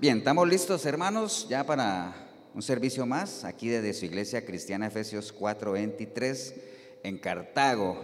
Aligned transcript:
Bien, 0.00 0.18
estamos 0.18 0.48
listos, 0.48 0.86
hermanos, 0.86 1.48
ya 1.50 1.64
para 1.64 2.14
un 2.54 2.62
servicio 2.62 3.04
más, 3.04 3.42
aquí 3.42 3.66
desde 3.68 3.92
su 3.92 4.04
iglesia 4.04 4.46
cristiana 4.46 4.86
Efesios 4.86 5.34
4:23 5.36 6.54
en 7.02 7.18
Cartago, 7.18 8.00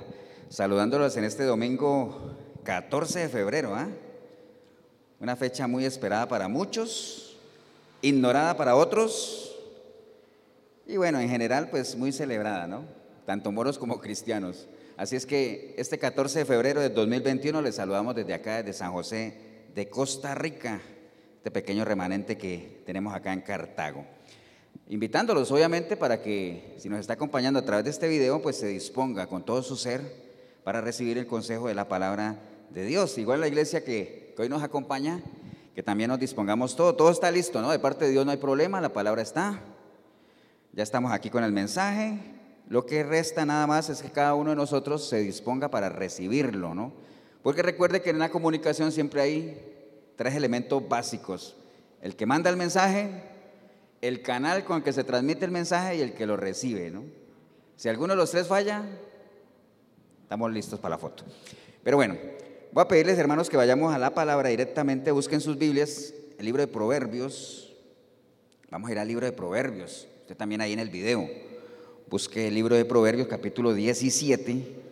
saludándolos 0.49 1.17
en 1.17 1.22
este 1.22 1.45
domingo 1.45 2.37
14 2.65 3.21
de 3.21 3.29
febrero, 3.29 3.77
¿ah? 3.77 3.87
Una 5.21 5.37
fecha 5.37 5.69
muy 5.69 5.85
esperada 5.85 6.27
para 6.27 6.49
muchos, 6.49 7.37
ignorada 8.03 8.56
para 8.56 8.74
otros, 8.74 9.56
y 10.88 10.97
bueno, 10.97 11.21
en 11.21 11.29
general, 11.29 11.71
pues 11.71 11.95
muy 11.95 12.11
celebrada, 12.11 12.67
¿no? 12.67 12.87
Tanto 13.24 13.53
moros 13.53 13.79
como 13.79 14.01
cristianos. 14.01 14.67
Así 14.97 15.15
es 15.15 15.26
que 15.26 15.76
este 15.79 16.01
14 16.01 16.41
de 16.41 16.45
febrero 16.45 16.80
de 16.80 16.88
2021 16.88 17.62
les 17.62 17.77
saludamos 17.77 18.16
desde 18.16 18.34
acá, 18.34 18.65
desde 18.65 18.80
San 18.80 18.91
José 18.91 19.38
de 19.77 19.88
Costa 19.88 20.34
Rica, 20.34 20.80
este 21.45 21.51
pequeño 21.51 21.84
remanente 21.84 22.38
que 22.38 22.80
tenemos 22.87 23.12
acá 23.12 23.30
en 23.30 23.43
Cartago. 23.43 24.07
Invitándolos 24.89 25.53
obviamente 25.53 25.95
para 25.95 26.23
que 26.23 26.75
si 26.79 26.89
nos 26.89 27.01
está 27.01 27.12
acompañando 27.12 27.59
a 27.59 27.65
través 27.67 27.84
de 27.84 27.91
este 27.91 28.09
video, 28.09 28.41
pues 28.41 28.57
se 28.57 28.69
disponga 28.69 29.27
con 29.27 29.45
todo 29.45 29.62
su 29.62 29.77
ser 29.77 30.01
para 30.65 30.80
recibir 30.80 31.19
el 31.19 31.27
consejo 31.27 31.69
de 31.69 31.75
la 31.75 31.87
palabra 31.87 32.39
de 32.70 32.87
Dios. 32.87 33.19
Igual 33.19 33.43
la 33.43 33.48
iglesia 33.48 33.84
que, 33.84 34.33
que 34.34 34.41
hoy 34.41 34.48
nos 34.48 34.62
acompaña, 34.62 35.20
que 35.75 35.83
también 35.83 36.09
nos 36.09 36.19
dispongamos 36.19 36.77
todo, 36.77 36.95
todo 36.95 37.11
está 37.11 37.30
listo, 37.30 37.61
¿no? 37.61 37.70
De 37.70 37.79
parte 37.79 38.06
de 38.06 38.12
Dios 38.12 38.25
no 38.25 38.33
hay 38.33 38.39
problema, 38.39 38.81
la 38.81 38.95
palabra 38.95 39.20
está. 39.20 39.61
Ya 40.73 40.83
estamos 40.83 41.12
aquí 41.12 41.29
con 41.29 41.45
el 41.45 41.53
mensaje, 41.53 42.20
lo 42.70 42.87
que 42.87 43.03
resta 43.03 43.45
nada 43.45 43.67
más 43.67 43.91
es 43.91 44.01
que 44.01 44.11
cada 44.11 44.34
uno 44.34 44.48
de 44.48 44.56
nosotros 44.56 45.06
se 45.06 45.19
disponga 45.19 45.69
para 45.70 45.91
recibirlo, 45.91 46.75
¿no? 46.75 46.95
Porque 47.42 47.61
recuerde 47.61 48.01
que 48.01 48.09
en 48.09 48.19
la 48.19 48.31
comunicación 48.31 48.91
siempre 48.92 49.20
hay 49.20 49.73
tres 50.17 50.35
elementos 50.35 50.87
básicos. 50.89 51.57
El 52.01 52.17
que 52.17 52.27
manda 52.27 52.51
el 52.51 52.57
mensaje, 52.57 53.09
el 54.01 54.23
canal 54.23 54.65
con 54.65 54.79
el 54.79 54.83
que 54.83 54.93
se 54.93 55.05
transmite 55.05 55.45
el 55.45 55.51
mensaje 55.51 55.97
y 55.97 56.01
el 56.03 56.15
que 56.15 56.27
lo 56.27 56.37
recibe, 56.37 56.91
¿no? 56.91 57.05
Si 57.77 57.89
alguno 57.89 58.12
de 58.12 58.19
los 58.19 58.31
tres 58.31 58.47
falla, 58.47 58.84
estamos 60.23 60.53
listos 60.53 60.79
para 60.79 60.95
la 60.95 60.98
foto. 60.98 61.25
Pero 61.83 61.97
bueno, 61.97 62.17
voy 62.73 62.83
a 62.83 62.89
pedirles, 62.89 63.19
hermanos, 63.19 63.51
que 63.51 63.56
vayamos 63.56 63.95
a 63.95 63.98
la 63.98 64.15
palabra 64.15 64.51
directamente, 64.51 65.11
busquen 65.11 65.41
sus 65.41 65.59
Biblias, 65.59 66.15
el 66.39 66.45
libro 66.45 66.61
de 66.61 66.69
Proverbios. 66.69 67.73
Vamos 68.71 68.89
a 68.89 68.93
ir 68.93 68.99
al 68.99 69.09
libro 69.09 69.27
de 69.27 69.33
Proverbios. 69.33 70.06
Usted 70.23 70.37
también 70.37 70.61
ahí 70.61 70.73
en 70.73 70.81
el 70.81 70.91
video. 70.91 71.28
Busque 72.09 72.49
el 72.49 72.55
libro 72.55 72.77
de 72.77 72.84
Proverbios, 72.84 73.28
capítulo 73.28 73.73
17. 73.73 74.83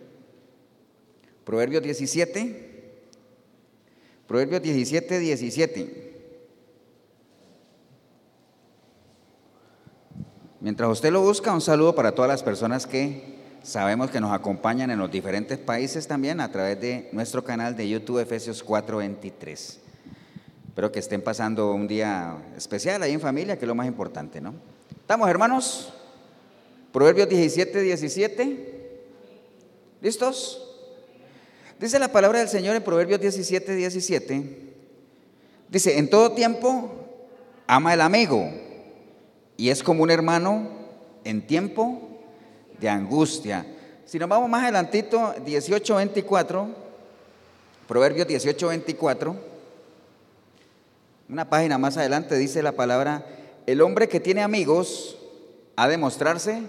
Proverbios 1.44 1.82
17. 1.82 2.71
Proverbios 4.32 4.62
17, 4.62 5.18
17. 5.18 6.14
Mientras 10.60 10.88
usted 10.88 11.12
lo 11.12 11.20
busca, 11.20 11.52
un 11.52 11.60
saludo 11.60 11.94
para 11.94 12.14
todas 12.14 12.30
las 12.30 12.42
personas 12.42 12.86
que 12.86 13.36
sabemos 13.62 14.10
que 14.10 14.22
nos 14.22 14.32
acompañan 14.32 14.90
en 14.90 14.98
los 14.98 15.10
diferentes 15.10 15.58
países 15.58 16.08
también 16.08 16.40
a 16.40 16.50
través 16.50 16.80
de 16.80 17.10
nuestro 17.12 17.44
canal 17.44 17.76
de 17.76 17.86
YouTube 17.86 18.20
Efesios 18.20 18.64
4:23. 18.64 19.80
Espero 20.68 20.90
que 20.90 21.00
estén 21.00 21.20
pasando 21.20 21.74
un 21.74 21.86
día 21.86 22.38
especial 22.56 23.02
ahí 23.02 23.12
en 23.12 23.20
familia, 23.20 23.58
que 23.58 23.66
es 23.66 23.68
lo 23.68 23.74
más 23.74 23.86
importante, 23.86 24.40
¿no? 24.40 24.54
¿Estamos, 24.98 25.28
hermanos? 25.28 25.92
Proverbios 26.90 27.28
17, 27.28 27.82
17. 27.82 29.02
¿Listos? 30.00 30.71
Dice 31.82 31.98
la 31.98 32.12
palabra 32.12 32.38
del 32.38 32.48
Señor 32.48 32.76
en 32.76 32.84
Proverbios 32.84 33.20
17, 33.20 33.74
17. 33.74 34.72
Dice, 35.68 35.98
en 35.98 36.08
todo 36.08 36.30
tiempo 36.30 36.92
ama 37.66 37.92
el 37.92 38.02
amigo 38.02 38.48
y 39.56 39.68
es 39.68 39.82
como 39.82 40.04
un 40.04 40.12
hermano 40.12 40.68
en 41.24 41.44
tiempo 41.44 42.20
de 42.78 42.88
angustia. 42.88 43.66
Si 44.04 44.16
nos 44.20 44.28
vamos 44.28 44.48
más 44.48 44.62
adelantito, 44.62 45.34
18, 45.44 45.96
24, 45.96 46.68
Proverbios 47.88 48.28
18, 48.28 48.68
24, 48.68 49.36
una 51.30 51.50
página 51.50 51.78
más 51.78 51.96
adelante 51.96 52.38
dice 52.38 52.62
la 52.62 52.76
palabra, 52.76 53.26
el 53.66 53.80
hombre 53.80 54.08
que 54.08 54.20
tiene 54.20 54.42
amigos 54.42 55.18
ha 55.74 55.88
de 55.88 55.98
mostrarse 55.98 56.62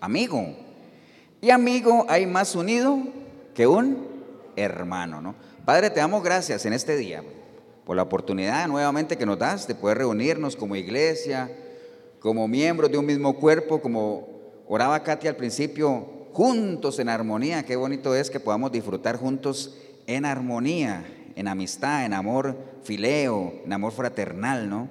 amigo. 0.00 0.56
Y 1.42 1.50
amigo 1.50 2.06
hay 2.08 2.24
más 2.24 2.54
unido 2.54 2.98
que 3.54 3.66
un 3.66 4.11
hermano, 4.56 5.20
¿no? 5.20 5.34
Padre, 5.64 5.90
te 5.90 6.00
damos 6.00 6.22
gracias 6.22 6.66
en 6.66 6.72
este 6.72 6.96
día 6.96 7.22
por 7.84 7.96
la 7.96 8.02
oportunidad 8.02 8.66
nuevamente 8.68 9.18
que 9.18 9.26
nos 9.26 9.38
das 9.38 9.66
de 9.66 9.74
poder 9.74 9.98
reunirnos 9.98 10.56
como 10.56 10.76
iglesia, 10.76 11.50
como 12.20 12.46
miembros 12.46 12.90
de 12.90 12.98
un 12.98 13.06
mismo 13.06 13.34
cuerpo, 13.36 13.80
como 13.80 14.28
oraba 14.68 15.02
Katy 15.02 15.28
al 15.28 15.36
principio, 15.36 16.28
juntos 16.32 16.98
en 16.98 17.08
armonía. 17.08 17.64
Qué 17.64 17.76
bonito 17.76 18.14
es 18.14 18.30
que 18.30 18.40
podamos 18.40 18.72
disfrutar 18.72 19.16
juntos 19.16 19.76
en 20.06 20.24
armonía, 20.24 21.04
en 21.34 21.48
amistad, 21.48 22.04
en 22.04 22.14
amor 22.14 22.56
fileo, 22.84 23.52
en 23.64 23.72
amor 23.72 23.92
fraternal, 23.92 24.68
¿no? 24.68 24.88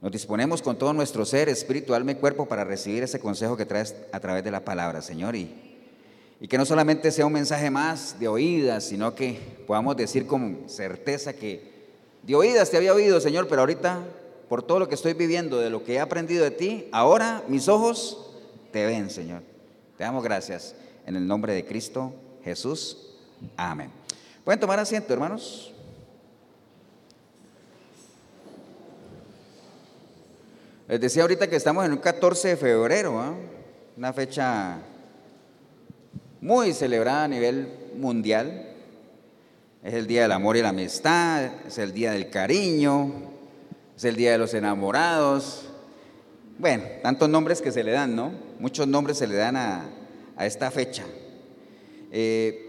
Nos 0.00 0.12
disponemos 0.12 0.62
con 0.62 0.78
todo 0.78 0.92
nuestro 0.92 1.24
ser, 1.24 1.48
espíritu, 1.48 1.92
alma 1.92 2.12
y 2.12 2.14
cuerpo 2.14 2.46
para 2.46 2.62
recibir 2.62 3.02
ese 3.02 3.18
consejo 3.18 3.56
que 3.56 3.66
traes 3.66 3.96
a 4.12 4.20
través 4.20 4.44
de 4.44 4.52
la 4.52 4.64
palabra, 4.64 5.02
Señor. 5.02 5.34
Y, 5.34 5.67
y 6.40 6.48
que 6.48 6.58
no 6.58 6.64
solamente 6.64 7.10
sea 7.10 7.26
un 7.26 7.32
mensaje 7.32 7.70
más 7.70 8.18
de 8.20 8.28
oídas, 8.28 8.84
sino 8.84 9.14
que 9.14 9.38
podamos 9.66 9.96
decir 9.96 10.26
con 10.26 10.64
certeza 10.66 11.32
que 11.32 11.78
de 12.22 12.34
oídas 12.34 12.70
te 12.70 12.76
había 12.76 12.94
oído, 12.94 13.20
Señor, 13.20 13.48
pero 13.48 13.62
ahorita, 13.62 14.04
por 14.48 14.62
todo 14.62 14.78
lo 14.78 14.88
que 14.88 14.94
estoy 14.94 15.14
viviendo, 15.14 15.58
de 15.58 15.70
lo 15.70 15.82
que 15.82 15.94
he 15.94 16.00
aprendido 16.00 16.44
de 16.44 16.50
ti, 16.50 16.88
ahora 16.92 17.42
mis 17.48 17.68
ojos 17.68 18.36
te 18.72 18.86
ven, 18.86 19.10
Señor. 19.10 19.42
Te 19.96 20.04
damos 20.04 20.22
gracias. 20.22 20.74
En 21.06 21.16
el 21.16 21.26
nombre 21.26 21.54
de 21.54 21.64
Cristo 21.64 22.12
Jesús. 22.44 23.14
Amén. 23.56 23.90
Pueden 24.44 24.60
tomar 24.60 24.78
asiento, 24.78 25.12
hermanos. 25.12 25.72
Les 30.86 31.00
decía 31.00 31.22
ahorita 31.22 31.48
que 31.48 31.56
estamos 31.56 31.84
en 31.84 31.92
un 31.92 31.98
14 31.98 32.48
de 32.48 32.56
febrero, 32.56 33.20
¿ah? 33.20 33.34
una 33.96 34.12
fecha 34.12 34.78
muy 36.40 36.72
celebrada 36.72 37.24
a 37.24 37.28
nivel 37.28 37.68
mundial. 37.96 38.64
Es 39.82 39.94
el 39.94 40.06
Día 40.06 40.22
del 40.22 40.32
Amor 40.32 40.56
y 40.56 40.62
la 40.62 40.70
Amistad, 40.70 41.44
es 41.66 41.78
el 41.78 41.92
Día 41.92 42.12
del 42.12 42.30
Cariño, 42.30 43.12
es 43.96 44.04
el 44.04 44.16
Día 44.16 44.32
de 44.32 44.38
los 44.38 44.54
Enamorados. 44.54 45.64
Bueno, 46.58 46.84
tantos 47.02 47.28
nombres 47.28 47.62
que 47.62 47.70
se 47.70 47.84
le 47.84 47.92
dan, 47.92 48.16
¿no? 48.16 48.32
Muchos 48.58 48.88
nombres 48.88 49.18
se 49.18 49.26
le 49.26 49.36
dan 49.36 49.56
a, 49.56 49.88
a 50.36 50.46
esta 50.46 50.70
fecha. 50.70 51.04
Eh, 52.10 52.64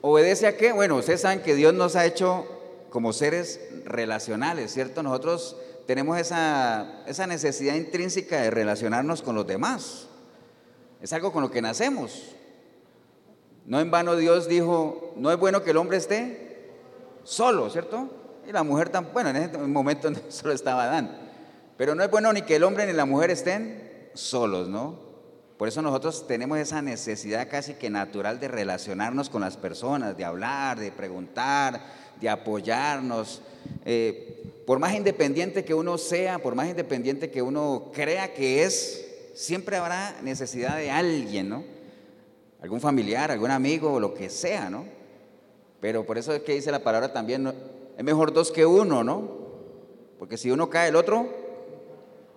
¿Obedece 0.00 0.46
a 0.46 0.56
qué? 0.56 0.72
Bueno, 0.72 0.96
ustedes 0.96 1.22
saben 1.22 1.42
que 1.42 1.54
Dios 1.54 1.74
nos 1.74 1.96
ha 1.96 2.06
hecho 2.06 2.46
como 2.90 3.12
seres 3.12 3.60
relacionales, 3.84 4.72
¿cierto? 4.72 5.02
Nosotros 5.02 5.56
tenemos 5.86 6.18
esa, 6.18 7.02
esa 7.06 7.26
necesidad 7.26 7.74
intrínseca 7.74 8.40
de 8.42 8.50
relacionarnos 8.50 9.22
con 9.22 9.34
los 9.34 9.46
demás. 9.46 10.06
Es 11.02 11.12
algo 11.12 11.32
con 11.32 11.42
lo 11.42 11.50
que 11.50 11.62
nacemos. 11.62 12.36
No 13.68 13.80
en 13.80 13.90
vano 13.90 14.16
Dios 14.16 14.48
dijo, 14.48 15.12
no 15.16 15.30
es 15.30 15.38
bueno 15.38 15.62
que 15.62 15.72
el 15.72 15.76
hombre 15.76 15.98
esté 15.98 16.70
solo, 17.22 17.68
¿cierto? 17.68 18.08
Y 18.48 18.52
la 18.52 18.62
mujer 18.62 18.88
tan, 18.88 19.12
bueno, 19.12 19.28
en 19.28 19.36
ese 19.36 19.58
momento 19.58 20.10
solo 20.30 20.54
estaba 20.54 20.84
Adán. 20.84 21.14
Pero 21.76 21.94
no 21.94 22.02
es 22.02 22.10
bueno 22.10 22.32
ni 22.32 22.40
que 22.42 22.56
el 22.56 22.64
hombre 22.64 22.86
ni 22.86 22.94
la 22.94 23.04
mujer 23.04 23.30
estén 23.30 24.08
solos, 24.14 24.68
¿no? 24.68 24.98
Por 25.58 25.68
eso 25.68 25.82
nosotros 25.82 26.26
tenemos 26.26 26.56
esa 26.56 26.80
necesidad 26.80 27.50
casi 27.50 27.74
que 27.74 27.90
natural 27.90 28.40
de 28.40 28.48
relacionarnos 28.48 29.28
con 29.28 29.42
las 29.42 29.58
personas, 29.58 30.16
de 30.16 30.24
hablar, 30.24 30.78
de 30.80 30.90
preguntar, 30.90 31.78
de 32.18 32.28
apoyarnos. 32.30 33.42
Eh, 33.84 34.62
por 34.66 34.78
más 34.78 34.94
independiente 34.94 35.66
que 35.66 35.74
uno 35.74 35.98
sea, 35.98 36.38
por 36.38 36.54
más 36.54 36.68
independiente 36.68 37.30
que 37.30 37.42
uno 37.42 37.90
crea 37.92 38.32
que 38.32 38.62
es, 38.62 39.04
siempre 39.34 39.76
habrá 39.76 40.16
necesidad 40.22 40.78
de 40.78 40.90
alguien, 40.90 41.50
¿no? 41.50 41.77
Algún 42.60 42.80
familiar, 42.80 43.30
algún 43.30 43.50
amigo, 43.50 44.00
lo 44.00 44.14
que 44.14 44.28
sea, 44.30 44.68
¿no? 44.68 44.84
Pero 45.80 46.04
por 46.04 46.18
eso 46.18 46.32
es 46.32 46.42
que 46.42 46.54
dice 46.54 46.72
la 46.72 46.82
palabra 46.82 47.12
también, 47.12 47.52
es 47.96 48.04
mejor 48.04 48.32
dos 48.32 48.50
que 48.50 48.66
uno, 48.66 49.04
¿no? 49.04 49.38
Porque 50.18 50.36
si 50.36 50.50
uno 50.50 50.68
cae, 50.68 50.88
el 50.88 50.96
otro 50.96 51.28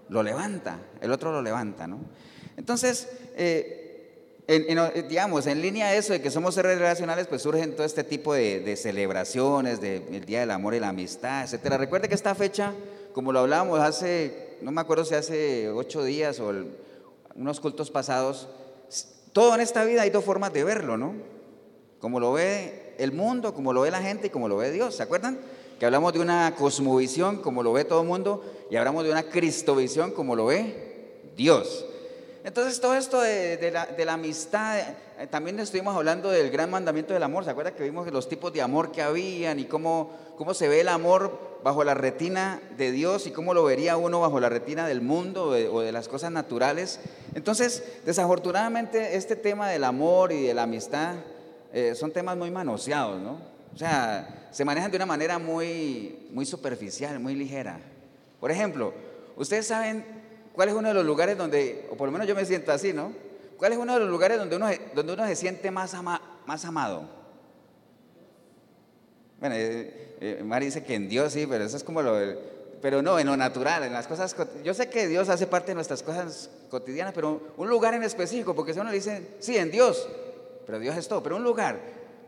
lo 0.09 0.21
levanta, 0.21 0.79
el 1.01 1.11
otro 1.11 1.31
lo 1.31 1.41
levanta, 1.41 1.87
¿no? 1.87 1.99
Entonces, 2.55 3.07
eh, 3.35 3.81
en, 4.47 5.07
digamos, 5.07 5.47
en 5.47 5.61
línea 5.61 5.87
a 5.87 5.95
eso 5.95 6.13
de 6.13 6.21
que 6.21 6.29
somos 6.29 6.53
seres 6.53 6.77
relacionales, 6.77 7.27
pues 7.27 7.41
surgen 7.41 7.75
todo 7.75 7.85
este 7.85 8.03
tipo 8.03 8.33
de, 8.33 8.75
celebraciones, 8.75 9.81
del 9.81 10.25
Día 10.25 10.41
del 10.41 10.51
Amor 10.51 10.75
y 10.75 10.79
la 10.79 10.89
Amistad, 10.89 11.43
etcétera. 11.43 11.77
Recuerde 11.77 12.09
que 12.09 12.15
esta 12.15 12.35
fecha, 12.35 12.73
como 13.13 13.31
lo 13.31 13.39
hablábamos 13.39 13.79
hace, 13.79 14.57
no 14.61 14.71
me 14.71 14.81
acuerdo 14.81 15.05
si 15.05 15.15
hace 15.15 15.69
ocho 15.69 16.03
días 16.03 16.39
o 16.39 16.53
unos 17.35 17.59
cultos 17.59 17.89
pasados, 17.89 18.49
todo 19.33 19.55
en 19.55 19.61
esta 19.61 19.83
vida 19.83 20.01
hay 20.01 20.09
dos 20.09 20.23
formas 20.23 20.53
de 20.53 20.63
verlo, 20.63 20.97
¿no? 20.97 21.13
Como 21.99 22.19
lo 22.19 22.33
ve 22.33 22.95
el 22.97 23.11
mundo, 23.11 23.53
como 23.53 23.73
lo 23.73 23.81
ve 23.81 23.91
la 23.91 24.01
gente 24.01 24.27
y 24.27 24.29
como 24.29 24.47
lo 24.47 24.57
ve 24.57 24.71
Dios, 24.71 24.95
¿se 24.95 25.03
acuerdan? 25.03 25.39
que 25.81 25.87
hablamos 25.87 26.13
de 26.13 26.19
una 26.19 26.53
cosmovisión 26.55 27.37
como 27.37 27.63
lo 27.63 27.73
ve 27.73 27.85
todo 27.85 28.03
el 28.03 28.07
mundo 28.07 28.45
y 28.69 28.75
hablamos 28.75 29.03
de 29.03 29.09
una 29.09 29.23
cristovisión 29.23 30.11
como 30.11 30.35
lo 30.35 30.45
ve 30.45 31.31
Dios. 31.35 31.87
Entonces 32.43 32.81
todo 32.81 32.95
esto 32.95 33.21
de, 33.21 33.71
la, 33.71 34.13
amistad, 34.13 34.79
eh, 34.79 35.27
también 35.29 35.59
estuvimos 35.59 35.95
hablando 35.95 36.31
del 36.31 36.49
gran 36.49 36.71
mandamiento 36.71 37.13
del 37.13 37.21
amor, 37.21 37.43
¿se 37.43 37.51
acuerda 37.51 37.75
que 37.75 37.83
vimos 37.83 38.11
los 38.11 38.27
tipos 38.27 38.51
de 38.51 38.63
amor 38.63 38.91
que 38.91 39.03
habían 39.03 39.59
y 39.59 39.65
cómo, 39.65 40.11
cómo 40.37 40.55
se 40.55 40.67
ve 40.67 40.81
el 40.81 40.89
amor 40.89 41.39
bajo 41.63 41.83
la 41.83 41.93
retina 41.93 42.59
de 42.77 42.91
Dios 42.91 43.27
y 43.27 43.31
cómo 43.31 43.53
lo 43.53 43.63
vería 43.63 43.95
uno 43.95 44.21
bajo 44.21 44.39
la 44.39 44.49
retina 44.49 44.87
del 44.87 45.01
mundo 45.01 45.49
o 45.49 45.81
de, 45.81 45.91
las 45.91 46.07
cosas 46.07 46.31
naturales? 46.31 46.99
Entonces, 47.35 47.83
desafortunadamente 48.05 49.15
este 49.15 49.35
tema 49.35 49.69
del 49.69 49.83
amor 49.83 50.31
y 50.31 50.41
de 50.41 50.53
la 50.55 50.63
amistad 50.63 51.17
eh, 51.71 51.93
son 51.93 52.11
temas 52.11 52.37
muy 52.37 52.49
manoseados, 52.49 53.21
¿no? 53.21 53.37
O 53.73 53.77
sea, 53.77 54.47
se 54.51 54.65
manejan 54.65 54.89
de 54.89 54.97
una 54.97 55.05
manera 55.05 55.37
muy, 55.37 56.27
muy 56.31 56.45
superficial, 56.45 57.19
muy 57.19 57.35
ligera. 57.35 57.79
Por 58.39 58.49
ejemplo, 58.49 58.93
ustedes 59.37 59.67
saben 59.67 60.20
cuál 60.53 60.69
es 60.69 60.75
uno 60.75 60.87
de 60.87 60.93
los 60.93 61.05
lugares 61.05 61.37
donde, 61.37 61.87
o 61.91 61.95
por 61.95 62.07
lo 62.07 62.11
menos 62.11 62.27
yo 62.27 62.35
me 62.35 62.45
siento 62.45 62.71
así, 62.71 62.93
¿no? 62.93 63.13
¿Cuál 63.57 63.73
es 63.73 63.77
uno 63.77 63.93
de 63.93 63.99
los 63.99 64.09
lugares 64.09 64.37
donde 64.37 64.55
uno, 64.55 64.69
donde 64.95 65.13
uno 65.13 65.27
se 65.27 65.35
siente 65.35 65.69
más, 65.71 65.95
más 66.45 66.65
amado? 66.65 67.07
Bueno, 69.39 69.55
eh, 69.55 70.17
eh, 70.19 70.59
dice 70.59 70.83
que 70.83 70.95
en 70.95 71.09
Dios 71.09 71.33
sí, 71.33 71.45
pero 71.47 71.63
eso 71.63 71.77
es 71.77 71.83
como 71.83 72.01
lo... 72.01 72.17
Pero 72.81 73.03
no, 73.03 73.19
en 73.19 73.27
lo 73.27 73.37
natural, 73.37 73.83
en 73.83 73.93
las 73.93 74.07
cosas... 74.07 74.35
Yo 74.63 74.73
sé 74.73 74.89
que 74.89 75.07
Dios 75.07 75.29
hace 75.29 75.45
parte 75.45 75.67
de 75.67 75.75
nuestras 75.75 76.01
cosas 76.01 76.49
cotidianas, 76.69 77.13
pero 77.13 77.53
un 77.57 77.69
lugar 77.69 77.93
en 77.93 78.01
específico, 78.01 78.55
porque 78.55 78.73
si 78.73 78.79
uno 78.79 78.91
dice, 78.91 79.35
sí, 79.39 79.55
en 79.57 79.69
Dios, 79.69 80.09
pero 80.65 80.79
Dios 80.79 80.97
es 80.97 81.07
todo, 81.07 81.21
pero 81.21 81.35
un 81.35 81.43
lugar, 81.43 81.79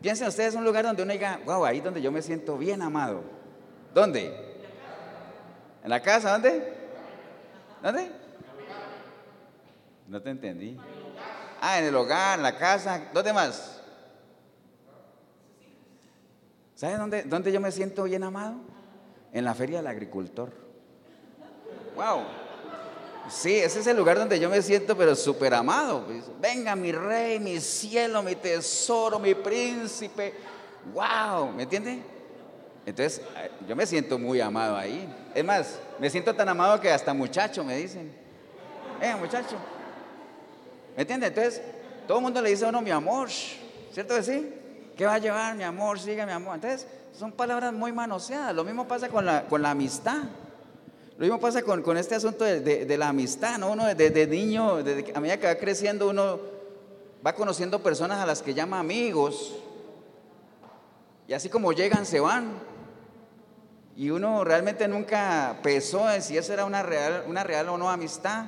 Piensen 0.04 0.28
ustedes 0.28 0.54
un 0.54 0.66
lugar 0.66 0.84
donde 0.84 1.02
uno 1.02 1.14
diga, 1.14 1.40
wow, 1.46 1.64
ahí 1.64 1.80
donde 1.80 2.02
yo 2.02 2.12
me 2.12 2.22
siento 2.22 2.58
bien 2.58 2.81
amado. 2.81 3.22
¿Dónde? 3.94 4.36
¿En 5.81 5.90
la 5.90 6.02
casa? 6.02 6.34
¿Dónde? 6.34 6.62
¿Dónde? 7.84 8.10
No 10.08 10.22
te 10.22 10.30
entendí. 10.30 10.78
Ah, 11.60 11.80
en 11.80 11.86
el 11.86 11.96
hogar, 11.96 12.40
en 12.40 12.44
la 12.44 12.58
casa. 12.58 13.10
¿Dónde 13.14 13.34
más? 13.34 13.82
¿Sabes 16.76 16.98
dónde, 16.98 17.24
dónde 17.24 17.52
yo 17.52 17.60
me 17.60 17.72
siento 17.72 18.04
bien 18.04 18.24
amado? 18.24 18.56
En 19.34 19.44
la 19.44 19.54
feria 19.54 19.78
del 19.78 19.88
agricultor. 19.88 20.50
¡Wow! 21.96 22.22
Sí, 23.30 23.56
ese 23.56 23.82
es 23.82 23.88
el 23.88 23.98
lugar 23.98 24.18
donde 24.18 24.40
yo 24.40 24.50
me 24.50 24.62
siento, 24.62 24.98
pero 24.98 25.14
súper 25.14 25.54
amado. 25.54 26.06
Pues. 26.06 26.24
Venga, 26.40 26.76
mi 26.76 26.94
rey, 26.94 27.40
mi 27.40 27.60
cielo, 27.60 28.24
mi 28.24 28.36
tesoro, 28.36 29.20
mi 29.20 29.36
príncipe. 29.36 30.34
¡Wow! 30.94 31.52
¿Me 31.52 31.64
entiende? 31.64 32.12
Entonces, 32.86 33.22
eh, 33.38 33.50
yo 33.68 33.76
me 33.76 33.86
siento 33.86 34.20
muy 34.20 34.42
amado 34.42 34.76
ahí. 34.76 35.08
Es 35.34 35.44
más, 35.44 35.80
me 36.00 36.10
siento 36.10 36.34
tan 36.36 36.50
amado 36.50 36.80
que 36.80 36.92
hasta 36.92 37.14
muchacho 37.14 37.64
me 37.64 37.78
dicen. 37.78 38.14
Eh, 39.02 39.16
muchacho. 39.16 39.56
¿Me 40.96 41.02
entiende? 41.02 41.28
Entonces, 41.28 41.62
todo 42.08 42.18
el 42.18 42.24
mundo 42.24 42.42
le 42.42 42.50
dice 42.50 42.66
a 42.66 42.70
uno 42.70 42.82
mi 42.82 42.92
amor. 42.92 43.30
¿Cierto 43.92 44.16
que 44.16 44.24
sí? 44.24 44.54
¿Qué 44.98 45.06
va 45.06 45.16
a 45.16 45.20
llevar 45.20 45.56
mi 45.56 45.64
amor? 45.64 46.00
Sigue 46.00 46.26
mi 46.26 46.32
amor. 46.32 46.56
Entonces, 46.56 46.88
son 47.18 47.32
palabras 47.32 47.74
muy 47.74 47.92
manoseadas. 47.92 48.54
Lo 48.54 48.64
mismo 48.64 48.88
pasa 48.88 49.10
con 49.10 49.26
la, 49.26 49.46
con 49.46 49.62
la 49.62 49.72
amistad. 49.72 50.24
Lo 51.18 51.22
mismo 51.22 51.40
pasa 51.40 51.62
con, 51.62 51.98
este 51.98 52.16
asunto 52.16 52.44
de, 52.44 52.98
la 52.98 53.10
amistad, 53.10 53.60
¿no? 53.60 53.72
Uno 53.72 53.86
desde 53.94 54.26
niño, 54.26 54.78
a 55.14 55.20
medida 55.20 55.38
que 55.38 55.46
va 55.46 55.56
creciendo, 55.56 56.10
uno 56.10 56.40
va 57.26 57.34
conociendo 57.34 57.82
personas 57.84 58.20
a 58.20 58.26
las 58.26 58.42
que 58.42 58.54
llama 58.54 58.80
amigos. 58.80 59.56
Y 61.28 61.34
así 61.34 61.50
como 61.50 61.72
llegan, 61.72 62.06
se 62.06 62.20
van. 62.20 62.73
Y 63.95 64.10
uno 64.10 64.44
realmente 64.44 64.88
nunca 64.88 65.60
pensó 65.62 66.12
en 66.12 66.22
si 66.22 66.38
eso 66.38 66.54
era 66.54 66.66
una 66.66 66.81
real, 66.81 67.25
una 67.28 67.44
real 67.44 67.69
o 67.69 67.78
no 67.78 67.90
amistad. 67.90 68.45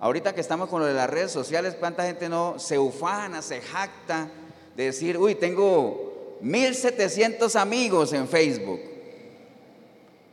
Ahorita 0.00 0.34
que 0.34 0.40
estamos 0.40 0.68
con 0.68 0.80
lo 0.80 0.86
de 0.86 0.94
las 0.94 1.08
redes 1.08 1.30
sociales, 1.30 1.76
¿cuánta 1.78 2.04
gente 2.04 2.28
no 2.28 2.58
se 2.58 2.78
ufana, 2.78 3.42
se 3.42 3.60
jacta 3.60 4.28
de 4.76 4.84
decir, 4.84 5.18
uy, 5.18 5.34
tengo 5.34 6.38
1700 6.40 7.54
amigos 7.56 8.12
en 8.12 8.28
Facebook? 8.28 8.80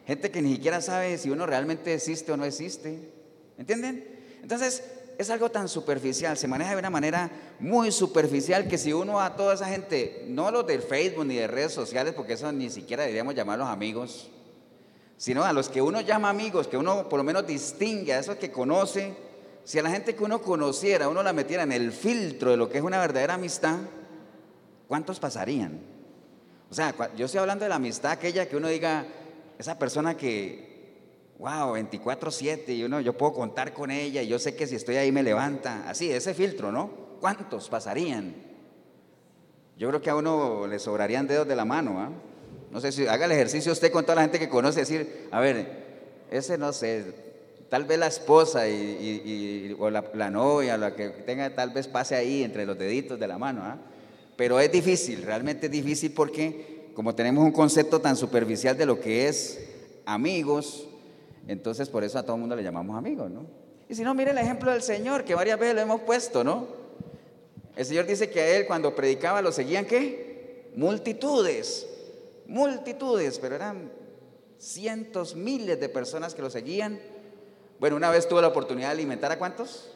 Gente 0.06 0.30
que 0.30 0.42
ni 0.42 0.56
siquiera 0.56 0.82
sabe 0.82 1.18
si 1.18 1.30
uno 1.30 1.46
realmente 1.46 1.94
existe 1.94 2.32
o 2.32 2.38
no 2.38 2.46
existe. 2.46 3.10
¿Entienden? 3.58 4.08
Entonces, 4.42 4.84
es 5.18 5.30
algo 5.30 5.50
tan 5.50 5.68
superficial, 5.68 6.38
se 6.38 6.48
maneja 6.48 6.72
de 6.72 6.78
una 6.80 6.90
manera 6.90 7.32
muy 7.60 7.92
superficial 7.92 8.68
que 8.68 8.78
si 8.78 8.94
uno 8.94 9.22
a 9.22 9.36
toda 9.36 9.54
esa 9.54 9.68
gente, 9.68 10.26
no 10.28 10.52
los 10.52 10.68
del 10.68 10.82
Facebook 10.82 11.26
ni 11.26 11.36
de 11.36 11.48
redes 11.48 11.72
sociales, 11.72 12.14
porque 12.14 12.34
eso 12.34 12.52
ni 12.52 12.70
siquiera 12.70 13.04
deberíamos 13.04 13.34
llamarlos 13.34 13.68
amigos, 13.68 14.30
sino 15.18 15.44
a 15.44 15.54
los 15.54 15.70
que 15.70 15.82
uno 15.82 16.02
llama 16.02 16.30
amigos, 16.30 16.68
que 16.68 16.78
uno 16.78 17.08
por 17.10 17.18
lo 17.18 17.24
menos 17.24 17.48
distingue, 17.48 18.14
a 18.14 18.20
esos 18.20 18.36
que 18.36 18.52
conoce, 18.52 19.16
si 19.64 19.80
a 19.80 19.84
la 19.84 19.90
gente 19.90 20.16
que 20.16 20.24
uno 20.24 20.42
conociera, 20.42 21.10
uno 21.10 21.24
la 21.24 21.34
metiera 21.34 21.64
en 21.64 21.72
el 21.72 21.92
filtro 21.92 22.52
de 22.52 22.58
lo 22.58 22.70
que 22.70 22.78
es 22.78 22.84
una 22.84 23.00
verdadera 23.00 23.36
amistad, 23.36 23.80
¿cuántos 24.88 25.20
pasarían? 25.20 25.80
O 26.70 26.74
sea, 26.74 26.94
yo 27.16 27.26
estoy 27.26 27.40
hablando 27.40 27.64
de 27.64 27.70
la 27.70 27.76
amistad 27.76 28.12
aquella 28.12 28.48
que 28.48 28.58
uno 28.58 28.68
diga, 28.68 29.06
esa 29.58 29.80
persona 29.80 30.18
que, 30.18 31.34
wow, 31.40 31.76
24/7 31.76 32.76
y 32.76 32.84
uno, 32.84 33.00
yo 33.00 33.18
puedo 33.18 33.34
contar 33.34 33.74
con 33.74 33.92
ella 33.92 34.22
y 34.22 34.28
yo 34.28 34.38
sé 34.40 34.56
que 34.56 34.68
si 34.68 34.76
estoy 34.76 34.98
ahí 34.98 35.12
me 35.12 35.24
levanta. 35.24 35.90
Así, 35.90 36.12
ese 36.12 36.34
filtro, 36.34 36.72
¿no? 36.72 36.90
¿Cuántos 37.20 37.70
pasarían? 37.70 38.36
Yo 39.78 39.90
creo 39.90 40.02
que 40.02 40.10
a 40.10 40.16
uno 40.16 40.68
le 40.68 40.80
sobrarían 40.80 41.28
dedos 41.28 41.48
de 41.48 41.56
la 41.56 41.66
mano, 41.66 42.00
¿ah? 42.00 42.10
No 42.72 42.82
sé 42.82 42.92
si 42.92 43.08
haga 43.08 43.26
el 43.26 43.32
ejercicio 43.32 43.72
usted 43.72 43.92
con 43.92 44.04
toda 44.04 44.16
la 44.16 44.22
gente 44.22 44.40
que 44.40 44.50
conoce, 44.50 44.82
decir, 44.82 45.28
a 45.32 45.40
ver, 45.40 45.86
ese 46.32 46.58
no 46.58 46.74
sé, 46.74 47.06
tal 47.70 47.86
vez 47.86 48.00
la 48.00 48.08
esposa 48.08 48.68
y, 48.68 49.76
o 49.80 49.90
la, 49.90 50.30
novia, 50.30 50.78
la 50.78 50.96
que 50.96 51.10
tenga, 51.10 51.54
tal 51.56 51.72
vez 51.72 51.88
pase 51.88 52.16
ahí 52.16 52.44
entre 52.44 52.66
los 52.66 52.78
deditos 52.78 53.20
de 53.20 53.28
la 53.28 53.38
mano, 53.38 53.62
¿ah? 53.64 53.78
Pero 54.36 54.60
es 54.60 54.72
difícil, 54.72 55.24
realmente 55.24 55.68
es 55.68 55.72
difícil 55.72 56.12
porque 56.12 56.90
como 56.94 57.16
tenemos 57.16 57.44
un 57.44 57.52
concepto 57.52 58.00
tan 58.02 58.16
superficial 58.16 58.78
de 58.78 58.86
lo 58.86 59.00
que 59.00 59.28
es 59.28 59.60
amigos, 60.06 60.88
entonces 61.48 61.90
por 61.90 62.04
eso 62.04 62.20
a 62.20 62.24
todo 62.24 62.36
el 62.36 62.42
mundo 62.42 62.56
le 62.56 62.64
llamamos 62.64 62.98
amigos, 62.98 63.32
¿no? 63.32 63.46
Y 63.88 63.96
si 63.96 64.04
no, 64.04 64.14
mire 64.14 64.32
el 64.32 64.38
ejemplo 64.38 64.72
del 64.72 64.82
Señor, 64.82 65.24
que 65.24 65.36
varias 65.36 65.60
veces 65.60 65.76
lo 65.76 65.82
hemos 65.82 66.02
puesto, 66.02 66.44
¿no? 66.44 66.68
El 67.76 67.86
Señor 67.86 68.06
dice 68.06 68.30
que 68.30 68.40
a 68.42 68.58
él 68.58 68.66
cuando 68.66 68.96
predicaba 68.96 69.42
lo 69.42 69.52
seguían 69.52 69.86
qué? 69.86 70.72
Multitudes, 70.76 71.88
multitudes, 72.48 73.40
pero 73.40 73.56
eran 73.56 73.92
cientos, 74.58 75.36
miles 75.36 75.80
de 75.80 75.90
personas 75.90 76.36
que 76.36 76.42
lo 76.42 76.50
seguían. 76.50 77.00
Bueno, 77.80 77.96
una 77.96 78.10
vez 78.10 78.28
tuvo 78.28 78.42
la 78.42 78.48
oportunidad 78.48 78.90
de 78.90 78.94
alimentar 78.94 79.32
a 79.32 79.38
cuántos? 79.38 79.92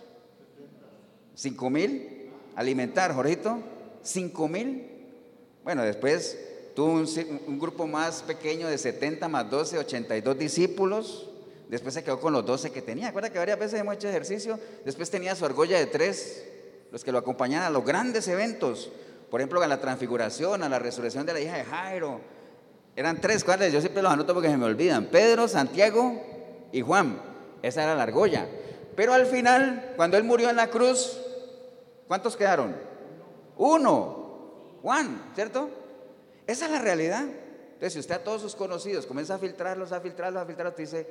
Cinco 1.36 1.70
mil. 1.70 2.32
Alimentar, 2.56 3.14
Jorgito, 3.14 3.60
cinco 4.04 4.48
mil. 4.48 4.88
Bueno, 5.64 5.84
después 5.84 6.38
Tuvo 6.80 6.94
un, 6.94 7.60
grupo 7.60 7.88
más 7.88 8.22
pequeño 8.22 8.70
de 8.70 8.78
70 8.78 9.28
más 9.28 9.50
12, 9.50 9.80
82 9.80 10.38
discípulos. 10.38 11.28
Después 11.68 11.94
se 11.94 12.06
quedó 12.06 12.22
con 12.22 12.32
los 12.32 12.46
12 12.46 12.72
que 12.72 12.82
tenía. 12.82 13.10
Acuerda 13.10 13.30
que 13.30 13.38
varias 13.38 13.60
veces 13.60 13.82
hemos 13.82 13.96
hecho 13.96 14.08
ejercicio. 14.08 14.58
Después 14.86 15.10
tenía 15.10 15.36
su 15.36 15.44
argolla 15.44 15.78
de 15.78 15.88
tres, 15.88 16.46
los 16.90 17.04
que 17.04 17.12
lo 17.12 17.18
acompañaban 17.18 17.68
a 17.68 17.70
los 17.70 17.84
grandes 17.84 18.30
eventos. 18.30 18.90
Por 19.30 19.42
ejemplo, 19.42 19.62
a 19.62 19.68
la 19.68 19.82
transfiguración, 19.82 20.64
a 20.64 20.70
la 20.70 20.80
resurrección 20.80 21.26
de 21.26 21.34
la 21.34 21.42
hija 21.42 21.58
de 21.58 21.66
Jairo. 21.66 22.22
Eran 23.00 23.22
tres, 23.22 23.46
¿cuáles? 23.46 23.72
Yo 23.72 23.80
siempre 23.80 24.04
los 24.04 24.12
anoto 24.12 24.34
porque 24.34 24.50
se 24.50 24.58
me 24.58 24.66
olvidan. 24.66 25.06
Pedro, 25.06 25.48
Santiago 25.48 26.22
y 26.74 26.82
Juan. 26.82 27.18
Esa 27.62 27.84
era 27.84 27.96
la 27.96 28.04
argolla. 28.04 28.46
Pero 28.94 29.14
al 29.14 29.26
final, 29.26 29.94
cuando 29.96 30.18
él 30.18 30.26
murió 30.26 30.50
en 30.50 30.58
la 30.58 30.68
cruz, 30.68 31.18
¿cuántos 32.10 32.36
quedaron? 32.36 32.76
Uno. 33.56 34.80
Juan, 34.82 35.32
¿cierto? 35.34 35.70
Esa 36.46 36.66
es 36.66 36.72
la 36.74 36.82
realidad. 36.82 37.24
Entonces, 37.24 37.94
si 37.94 38.00
usted 38.00 38.16
a 38.16 38.20
todos 38.26 38.42
sus 38.42 38.54
conocidos 38.54 39.06
comienza 39.06 39.36
a 39.36 39.38
filtrarlos, 39.38 39.94
a 39.94 40.02
filtrarlos, 40.02 40.44
a 40.44 40.46
filtrarlos, 40.46 40.76
te 40.76 40.82
dice, 40.82 41.08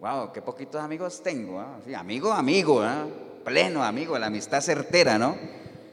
wow, 0.00 0.32
qué 0.32 0.42
poquitos 0.42 0.82
amigos 0.82 1.22
tengo. 1.22 1.60
¿ah? 1.60 1.78
amigo, 1.96 2.32
amigo, 2.32 2.82
¿ah? 2.82 3.06
pleno 3.44 3.84
amigo, 3.84 4.18
la 4.18 4.26
amistad 4.26 4.60
certera, 4.60 5.18
¿no? 5.18 5.38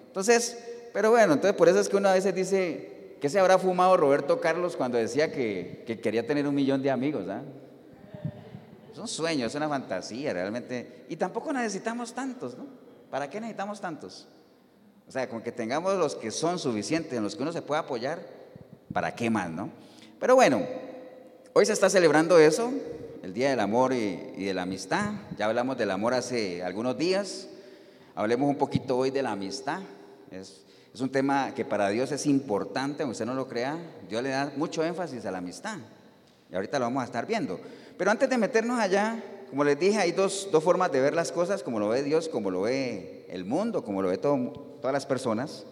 Entonces, 0.08 0.58
pero 0.92 1.12
bueno, 1.12 1.34
entonces 1.34 1.56
por 1.56 1.70
eso 1.70 1.82
es 1.82 1.88
que 1.88 1.98
uno 1.98 2.10
a 2.10 2.16
veces 2.16 2.34
dice, 2.34 2.95
¿qué 3.20 3.30
se 3.30 3.40
habrá 3.40 3.58
fumado 3.58 3.98
Roberto 3.98 4.40
Carlos 4.40 4.76
cuando 4.76 4.98
decía 4.98 5.32
que, 5.32 5.84
quería 6.02 6.26
tener 6.26 6.48
un 6.48 6.56
millón 6.56 6.82
de 6.82 6.92
amigos? 6.92 7.26
¿ah? 7.30 7.42
Es 8.92 8.98
un 8.98 9.08
sueño, 9.08 9.46
es 9.46 9.56
una 9.56 9.68
fantasía 9.68 10.34
realmente. 10.34 11.06
Y 11.10 11.16
tampoco 11.16 11.52
necesitamos 11.52 12.14
tantos, 12.14 12.58
¿no? 12.58 12.66
¿Para 13.10 13.30
qué 13.30 13.40
necesitamos 13.40 13.82
tantos? 13.82 14.28
O 15.08 15.12
sea, 15.12 15.30
con 15.30 15.42
que 15.42 15.52
tengamos 15.52 15.96
los 15.96 16.16
que 16.16 16.32
son 16.32 16.58
suficientes, 16.58 17.14
en 17.14 17.24
los 17.24 17.36
que 17.36 17.44
uno 17.44 17.52
se 17.52 17.62
pueda 17.62 17.82
apoyar, 17.82 18.20
¿para 18.92 19.14
qué 19.14 19.30
más, 19.30 19.50
no? 19.50 19.70
Pero 20.20 20.36
bueno, 20.36 20.66
hoy 21.54 21.66
se 21.66 21.74
está 21.74 21.90
celebrando 21.90 22.40
eso, 22.40 22.72
el 23.22 23.34
Día 23.34 23.50
del 23.50 23.60
Amor 23.60 23.94
y, 23.94 24.46
de 24.46 24.54
la 24.54 24.64
Amistad. 24.64 25.12
Ya 25.38 25.46
hablamos 25.46 25.78
del 25.78 25.92
amor 25.92 26.14
hace 26.14 26.64
algunos 26.64 26.98
días. 26.98 27.50
Hablemos 28.16 28.50
un 28.50 28.58
poquito 28.58 28.98
hoy 28.98 29.12
de 29.12 29.22
la 29.22 29.32
amistad. 29.32 29.82
Es, 30.32 30.65
es 30.96 31.02
un 31.02 31.10
tema 31.10 31.54
que 31.54 31.66
para 31.66 31.90
Dios 31.90 32.10
es 32.14 32.26
importante, 32.26 33.04
aunque 33.04 33.12
usted 33.12 33.26
no 33.26 33.34
lo 33.34 33.50
crea. 33.50 33.78
Dios 34.08 34.24
le 34.24 34.30
da 34.30 34.54
mucho 34.56 34.82
énfasis 34.82 35.26
a 35.26 35.32
la 35.32 35.40
amistad. 35.40 35.78
Y 36.50 36.56
ahorita 36.56 36.80
lo 36.80 36.86
vamos 36.86 37.02
a 37.02 37.06
estar 37.06 37.26
viendo. 37.28 37.60
Pero 37.98 38.12
antes 38.12 38.30
de 38.30 38.38
meternos 38.38 38.80
allá, 38.80 39.22
como 39.50 39.66
les 39.66 39.78
dije, 39.78 39.98
hay 39.98 40.14
dos, 40.14 40.48
formas 40.64 40.94
de 40.94 41.02
ver 41.02 41.14
las 41.14 41.34
cosas, 41.34 41.64
como 41.64 41.82
lo 41.82 41.90
ve 41.90 42.02
Dios, 42.02 42.30
como 42.30 42.50
lo 42.50 42.62
ve 42.62 43.26
el 43.28 43.44
mundo, 43.44 43.84
como 43.84 44.02
lo 44.02 44.08
ve 44.08 44.18
todas 44.18 44.94
las 44.94 45.06
personas. 45.06 45.66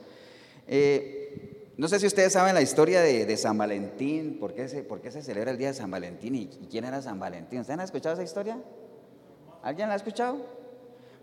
Eh, 0.68 1.72
no 1.78 1.88
sé 1.88 2.02
si 2.02 2.08
ustedes 2.08 2.34
saben 2.34 2.54
la 2.54 2.62
historia 2.62 3.00
de, 3.00 3.38
San 3.38 3.58
Valentín, 3.58 4.40
¿por 4.42 4.54
qué, 4.54 4.68
se, 4.68 4.84
por 4.84 5.00
qué, 5.00 5.10
se, 5.10 5.22
celebra 5.22 5.52
el 5.52 5.58
día 5.58 5.70
de 5.70 5.74
San 5.74 5.90
Valentín 5.90 6.36
y, 6.36 6.48
quién 6.70 6.84
era 6.84 7.02
San 7.02 7.18
Valentín. 7.18 7.62
¿Ustedes 7.62 7.80
han 7.80 7.86
escuchado 7.86 8.16
esa 8.16 8.24
historia? 8.24 8.58
¿Alguien 9.62 9.88
la 9.88 9.94
ha 9.94 9.98
escuchado? 9.98 10.63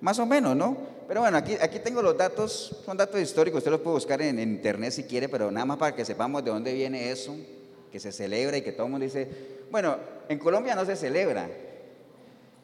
Más 0.00 0.19
o 0.19 0.26
menos, 0.26 0.57
¿no? 0.57 0.76
Pero 1.07 1.21
bueno, 1.21 1.37
aquí, 1.37 1.57
aquí 1.61 1.80
tengo 1.80 2.02
los 2.02 2.16
datos, 2.16 2.83
son 2.85 2.97
datos 2.97 3.21
históricos, 3.21 3.59
usted 3.59 3.73
los 3.73 3.80
puede 3.80 3.95
buscar 3.95 4.23
en, 4.23 4.38
internet 4.38 4.92
si 4.92 5.04
quiere, 5.04 5.28
pero 5.28 5.50
nada 5.50 5.66
más 5.66 5.76
para 5.76 5.95
que 5.95 6.04
sepamos 6.04 6.45
de 6.45 6.50
dónde 6.50 6.73
viene 6.73 7.11
eso, 7.11 7.37
que 7.90 7.99
se 7.99 8.12
celebra 8.12 8.57
y 8.57 8.62
que 8.62 8.73
todo 8.73 8.87
el 8.87 8.92
mundo 8.92 9.04
dice, 9.04 9.28
bueno, 9.71 9.97
en 10.28 10.38
Colombia 10.38 10.76
no 10.76 10.85
se 10.85 10.95
celebra, 10.95 11.49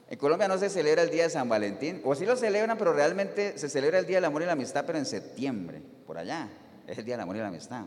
en 0.08 0.18
Colombia 0.18 0.46
no 0.46 0.56
se 0.58 0.70
celebra 0.70 1.02
el 1.02 1.10
día 1.10 1.24
de 1.24 1.30
San 1.30 1.48
Valentín, 1.48 2.00
o 2.04 2.14
sí 2.14 2.24
lo 2.24 2.36
celebran, 2.36 2.78
pero 2.78 2.92
realmente 2.92 3.58
se 3.58 3.68
celebra 3.68 3.98
el 3.98 4.06
Día 4.06 4.18
del 4.18 4.26
Amor 4.26 4.42
y 4.42 4.46
la 4.46 4.52
Amistad, 4.52 4.84
pero 4.86 4.98
en 4.98 5.06
septiembre, 5.06 5.82
por 6.06 6.16
allá, 6.16 6.48
es 6.86 6.96
el 6.96 7.04
Día 7.04 7.14
del 7.14 7.22
Amor 7.22 7.34
y 7.34 7.40
la 7.40 7.48
Amistad. 7.48 7.82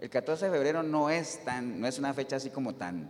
El 0.00 0.10
14 0.10 0.46
de 0.46 0.50
febrero 0.50 0.82
no 0.82 1.08
es, 1.08 1.44
tan, 1.44 1.80
no 1.80 1.86
es 1.86 2.00
una 2.00 2.12
fecha 2.14 2.34
así 2.34 2.50
como 2.50 2.74
tan, 2.74 3.08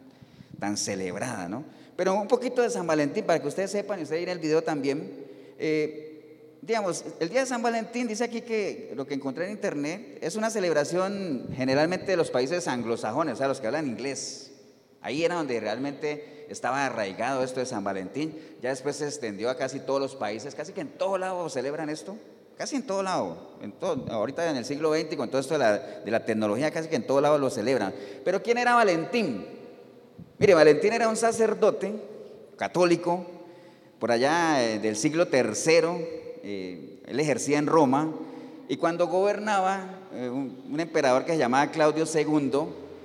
tan 0.59 0.76
celebrada, 0.76 1.49
¿no? 1.49 1.64
Pero 1.97 2.12
un 2.14 2.28
poquito 2.28 2.61
de 2.61 2.68
San 2.68 2.87
Valentín, 2.87 3.25
para 3.25 3.40
que 3.40 3.49
ustedes 3.49 3.70
sepan, 3.70 4.00
y 4.00 4.02
ustedes 4.02 4.25
en 4.25 4.28
el 4.28 4.38
video 4.38 4.62
también, 4.62 5.29
eh, 5.61 6.59
digamos, 6.62 7.05
el 7.21 7.29
día 7.29 7.40
de 7.40 7.47
San 7.47 7.62
Valentín 7.62 8.09
dice 8.09 8.25
aquí 8.25 8.40
que 8.40 8.93
lo 8.95 9.07
que 9.07 9.14
encontré 9.14 9.45
en 9.47 9.52
internet 9.52 10.19
es 10.21 10.37
una 10.37 10.50
celebración 10.50 11.49
generalmente 11.55 12.07
de 12.07 12.17
los 12.17 12.31
países 12.31 12.67
anglosajones, 12.67 13.35
o 13.35 13.37
sea, 13.37 13.49
los 13.49 13.61
que 13.61 13.67
hablan 13.67 13.87
inglés. 13.87 14.52
Ahí 15.02 15.25
era 15.25 15.37
donde 15.37 15.61
realmente 15.61 16.47
estaba 16.50 16.85
arraigado 16.85 17.43
esto 17.43 17.61
de 17.61 17.67
San 17.67 17.85
Valentín. 17.85 18.38
Ya 18.61 18.71
después 18.71 18.97
se 18.97 19.07
extendió 19.07 19.49
a 19.49 19.57
casi 19.57 19.81
todos 19.81 20.00
los 20.00 20.17
países, 20.17 20.55
casi 20.55 20.73
que 20.73 20.81
en 20.81 20.88
todo 20.88 21.17
lado 21.17 21.49
celebran 21.49 21.88
esto. 21.88 22.17
Casi 22.57 22.76
en 22.76 22.83
todo 22.83 23.02
lado, 23.02 23.57
en 23.62 23.73
ahorita 24.11 24.50
en 24.50 24.57
el 24.57 24.67
siglo 24.67 24.93
XX 24.93 25.17
con 25.17 25.31
todo 25.31 25.40
esto 25.40 25.55
de 25.55 25.61
la, 25.61 25.79
de 25.79 26.11
la 26.11 26.26
tecnología, 26.26 26.71
casi 26.71 26.90
que 26.90 26.97
en 26.97 27.07
todo 27.07 27.23
lado 27.23 27.38
lo 27.38 27.49
celebran. 27.49 27.95
Pero 28.23 28.43
¿quién 28.43 28.59
era 28.59 28.75
Valentín? 28.75 29.47
Mire, 30.37 30.52
Valentín 30.52 30.93
era 30.93 31.09
un 31.09 31.17
sacerdote 31.17 31.95
católico, 32.59 33.25
por 34.00 34.11
allá 34.11 34.64
eh, 34.64 34.78
del 34.78 34.97
siglo 34.97 35.28
III, 35.30 35.50
eh, 36.42 37.02
él 37.07 37.21
ejercía 37.21 37.59
en 37.59 37.66
Roma, 37.66 38.11
y 38.66 38.78
cuando 38.78 39.07
gobernaba 39.07 40.00
eh, 40.14 40.30
un, 40.30 40.80
emperador 40.80 41.26
que 41.26 41.33
se 41.33 41.38
llamaba 41.38 41.71
Claudio 41.71 42.07
II, 42.12 42.50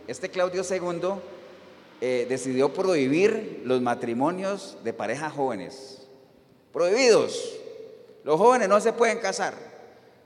este 0.08 0.30
Claudio 0.30 0.64
II 0.68 1.20
decidió 2.30 2.72
prohibir 2.72 3.64
los 3.66 3.82
matrimonios 3.82 4.78
de 4.84 4.94
parejas 4.94 5.34
jóvenes. 5.34 6.06
Prohibidos. 6.72 7.58
Los 8.24 8.38
jóvenes 8.38 8.70
no 8.70 8.80
se 8.80 8.94
pueden 8.94 9.18
casar. 9.18 9.56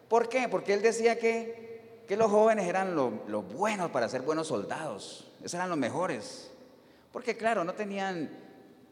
¿Por 0.09 0.27
qué? 0.27 0.49
Porque 0.49 0.73
él 0.73 0.81
decía 0.81 1.17
que, 1.17 2.03
que 2.05 2.17
los 2.17 2.29
jóvenes 2.29 2.67
eran 2.67 2.95
los 2.95 3.53
buenos 3.53 3.91
para 3.91 4.09
ser 4.09 4.23
buenos 4.23 4.47
soldados. 4.47 5.31
Esos 5.39 5.53
eran 5.53 5.69
los 5.69 5.77
mejores. 5.77 6.51
Porque 7.13 7.37
claro, 7.37 7.63
no 7.63 7.73
tenían 7.73 8.29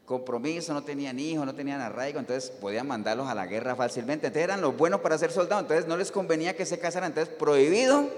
compromiso, 0.07 0.73
no 0.73 0.83
tenían 0.83 1.19
hijos, 1.19 1.45
no 1.45 1.53
tenían 1.53 1.81
arraigo, 1.81 2.17
entonces 2.17 2.49
podían 2.49 2.87
mandarlos 2.87 3.27
a 3.27 3.35
la 3.35 3.45
guerra 3.45 3.75
fácilmente. 3.75 4.27
Entonces 4.27 4.45
eran 4.45 4.61
los 4.61 4.75
buenos 4.75 5.01
para 5.01 5.17
ser 5.17 5.31
soldados, 5.31 5.63
entonces 5.63 5.85
no 5.85 5.97
les 5.97 6.13
convenía 6.13 6.55
que 6.55 6.65
se 6.65 6.79
casaran, 6.79 7.11
entonces 7.11 7.35
prohibido 7.35 8.09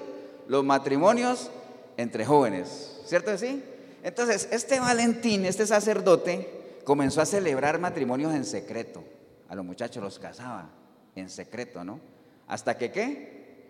los 0.48 0.63
matrimonios 0.63 1.50
entre 1.98 2.25
jóvenes, 2.25 3.01
¿cierto 3.05 3.36
sí? 3.39 3.63
Entonces 4.03 4.48
este 4.51 4.79
Valentín, 4.79 5.46
este 5.46 5.65
sacerdote, 5.65 6.48
comenzó 6.84 7.22
a 7.22 7.25
celebrar 7.25 7.79
matrimonios 7.79 8.36
en 8.36 8.46
secreto. 8.46 9.03
A 9.50 9.55
los 9.55 9.65
muchachos 9.65 10.03
los 10.03 10.19
casaba 10.19 10.69
en 11.15 11.27
secreto, 11.27 11.84
¿no? 11.84 12.00
¿Hasta 12.48 12.77
que 12.77 12.91
qué? 12.91 13.65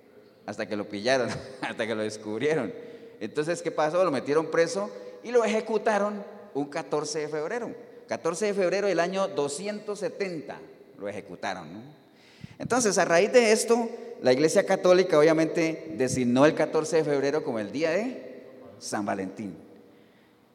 Hasta 0.46 0.68
que 0.68 0.76
lo 0.76 0.90
pillaron, 0.90 1.30
hasta 1.62 1.88
que 1.88 1.96
lo 1.96 2.02
descubrieron. 2.02 2.74
Entonces, 3.22 3.62
¿qué 3.62 3.72
pasó? 3.72 4.04
Lo 4.04 4.12
metieron 4.12 4.52
preso 4.52 4.92
y 5.24 5.32
lo 5.32 5.46
ejecutaron 5.46 6.22
un 6.54 6.66
14 6.66 7.20
de 7.20 7.28
febrero. 7.30 7.89
14 8.10 8.48
de 8.48 8.54
febrero 8.56 8.88
del 8.88 9.00
año 9.00 9.28
270 9.28 10.58
lo 10.98 11.08
ejecutaron. 11.08 11.68
Entonces, 12.58 12.98
a 12.98 13.06
raíz 13.06 13.32
de 13.32 13.52
esto, 13.52 13.88
la 14.24 14.34
Iglesia 14.34 14.66
Católica 14.66 15.20
obviamente 15.20 15.94
designó 15.96 16.48
el 16.48 16.56
14 16.56 16.98
de 16.98 17.04
febrero 17.04 17.44
como 17.44 17.60
el 17.60 17.72
día 17.72 17.92
de 17.92 18.48
San 18.80 19.06
Valentín. 19.06 19.56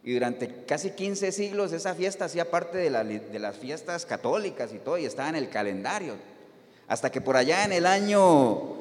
Y 0.03 0.15
durante 0.15 0.65
casi 0.67 0.91
15 0.91 1.31
siglos 1.31 1.73
esa 1.73 1.95
fiesta 1.95 2.25
hacía 2.25 2.51
parte 2.51 2.77
de, 2.77 2.91
de 2.91 3.39
las 3.39 3.57
fiestas 3.57 4.05
católicas 4.05 4.73
y 4.75 4.79
todo, 4.79 4.99
y 4.99 5.05
estaba 5.05 5.29
en 5.29 5.37
el 5.37 5.49
calendario. 5.49 6.17
Hasta 6.89 7.13
que 7.13 7.21
por 7.21 7.37
allá 7.37 7.65
en 7.65 7.73
el 7.73 7.87
año 7.87 8.75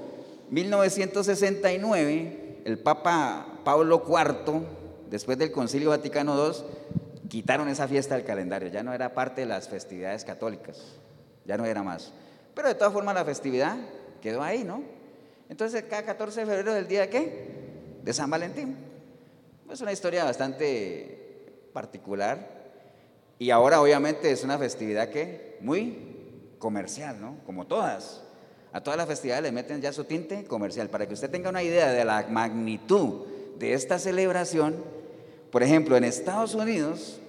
1969, 0.49 2.61
el 2.65 2.79
Papa 2.79 3.59
Pablo 3.63 4.03
IV, 4.03 4.63
después 5.11 5.37
del 5.37 5.51
Concilio 5.51 5.91
Vaticano 5.91 6.43
II, 6.43 6.53
quitaron 7.33 7.67
esa 7.67 7.87
fiesta 7.87 8.13
del 8.13 8.25
calendario, 8.25 8.69
ya 8.69 8.83
no 8.83 8.93
era 8.93 9.15
parte 9.15 9.41
de 9.41 9.47
las 9.47 9.67
festividades 9.67 10.23
católicas, 10.23 10.99
ya 11.45 11.57
no 11.57 11.65
era 11.65 11.81
más. 11.81 12.13
Pero 12.53 12.67
de 12.67 12.75
todas 12.75 12.93
formas 12.93 13.15
la 13.15 13.25
festividad 13.25 13.75
quedó 14.21 14.43
ahí, 14.43 14.63
¿no? 14.63 14.83
Entonces 15.49 15.83
cada 15.89 16.03
14 16.03 16.41
de 16.41 16.45
febrero 16.45 16.75
del 16.75 16.87
día 16.87 17.01
de 17.01 17.09
qué? 17.09 17.49
De 18.03 18.13
San 18.13 18.29
Valentín. 18.29 18.77
Es 19.71 19.81
una 19.81 19.91
historia 19.91 20.25
bastante 20.25 21.71
particular 21.73 22.69
y 23.39 23.49
ahora 23.49 23.81
obviamente 23.81 24.29
es 24.29 24.43
una 24.43 24.59
festividad 24.59 25.09
que 25.09 25.57
muy 25.59 26.55
comercial, 26.59 27.19
¿no? 27.19 27.37
Como 27.47 27.65
todas. 27.65 28.21
A 28.73 28.81
todas 28.81 28.95
las 28.95 29.07
festividades 29.07 29.41
le 29.41 29.51
meten 29.51 29.81
ya 29.81 29.91
su 29.91 30.03
tinte 30.03 30.43
comercial. 30.43 30.87
Para 30.87 31.07
que 31.07 31.15
usted 31.15 31.31
tenga 31.31 31.49
una 31.49 31.63
idea 31.63 31.91
de 31.91 32.05
la 32.05 32.27
magnitud 32.29 33.25
de 33.57 33.73
esta 33.73 33.97
celebración, 33.97 34.75
por 35.49 35.63
ejemplo, 35.63 35.97
en 35.97 36.03
Estados 36.03 36.53
Unidos 36.53 37.19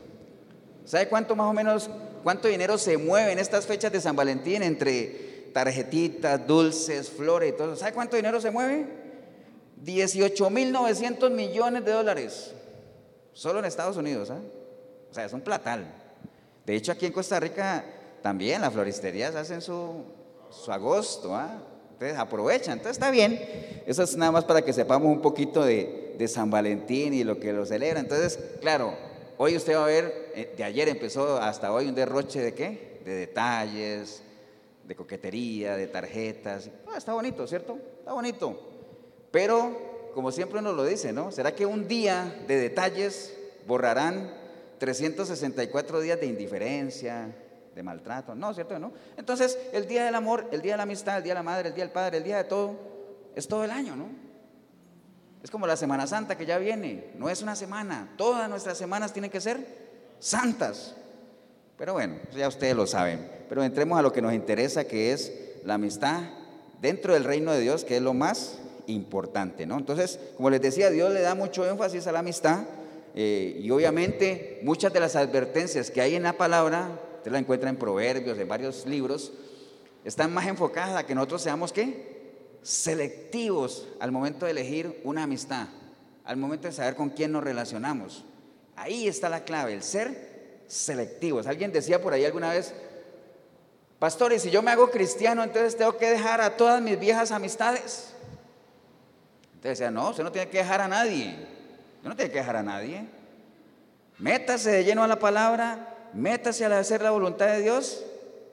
¿Sabe 0.84 1.08
cuánto 1.08 1.34
más 1.34 1.48
o 1.48 1.52
menos, 1.52 1.88
cuánto 2.22 2.48
dinero 2.48 2.76
se 2.76 2.98
mueve 2.98 3.32
en 3.32 3.38
estas 3.38 3.66
fechas 3.66 3.90
de 3.90 4.00
San 4.00 4.16
Valentín 4.16 4.62
entre 4.62 5.50
tarjetitas, 5.52 6.46
dulces, 6.46 7.08
flores 7.10 7.54
y 7.54 7.56
todo? 7.56 7.74
¿Sabe 7.76 7.92
cuánto 7.92 8.16
dinero 8.16 8.40
se 8.40 8.50
mueve? 8.50 8.86
18.900 9.84 11.30
millones 11.30 11.84
de 11.84 11.92
dólares. 11.92 12.52
Solo 13.32 13.58
en 13.58 13.64
Estados 13.64 13.96
Unidos, 13.96 14.30
¿ah? 14.30 14.40
O 15.10 15.14
sea, 15.14 15.24
es 15.24 15.32
un 15.32 15.40
platal. 15.40 15.86
De 16.66 16.74
hecho, 16.74 16.92
aquí 16.92 17.06
en 17.06 17.12
Costa 17.12 17.40
Rica 17.40 17.84
también 18.22 18.60
las 18.60 18.72
floristerías 18.72 19.34
hacen 19.34 19.60
su, 19.60 20.04
su 20.50 20.70
agosto, 20.72 21.34
¿ah? 21.34 21.62
Entonces 21.92 22.18
aprovechan, 22.18 22.78
entonces 22.78 22.96
está 22.96 23.10
bien. 23.10 23.40
Eso 23.86 24.02
es 24.02 24.16
nada 24.16 24.32
más 24.32 24.44
para 24.44 24.62
que 24.62 24.72
sepamos 24.72 25.08
un 25.08 25.22
poquito 25.22 25.64
de, 25.64 26.14
de 26.18 26.28
San 26.28 26.50
Valentín 26.50 27.14
y 27.14 27.24
lo 27.24 27.38
que 27.38 27.52
lo 27.52 27.64
celebra. 27.64 28.00
Entonces, 28.00 28.38
claro, 28.60 28.94
Hoy 29.36 29.56
usted 29.56 29.74
va 29.74 29.84
a 29.84 29.88
ver, 29.88 30.32
eh, 30.34 30.54
de 30.56 30.62
ayer 30.62 30.88
empezó 30.88 31.38
hasta 31.38 31.72
hoy 31.72 31.88
un 31.88 31.94
derroche 31.94 32.40
de 32.40 32.54
qué? 32.54 33.00
De 33.04 33.14
detalles, 33.14 34.22
de 34.86 34.94
coquetería, 34.94 35.76
de 35.76 35.88
tarjetas. 35.88 36.70
Ah, 36.86 36.98
está 36.98 37.14
bonito, 37.14 37.46
¿cierto? 37.46 37.76
Está 37.98 38.12
bonito. 38.12 38.56
Pero, 39.32 40.10
como 40.14 40.30
siempre 40.30 40.60
uno 40.60 40.72
lo 40.72 40.84
dice, 40.84 41.12
¿no? 41.12 41.32
¿Será 41.32 41.52
que 41.52 41.66
un 41.66 41.88
día 41.88 42.44
de 42.46 42.56
detalles 42.58 43.36
borrarán 43.66 44.32
364 44.78 46.00
días 46.00 46.20
de 46.20 46.26
indiferencia, 46.26 47.34
de 47.74 47.82
maltrato? 47.82 48.36
No, 48.36 48.54
¿cierto? 48.54 48.78
¿No? 48.78 48.92
Entonces, 49.16 49.58
el 49.72 49.88
día 49.88 50.04
del 50.04 50.14
amor, 50.14 50.46
el 50.52 50.62
día 50.62 50.74
de 50.74 50.76
la 50.76 50.82
amistad, 50.84 51.18
el 51.18 51.24
día 51.24 51.32
de 51.32 51.40
la 51.40 51.42
madre, 51.42 51.70
el 51.70 51.74
día 51.74 51.84
del 51.84 51.92
padre, 51.92 52.18
el 52.18 52.24
día 52.24 52.36
de 52.36 52.44
todo, 52.44 52.76
es 53.34 53.48
todo 53.48 53.64
el 53.64 53.72
año, 53.72 53.96
¿no? 53.96 54.23
Es 55.44 55.50
como 55.50 55.66
la 55.66 55.76
Semana 55.76 56.06
Santa 56.06 56.38
que 56.38 56.46
ya 56.46 56.56
viene, 56.56 57.04
no 57.18 57.28
es 57.28 57.42
una 57.42 57.54
semana, 57.54 58.14
todas 58.16 58.48
nuestras 58.48 58.78
semanas 58.78 59.12
tienen 59.12 59.30
que 59.30 59.42
ser 59.42 59.58
santas. 60.18 60.94
Pero 61.76 61.92
bueno, 61.92 62.16
ya 62.34 62.48
ustedes 62.48 62.74
lo 62.74 62.86
saben. 62.86 63.30
Pero 63.46 63.62
entremos 63.62 63.98
a 63.98 64.02
lo 64.02 64.10
que 64.10 64.22
nos 64.22 64.32
interesa, 64.32 64.84
que 64.84 65.12
es 65.12 65.30
la 65.62 65.74
amistad 65.74 66.22
dentro 66.80 67.12
del 67.12 67.24
reino 67.24 67.52
de 67.52 67.60
Dios, 67.60 67.84
que 67.84 67.98
es 67.98 68.02
lo 68.02 68.14
más 68.14 68.58
importante, 68.86 69.66
¿no? 69.66 69.76
Entonces, 69.76 70.18
como 70.38 70.48
les 70.48 70.62
decía, 70.62 70.88
Dios 70.88 71.12
le 71.12 71.20
da 71.20 71.34
mucho 71.34 71.68
énfasis 71.68 72.06
a 72.06 72.12
la 72.12 72.20
amistad 72.20 72.62
eh, 73.14 73.60
y 73.62 73.70
obviamente 73.70 74.60
muchas 74.62 74.94
de 74.94 75.00
las 75.00 75.14
advertencias 75.14 75.90
que 75.90 76.00
hay 76.00 76.14
en 76.14 76.22
la 76.22 76.38
palabra, 76.38 76.88
usted 77.18 77.30
la 77.30 77.38
encuentra 77.38 77.68
en 77.68 77.76
Proverbios, 77.76 78.38
en 78.38 78.48
varios 78.48 78.86
libros, 78.86 79.30
están 80.06 80.32
más 80.32 80.46
enfocadas 80.46 80.96
a 80.96 81.04
que 81.04 81.14
nosotros 81.14 81.42
seamos, 81.42 81.70
¿qué? 81.70 82.13
Selectivos 82.64 83.86
al 84.00 84.10
momento 84.10 84.46
de 84.46 84.52
elegir 84.52 85.00
una 85.04 85.24
amistad, 85.24 85.68
al 86.24 86.38
momento 86.38 86.66
de 86.66 86.72
saber 86.72 86.96
con 86.96 87.10
quién 87.10 87.30
nos 87.30 87.44
relacionamos. 87.44 88.24
Ahí 88.74 89.06
está 89.06 89.28
la 89.28 89.44
clave, 89.44 89.74
el 89.74 89.82
ser 89.82 90.62
selectivos. 90.66 91.46
Alguien 91.46 91.70
decía 91.70 92.00
por 92.00 92.14
ahí 92.14 92.24
alguna 92.24 92.50
vez, 92.50 92.74
pastores, 93.98 94.42
si 94.42 94.50
yo 94.50 94.62
me 94.62 94.70
hago 94.70 94.90
cristiano, 94.90 95.44
entonces 95.44 95.76
tengo 95.76 95.98
que 95.98 96.10
dejar 96.10 96.40
a 96.40 96.56
todas 96.56 96.80
mis 96.80 96.98
viejas 96.98 97.30
amistades. 97.30 98.14
Entonces 99.56 99.78
decía, 99.78 99.90
no, 99.90 100.10
usted 100.10 100.24
no 100.24 100.32
tiene 100.32 100.48
que 100.48 100.58
dejar 100.58 100.80
a 100.80 100.88
nadie. 100.88 101.36
No 102.02 102.16
tiene 102.16 102.30
que 102.30 102.38
dejar 102.38 102.56
a 102.56 102.62
nadie. 102.62 103.06
Métase 104.18 104.70
de 104.70 104.84
lleno 104.84 105.04
a 105.04 105.06
la 105.06 105.18
palabra, 105.18 106.08
métase 106.14 106.64
a 106.64 106.78
hacer 106.78 107.02
la 107.02 107.10
voluntad 107.10 107.46
de 107.46 107.60
Dios 107.60 108.02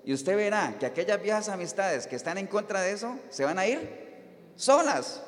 y 0.03 0.13
usted 0.13 0.35
verá 0.35 0.75
que 0.79 0.85
aquellas 0.85 1.21
viejas 1.21 1.47
amistades 1.47 2.07
que 2.07 2.15
están 2.15 2.37
en 2.37 2.47
contra 2.47 2.81
de 2.81 2.91
eso 2.91 3.17
se 3.29 3.45
van 3.45 3.59
a 3.59 3.67
ir 3.67 4.00
solas. 4.55 5.21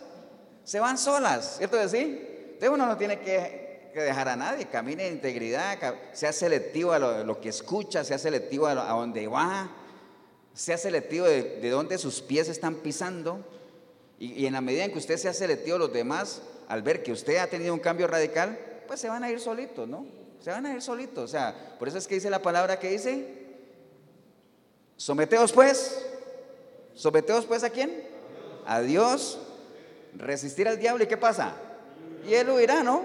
Se 0.64 0.80
van 0.80 0.98
solas, 0.98 1.58
¿cierto 1.58 1.78
que 1.78 1.90
sí? 1.90 1.98
Entonces 2.00 2.70
uno 2.70 2.86
no 2.86 2.98
tiene 2.98 3.20
que, 3.20 3.92
dejar 3.94 4.30
a 4.30 4.36
nadie, 4.36 4.66
camine 4.68 5.08
en 5.08 5.14
integridad, 5.14 5.78
sea 6.14 6.32
selectivo 6.32 6.94
a 6.94 7.00
lo, 7.00 7.42
que 7.42 7.50
escucha, 7.50 8.04
sea 8.04 8.18
selectivo 8.18 8.68
a, 8.68 8.74
donde 8.74 9.28
va, 9.28 9.70
sea 10.54 10.78
selectivo 10.78 11.26
de, 11.26 11.60
de 11.60 11.70
dónde 11.70 11.98
sus 11.98 12.22
pies 12.22 12.48
están 12.48 12.76
pisando. 12.76 13.46
Y, 14.20 14.34
y 14.34 14.46
en 14.46 14.54
la 14.54 14.62
medida 14.62 14.86
en 14.86 14.92
que 14.92 15.00
usted 15.00 15.18
sea 15.18 15.34
selectivo, 15.34 15.78
los 15.78 15.92
demás, 15.92 16.42
al 16.70 16.82
ver 16.82 17.04
que 17.04 17.12
usted 17.12 17.38
ha 17.38 17.48
tenido 17.48 17.74
un 17.74 17.80
cambio 17.80 18.08
radical, 18.08 18.58
pues 18.88 19.00
se 19.00 19.10
van 19.10 19.24
a 19.24 19.30
ir 19.30 19.40
solitos, 19.40 19.88
¿no? 19.88 20.06
Se 20.40 20.50
van 20.50 20.66
a 20.66 20.74
ir 20.74 20.82
solitos. 20.82 21.26
O 21.26 21.28
sea, 21.28 21.76
por 21.78 21.88
eso 21.88 21.98
es 21.98 22.08
que 22.08 22.16
dice 22.16 22.30
la 22.30 22.42
palabra 22.42 22.80
que 22.80 22.90
dice, 22.90 23.44
Someteos 25.04 25.52
pues, 25.52 26.06
someteos 26.94 27.46
pues 27.46 27.64
a 27.64 27.70
quién? 27.70 28.04
A 28.66 28.82
Dios. 28.82 29.40
Resistir 30.16 30.68
al 30.68 30.80
diablo 30.80 31.04
y 31.04 31.08
¿qué 31.08 31.18
pasa? 31.18 31.56
Y 32.28 32.34
él 32.34 32.50
huirá, 32.50 32.84
¿no? 32.84 33.02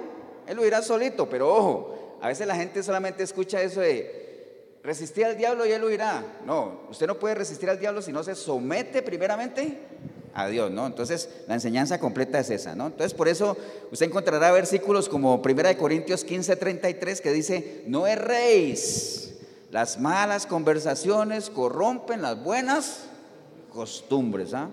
Él 0.46 0.58
huirá 0.58 0.82
solito, 0.82 1.28
pero 1.28 1.54
ojo, 1.54 2.18
a 2.20 2.28
veces 2.28 2.46
la 2.46 2.54
gente 2.54 2.82
solamente 2.82 3.22
escucha 3.22 3.60
eso 3.62 3.80
de 3.80 4.78
resistir 4.82 5.24
al 5.24 5.36
diablo 5.36 5.66
y 5.66 5.72
él 5.72 5.82
huirá. 5.84 6.22
No, 6.44 6.82
usted 6.90 7.06
no 7.06 7.18
puede 7.18 7.34
resistir 7.34 7.68
al 7.68 7.78
diablo 7.78 8.02
si 8.02 8.12
no 8.12 8.22
se 8.22 8.34
somete 8.34 9.02
primeramente 9.02 9.78
a 10.34 10.46
Dios, 10.48 10.70
¿no? 10.70 10.86
Entonces, 10.86 11.28
la 11.46 11.54
enseñanza 11.54 11.98
completa 11.98 12.38
es 12.38 12.50
esa, 12.50 12.74
¿no? 12.74 12.86
Entonces, 12.86 13.14
por 13.14 13.28
eso 13.28 13.56
usted 13.90 14.06
encontrará 14.06 14.52
versículos 14.52 15.08
como 15.08 15.36
1 15.36 15.78
Corintios 15.78 16.24
15, 16.24 16.56
33 16.56 17.20
que 17.20 17.32
dice, 17.32 17.82
no 17.86 18.06
erréis 18.06 19.28
las 19.70 20.00
malas 20.00 20.46
conversaciones 20.46 21.50
corrompen 21.50 22.22
las 22.22 22.42
buenas 22.42 23.04
costumbres. 23.70 24.54
¿ah? 24.54 24.70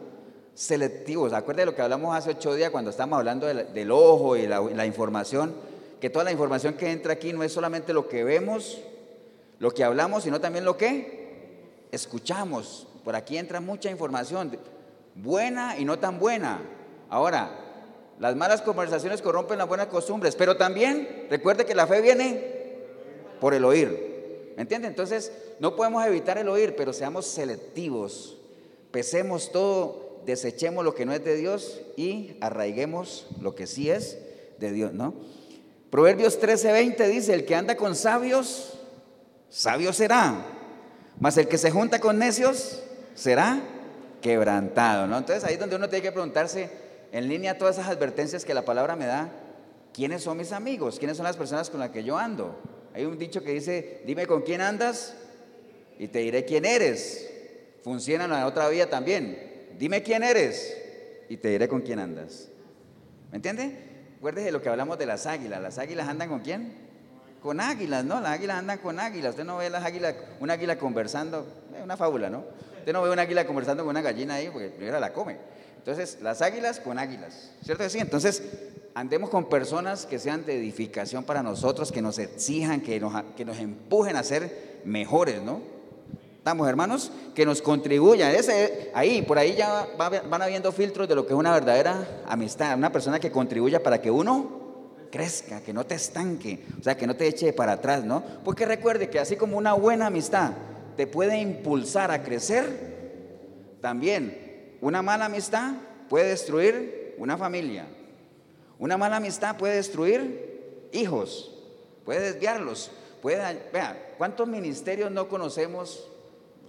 Selectivos. 0.55 1.33
Acuérdense 1.33 1.61
de 1.61 1.65
lo 1.65 1.75
que 1.75 1.81
hablamos 1.81 2.15
hace 2.15 2.31
ocho 2.31 2.55
días 2.55 2.69
cuando 2.69 2.89
estamos 2.89 3.19
hablando 3.19 3.45
del, 3.45 3.91
ojo 3.91 4.37
y 4.37 4.47
la, 4.47 4.85
información. 4.85 5.53
Que 5.99 6.09
toda 6.09 6.23
la 6.23 6.31
información 6.31 6.75
que 6.75 6.91
entra 6.91 7.13
aquí 7.13 7.33
no 7.33 7.43
es 7.43 7.51
solamente 7.51 7.93
lo 7.93 8.07
que 8.07 8.23
vemos, 8.23 8.79
lo 9.59 9.71
que 9.71 9.83
hablamos, 9.83 10.23
sino 10.23 10.39
también 10.39 10.63
lo 10.63 10.77
que 10.77 11.87
escuchamos. 11.91 12.87
Por 13.03 13.17
aquí 13.17 13.37
entra 13.37 13.59
mucha 13.59 13.91
información, 13.91 14.57
buena 15.13 15.77
y 15.77 15.83
no 15.83 15.99
tan 15.99 16.19
buena. 16.19 16.61
Ahora, 17.09 17.51
las 18.19 18.33
malas 18.37 18.61
conversaciones 18.61 19.21
corrompen 19.21 19.57
las 19.57 19.67
buenas 19.67 19.87
costumbres, 19.87 20.37
pero 20.37 20.55
también 20.55 21.27
recuerde 21.29 21.65
que 21.65 21.75
la 21.75 21.85
fe 21.85 21.99
viene 21.99 22.55
por 23.41 23.53
el 23.53 23.65
oír. 23.65 24.53
¿Me 24.55 24.61
entiende? 24.61 24.87
Entonces, 24.87 25.33
no 25.59 25.75
podemos 25.75 26.05
evitar 26.05 26.37
el 26.37 26.47
oír, 26.47 26.75
pero 26.77 26.93
seamos 26.93 27.25
selectivos. 27.25 28.37
Pesemos 28.91 29.51
todo, 29.51 30.04
desechemos 30.25 30.83
lo 30.83 30.95
que 30.95 31.05
no 31.05 31.13
es 31.13 31.23
de 31.23 31.35
Dios 31.35 31.81
y 31.95 32.37
arraiguemos 32.41 33.27
lo 33.41 33.55
que 33.55 33.67
sí 33.67 33.89
es 33.89 34.17
de 34.59 34.71
Dios, 34.71 34.93
¿no? 34.93 35.13
Proverbios 35.89 36.39
13:20 36.39 37.07
dice, 37.07 37.33
el 37.33 37.45
que 37.45 37.55
anda 37.55 37.77
con 37.77 37.95
sabios, 37.95 38.79
sabio 39.49 39.93
será, 39.93 40.45
mas 41.19 41.37
el 41.37 41.47
que 41.47 41.57
se 41.57 41.71
junta 41.71 41.99
con 41.99 42.19
necios 42.19 42.81
será 43.13 43.61
quebrantado, 44.21 45.07
¿no? 45.07 45.17
Entonces 45.17 45.43
ahí 45.43 45.53
es 45.53 45.59
donde 45.59 45.75
uno 45.75 45.87
tiene 45.87 46.03
que 46.03 46.11
preguntarse, 46.11 46.69
en 47.11 47.29
línea 47.29 47.57
todas 47.57 47.77
esas 47.77 47.89
advertencias 47.89 48.43
que 48.43 48.53
la 48.53 48.65
palabra 48.65 48.95
me 48.95 49.05
da, 49.05 49.29
¿quiénes 49.93 50.23
son 50.23 50.37
mis 50.37 50.51
amigos? 50.51 50.99
¿Quiénes 50.99 51.15
son 51.15 51.23
las 51.23 51.37
personas 51.37 51.69
con 51.69 51.79
las 51.79 51.91
que 51.91 52.03
yo 52.03 52.17
ando? 52.17 52.59
Hay 52.93 53.05
un 53.05 53.17
dicho 53.17 53.41
que 53.41 53.51
dice, 53.51 54.01
dime 54.05 54.27
con 54.27 54.41
quién 54.41 54.61
andas 54.61 55.15
y 55.97 56.09
te 56.09 56.19
diré 56.19 56.43
quién 56.43 56.65
eres. 56.65 57.29
Funciona 57.83 58.25
en 58.25 58.31
la 58.31 58.47
otra 58.47 58.67
vía 58.67 58.89
también. 58.89 59.54
Dime 59.77 60.03
quién 60.03 60.23
eres 60.23 60.75
y 61.29 61.37
te 61.37 61.49
diré 61.49 61.67
con 61.67 61.81
quién 61.81 61.99
andas. 61.99 62.49
¿Me 63.31 63.37
entiende? 63.37 63.77
Acuérdese 64.17 64.47
de 64.47 64.51
lo 64.51 64.61
que 64.61 64.69
hablamos 64.69 64.97
de 64.97 65.05
las 65.05 65.25
águilas. 65.25 65.61
¿Las 65.61 65.77
águilas 65.77 66.07
andan 66.07 66.29
con 66.29 66.39
quién? 66.39 66.73
Con 67.41 67.59
águilas, 67.59 68.05
¿no? 68.05 68.21
Las 68.21 68.31
águilas 68.31 68.57
andan 68.57 68.79
con 68.79 68.99
águilas. 68.99 69.31
Usted 69.31 69.43
no 69.43 69.57
ve 69.57 69.69
las 69.69 69.83
águilas, 69.83 70.15
una 70.39 70.53
águila 70.53 70.77
conversando, 70.77 71.45
es 71.75 71.83
una 71.83 71.97
fábula, 71.97 72.29
¿no? 72.29 72.43
Usted 72.79 72.93
no 72.93 73.01
ve 73.01 73.09
una 73.11 73.23
águila 73.23 73.45
conversando 73.45 73.83
con 73.83 73.91
una 73.91 74.01
gallina 74.01 74.35
ahí 74.35 74.49
porque 74.49 74.69
primero 74.69 74.99
la 74.99 75.11
come. 75.11 75.37
Entonces, 75.77 76.19
las 76.21 76.41
águilas 76.41 76.79
con 76.79 76.97
águilas, 76.97 77.51
¿cierto 77.63 77.87
sí? 77.89 77.99
Entonces, 77.99 78.41
andemos 78.95 79.29
con 79.29 79.49
personas 79.49 80.05
que 80.05 80.17
sean 80.17 80.45
de 80.45 80.57
edificación 80.57 81.23
para 81.23 81.43
nosotros, 81.43 81.91
que 81.91 82.01
nos 82.01 82.17
exijan, 82.17 82.81
que 82.81 82.99
nos, 82.99 83.13
que 83.35 83.45
nos 83.45 83.59
empujen 83.59 84.15
a 84.15 84.23
ser 84.23 84.81
mejores, 84.85 85.41
¿no? 85.43 85.74
Estamos, 86.45 86.69
hermanos, 86.69 87.11
que 87.33 87.43
nos 87.43 87.59
contribuyan. 87.59 88.35
Ese, 88.35 88.91
ahí, 88.93 89.23
por 89.23 89.39
ahí 89.39 89.55
ya 89.55 89.87
van 89.97 90.41
habiendo 90.43 90.71
filtros 90.71 91.09
de 91.09 91.15
lo 91.15 91.25
que 91.25 91.33
es 91.33 91.39
una 91.39 91.51
verdadera 91.51 92.21
amistad, 92.27 92.77
una 92.77 92.91
persona 92.91 93.19
que 93.19 93.31
contribuya 93.31 93.81
para 93.81 93.99
que 93.99 94.11
uno 94.11 94.91
crezca, 95.11 95.61
que 95.61 95.73
no 95.73 95.87
te 95.87 95.95
estanque, 95.95 96.63
o 96.79 96.83
sea, 96.83 96.95
que 96.95 97.07
no 97.07 97.15
te 97.15 97.25
eche 97.25 97.51
para 97.51 97.71
atrás, 97.71 98.03
¿no? 98.03 98.23
Porque 98.43 98.67
recuerde 98.67 99.09
que 99.09 99.17
así 99.17 99.37
como 99.37 99.57
una 99.57 99.73
buena 99.73 100.05
amistad 100.05 100.51
te 100.95 101.07
puede 101.07 101.39
impulsar 101.39 102.11
a 102.11 102.21
crecer, 102.21 103.79
también 103.81 104.77
una 104.81 105.01
mala 105.01 105.25
amistad 105.25 105.73
puede 106.09 106.29
destruir 106.29 107.15
una 107.17 107.39
familia, 107.39 107.87
una 108.77 108.97
mala 108.97 109.15
amistad 109.15 109.57
puede 109.57 109.77
destruir 109.77 110.89
hijos, 110.93 111.55
puede 112.05 112.33
desviarlos, 112.33 112.91
puede... 113.23 113.41
Vean, 113.73 113.97
¿cuántos 114.19 114.47
ministerios 114.47 115.09
no 115.09 115.27
conocemos? 115.27 116.11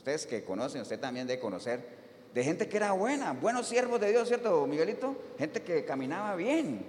Ustedes 0.07 0.25
que 0.25 0.45
conocen, 0.45 0.83
usted 0.83 1.01
también 1.01 1.27
debe 1.27 1.41
conocer, 1.41 1.85
de 2.33 2.45
gente 2.45 2.69
que 2.69 2.77
era 2.77 2.93
buena, 2.93 3.33
buenos 3.33 3.67
siervos 3.67 4.01
de 4.01 4.11
Dios, 4.11 4.29
¿cierto, 4.29 4.65
Miguelito? 4.65 5.17
Gente 5.37 5.63
que 5.63 5.85
caminaba 5.85 6.37
bien, 6.37 6.87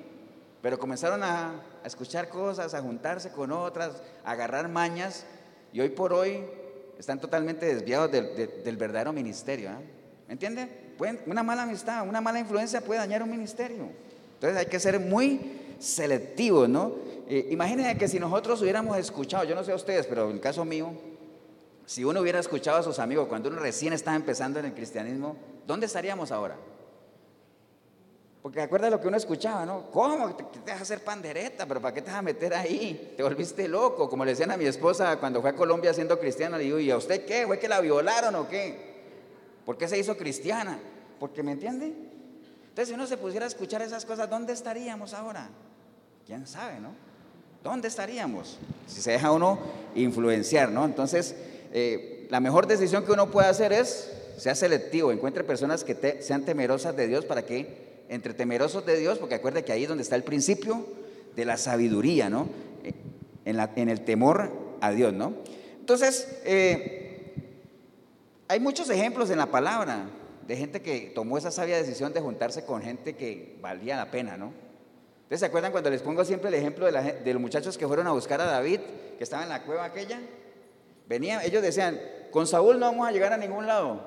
pero 0.62 0.78
comenzaron 0.78 1.24
a, 1.24 1.64
escuchar 1.84 2.30
cosas, 2.30 2.76
a 2.76 2.82
juntarse 2.84 3.32
con 3.32 3.52
otras, 3.52 4.04
a 4.24 4.34
agarrar 4.34 4.70
mañas, 4.70 5.26
y 5.74 5.80
hoy 5.80 5.90
por 5.90 6.14
hoy 6.14 6.44
están 7.00 7.20
totalmente 7.20 7.66
desviados 7.66 8.12
del, 8.12 8.78
verdadero 8.78 9.12
ministerio. 9.12 9.72
¿eh? 9.72 9.84
¿Me 10.28 10.34
entiende? 10.34 10.94
una 11.26 11.42
mala 11.42 11.64
amistad, 11.64 12.08
una 12.08 12.22
mala 12.22 12.40
influencia 12.40 12.82
puede 12.82 13.00
dañar 13.00 13.24
un 13.24 13.32
ministerio. 13.32 13.90
Entonces 14.36 14.60
hay 14.60 14.68
que 14.68 14.80
ser 14.80 15.00
muy 15.00 15.74
selectivos, 15.80 16.70
¿no? 16.70 16.92
Eh, 17.28 17.48
imagínense 17.50 17.98
que 17.98 18.08
si 18.08 18.20
nosotros 18.20 18.62
hubiéramos 18.62 18.96
escuchado, 19.00 19.44
yo 19.44 19.56
no 19.56 19.64
sé 19.64 19.72
a 19.72 19.76
ustedes, 19.76 20.06
pero 20.06 20.30
en 20.30 20.36
el 20.36 20.40
caso 20.40 20.64
mío, 20.64 20.94
si 21.88 22.04
uno 22.04 22.20
hubiera 22.20 22.40
escuchado 22.40 22.78
a 22.78 22.84
sus 22.84 23.00
amigos 23.00 23.30
cuando 23.30 23.48
uno 23.48 23.60
recién 23.60 23.94
estaba 23.94 24.18
empezando 24.18 24.60
en 24.60 24.66
el 24.66 24.74
cristianismo, 24.74 25.38
¿dónde 25.66 25.86
estaríamos 25.86 26.34
ahora? 26.34 26.58
Porque 28.42 28.60
acuerda 28.60 28.90
lo 28.90 29.00
que 29.00 29.08
uno 29.08 29.16
escuchaba, 29.16 29.66
¿no? 29.66 29.90
¿Cómo? 29.90 30.36
Te, 30.36 30.44
te 30.66 30.72
a 30.74 30.76
hacer 30.76 31.02
pandereta, 31.02 31.66
pero 31.66 31.80
¿para 31.82 31.94
qué 31.94 32.02
te 32.02 32.12
vas 32.12 32.20
a 32.20 32.22
meter 32.22 32.54
ahí? 32.54 33.14
Te 33.16 33.24
volviste 33.24 33.70
loco, 33.70 34.10
como 34.10 34.26
le 34.26 34.32
decían 34.32 34.52
a 34.52 34.58
mi 34.58 34.66
esposa 34.66 35.18
cuando 35.18 35.40
fue 35.40 35.52
a 35.52 35.56
Colombia 35.56 35.94
siendo 35.94 36.20
cristiana, 36.20 36.58
le 36.58 36.66
digo, 36.66 36.78
¿y 36.78 36.92
a 36.92 36.98
usted 36.98 37.26
qué? 37.26 37.48
¿Fue 37.48 37.58
que 37.58 37.70
la 37.70 37.80
violaron 37.80 38.36
o 38.36 38.50
qué? 38.50 38.98
¿Por 39.66 39.78
qué 39.78 39.88
se 39.88 39.98
hizo 39.98 40.18
cristiana? 40.18 40.78
Porque, 41.22 41.42
¿me 41.42 41.54
entiende? 41.54 41.86
Entonces, 41.86 42.90
si 42.90 42.96
uno 42.96 43.08
se 43.08 43.16
pusiera 43.16 43.46
a 43.46 43.48
escuchar 43.48 43.82
esas 43.82 44.06
cosas, 44.06 44.30
¿dónde 44.30 44.52
estaríamos 44.52 45.14
ahora? 45.14 45.48
¿Quién 46.26 46.46
sabe, 46.48 46.82
no? 46.82 46.90
¿Dónde 47.64 47.88
estaríamos? 47.88 48.58
Si 48.88 49.02
se 49.02 49.12
deja 49.12 49.32
uno 49.32 49.58
influenciar, 49.96 50.70
¿no? 50.70 50.84
Entonces, 50.84 51.34
eh, 51.74 52.28
la 52.30 52.40
mejor 52.40 52.68
decisión 52.68 53.06
que 53.06 53.12
uno 53.12 53.32
puede 53.32 53.48
hacer 53.48 53.74
es, 53.74 54.12
sea 54.38 54.56
selectivo, 54.56 55.12
encuentre 55.12 55.44
personas 55.44 55.84
que 55.84 56.22
sean 56.22 56.46
temerosas 56.46 56.96
de 56.96 57.08
Dios 57.08 57.26
para 57.26 57.46
que, 57.46 58.06
entre 58.10 58.34
temerosos 58.34 58.86
de 58.86 58.98
Dios, 58.98 59.18
porque 59.18 59.36
acuerde 59.36 59.64
que 59.64 59.72
ahí 59.72 59.84
es 59.84 59.90
donde 59.90 60.04
está 60.04 60.16
el 60.16 60.24
principio 60.24 60.86
de 61.36 61.46
la 61.46 61.58
sabiduría, 61.58 62.30
¿no? 62.30 62.48
Eh, 62.84 62.94
en, 63.46 63.90
el 63.90 64.02
temor 64.02 64.52
a 64.82 64.92
Dios, 64.92 65.14
¿no? 65.14 65.34
Entonces, 65.80 66.40
eh, 66.46 67.34
hay 68.48 68.60
muchos 68.60 68.90
ejemplos 68.90 69.30
en 69.30 69.38
la 69.38 69.48
palabra 69.48 70.10
de 70.48 70.56
gente 70.56 70.82
que 70.82 71.12
tomó 71.14 71.38
esa 71.38 71.52
sabia 71.52 71.78
decisión 71.78 72.14
de 72.14 72.22
juntarse 72.22 72.66
con 72.66 72.82
gente 72.82 73.16
que 73.16 73.58
valía 73.62 73.98
la 73.98 74.12
pena, 74.12 74.38
¿no? 74.38 74.52
¿Ustedes 75.24 75.42
se 75.42 75.46
acuerdan 75.46 75.72
cuando 75.72 75.90
les 75.90 76.02
pongo 76.02 76.24
siempre 76.24 76.48
el 76.48 76.56
ejemplo 76.56 76.86
de, 76.90 77.14
de, 77.14 77.34
los 77.34 77.42
muchachos 77.42 77.78
que 77.78 77.86
fueron 77.86 78.08
a 78.08 78.12
buscar 78.12 78.40
a 78.40 78.46
David, 78.46 78.80
que 79.18 79.24
estaba 79.24 79.44
en 79.44 79.50
la 79.50 79.64
cueva 79.64 79.84
aquella? 79.84 80.22
Venían, 81.08 81.42
ellos 81.44 81.62
decían, 81.62 82.00
con 82.32 82.48
Saúl 82.48 82.80
no 82.80 82.88
vamos 82.88 83.08
a 83.08 83.12
llegar 83.12 83.34
a 83.34 83.38
ningún 83.38 83.66
lado. 83.66 84.02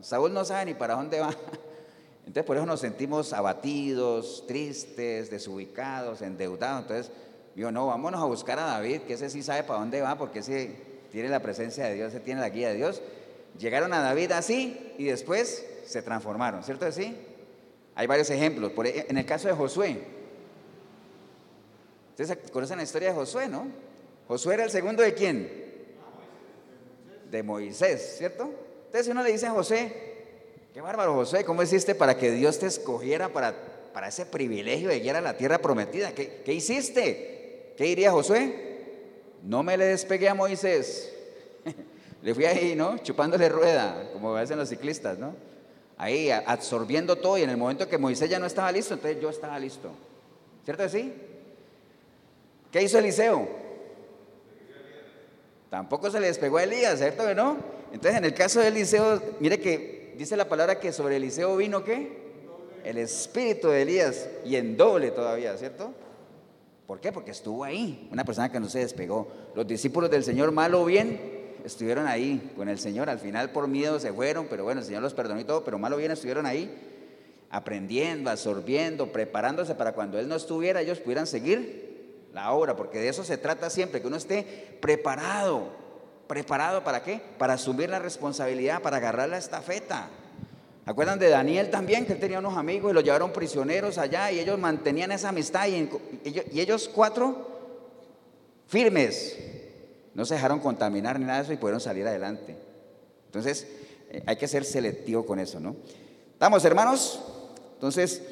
Saúl 0.00 0.32
no 0.32 0.44
sabe 0.44 0.66
ni 0.66 0.74
para 0.74 0.94
dónde 0.94 1.20
va. 1.20 1.30
Entonces 2.26 2.44
por 2.44 2.56
eso 2.56 2.66
nos 2.66 2.80
sentimos 2.80 3.32
abatidos, 3.32 4.44
tristes, 4.46 5.30
desubicados, 5.30 6.22
endeudados. 6.22 6.82
Entonces, 6.82 7.12
yo 7.56 7.72
no, 7.72 7.86
vámonos 7.86 8.20
a 8.20 8.26
buscar 8.26 8.58
a 8.58 8.66
David, 8.66 9.00
que 9.02 9.14
ese 9.14 9.30
sí 9.30 9.42
sabe 9.42 9.62
para 9.62 9.80
dónde 9.80 10.00
va, 10.00 10.16
porque 10.16 10.40
ese 10.40 10.76
tiene 11.10 11.28
la 11.28 11.40
presencia 11.40 11.86
de 11.86 11.94
Dios, 11.94 12.08
ese 12.12 12.20
tiene 12.20 12.40
la 12.40 12.50
guía 12.50 12.68
de 12.68 12.76
Dios. 12.76 13.02
Llegaron 13.58 13.92
a 13.92 14.00
David 14.00 14.32
así 14.32 14.94
y 14.98 15.04
después 15.04 15.66
se 15.84 16.02
transformaron, 16.02 16.62
¿cierto 16.62 16.86
así? 16.86 17.16
Hay 17.94 18.06
varios 18.06 18.30
ejemplos. 18.30 18.72
E, 18.84 19.06
en 19.08 19.18
el 19.18 19.26
caso 19.26 19.48
de 19.48 19.54
Josué, 19.54 20.04
ustedes 22.10 22.50
conocen 22.52 22.76
la 22.76 22.84
historia 22.84 23.08
de 23.08 23.14
Josué, 23.14 23.48
¿no? 23.48 23.66
Josué 24.28 24.54
era 24.54 24.64
el 24.64 24.70
segundo 24.70 25.02
de 25.02 25.14
quién? 25.14 25.67
De 27.30 27.42
Moisés, 27.42 28.16
¿cierto? 28.18 28.50
Entonces 28.86 29.08
uno 29.08 29.22
le 29.22 29.32
dice 29.32 29.46
a 29.46 29.50
José, 29.50 29.92
qué 30.72 30.80
bárbaro 30.80 31.14
José, 31.14 31.44
¿cómo 31.44 31.62
hiciste 31.62 31.94
para 31.94 32.16
que 32.16 32.30
Dios 32.30 32.58
te 32.58 32.66
escogiera 32.66 33.28
para, 33.28 33.54
para 33.92 34.08
ese 34.08 34.24
privilegio 34.24 34.88
de 34.88 35.00
llegar 35.00 35.16
a 35.16 35.20
la 35.20 35.36
tierra 35.36 35.58
prometida? 35.58 36.12
¿Qué, 36.12 36.42
¿Qué 36.44 36.54
hiciste? 36.54 37.74
¿Qué 37.76 37.84
diría 37.84 38.12
Josué? 38.12 38.68
No 39.42 39.62
me 39.62 39.76
le 39.76 39.84
despegué 39.86 40.28
a 40.28 40.34
Moisés. 40.34 41.12
le 42.22 42.34
fui 42.34 42.44
ahí, 42.44 42.74
¿no? 42.74 42.98
Chupándole 42.98 43.48
rueda, 43.48 44.10
como 44.12 44.34
hacen 44.34 44.58
los 44.58 44.68
ciclistas, 44.68 45.18
¿no? 45.18 45.34
Ahí 45.96 46.30
absorbiendo 46.30 47.16
todo 47.16 47.38
y 47.38 47.42
en 47.42 47.50
el 47.50 47.56
momento 47.56 47.88
que 47.88 47.98
Moisés 47.98 48.30
ya 48.30 48.38
no 48.38 48.46
estaba 48.46 48.70
listo, 48.70 48.94
entonces 48.94 49.20
yo 49.20 49.30
estaba 49.30 49.58
listo. 49.58 49.90
¿Cierto 50.64 50.88
sí? 50.88 51.12
¿Qué 52.70 52.82
hizo 52.82 52.98
Eliseo? 52.98 53.48
Tampoco 55.70 56.10
se 56.10 56.20
le 56.20 56.28
despegó 56.28 56.58
a 56.58 56.64
Elías, 56.64 56.98
¿cierto 56.98 57.26
que 57.26 57.34
no? 57.34 57.56
Entonces 57.92 58.18
en 58.18 58.24
el 58.24 58.34
caso 58.34 58.60
de 58.60 58.68
Eliseo, 58.68 59.22
mire 59.40 59.60
que 59.60 60.14
dice 60.16 60.36
la 60.36 60.48
palabra 60.48 60.80
que 60.80 60.92
sobre 60.92 61.16
Eliseo 61.16 61.56
vino 61.56 61.84
qué? 61.84 62.28
El 62.84 62.98
espíritu 62.98 63.68
de 63.68 63.82
Elías 63.82 64.28
y 64.44 64.56
en 64.56 64.76
doble 64.76 65.10
todavía, 65.10 65.56
¿cierto? 65.56 65.92
¿Por 66.86 67.00
qué? 67.00 67.12
Porque 67.12 67.32
estuvo 67.32 67.64
ahí, 67.64 68.08
una 68.10 68.24
persona 68.24 68.50
que 68.50 68.60
no 68.60 68.68
se 68.68 68.78
despegó. 68.78 69.28
Los 69.54 69.66
discípulos 69.66 70.10
del 70.10 70.24
Señor, 70.24 70.52
malo 70.52 70.82
o 70.82 70.84
bien, 70.86 71.20
estuvieron 71.64 72.06
ahí 72.06 72.52
con 72.56 72.70
el 72.70 72.78
Señor. 72.78 73.10
Al 73.10 73.18
final 73.18 73.50
por 73.50 73.68
miedo 73.68 74.00
se 74.00 74.10
fueron, 74.10 74.46
pero 74.48 74.64
bueno, 74.64 74.80
el 74.80 74.86
Señor 74.86 75.02
los 75.02 75.12
perdonó 75.12 75.38
y 75.38 75.44
todo, 75.44 75.64
pero 75.64 75.78
malo 75.78 75.96
o 75.96 75.98
bien 75.98 76.12
estuvieron 76.12 76.46
ahí 76.46 76.74
aprendiendo, 77.50 78.30
absorbiendo, 78.30 79.12
preparándose 79.12 79.74
para 79.74 79.92
cuando 79.92 80.18
Él 80.18 80.28
no 80.28 80.36
estuviera, 80.36 80.80
ellos 80.80 80.98
pudieran 80.98 81.26
seguir 81.26 81.87
la 82.32 82.52
obra, 82.52 82.76
porque 82.76 82.98
de 82.98 83.08
eso 83.08 83.24
se 83.24 83.38
trata 83.38 83.70
siempre, 83.70 84.00
que 84.00 84.06
uno 84.06 84.16
esté 84.16 84.78
preparado. 84.80 85.88
¿Preparado 86.26 86.84
para 86.84 87.02
qué? 87.02 87.22
Para 87.38 87.54
asumir 87.54 87.88
la 87.88 87.98
responsabilidad, 87.98 88.82
para 88.82 88.98
agarrar 88.98 89.28
la 89.28 89.38
estafeta. 89.38 90.10
¿Acuerdan 90.84 91.18
de 91.18 91.28
Daniel 91.28 91.70
también? 91.70 92.06
Que 92.06 92.14
él 92.14 92.18
tenía 92.18 92.38
unos 92.38 92.56
amigos 92.56 92.90
y 92.90 92.94
los 92.94 93.04
llevaron 93.04 93.32
prisioneros 93.32 93.98
allá 93.98 94.30
y 94.30 94.38
ellos 94.40 94.58
mantenían 94.58 95.12
esa 95.12 95.30
amistad 95.30 95.66
y, 95.68 95.88
ellos 96.58 96.90
cuatro 96.94 97.46
firmes, 98.66 99.38
no 100.14 100.24
se 100.24 100.34
dejaron 100.34 100.60
contaminar 100.60 101.18
ni 101.18 101.24
nada 101.26 101.38
de 101.38 101.44
eso 101.44 101.52
y 101.52 101.56
pudieron 101.56 101.80
salir 101.80 102.06
adelante. 102.06 102.56
Entonces, 103.26 103.66
eh, 104.10 104.22
hay 104.26 104.36
que 104.36 104.48
ser 104.48 104.64
selectivo 104.64 105.26
con 105.26 105.38
eso, 105.38 105.60
¿no? 105.60 105.76
¿Estamos, 106.32 106.64
hermanos? 106.64 107.20
Entonces, 107.74 108.22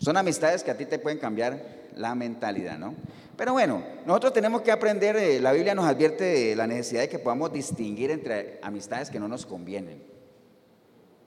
son 0.00 0.16
amistades 0.16 0.64
que 0.64 0.72
a 0.72 0.76
ti 0.76 0.86
te 0.86 0.98
pueden 0.98 1.18
cambiar 1.18 1.62
la 1.94 2.16
mentalidad, 2.16 2.78
¿no? 2.78 2.94
Pero 3.36 3.52
bueno, 3.52 3.82
nosotros 4.04 4.32
tenemos 4.32 4.62
que 4.62 4.72
aprender, 4.72 5.16
eh, 5.16 5.40
la 5.40 5.52
Biblia 5.52 5.74
nos 5.74 5.86
advierte 5.86 6.24
de 6.24 6.56
la 6.56 6.66
necesidad 6.66 7.02
de 7.02 7.08
que 7.08 7.20
podamos 7.20 7.52
distinguir 7.52 8.10
entre 8.10 8.58
amistades 8.62 9.08
que 9.08 9.20
no 9.20 9.28
nos 9.28 9.46
convienen 9.46 10.10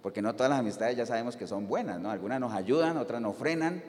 porque 0.03 0.21
no 0.21 0.36
todas 0.36 0.49
las 0.49 0.59
amistades 0.59 0.97
ya 0.97 1.05
sabemos 1.05 1.38
que 1.38 1.47
son 1.47 1.65
buenas, 1.65 1.97
¿no? 1.97 2.12
Algunas 2.12 2.38
nos 2.38 2.53
ayudan, 2.53 2.97
otras 2.97 3.21
nos 3.21 3.38
frenan, 3.38 3.81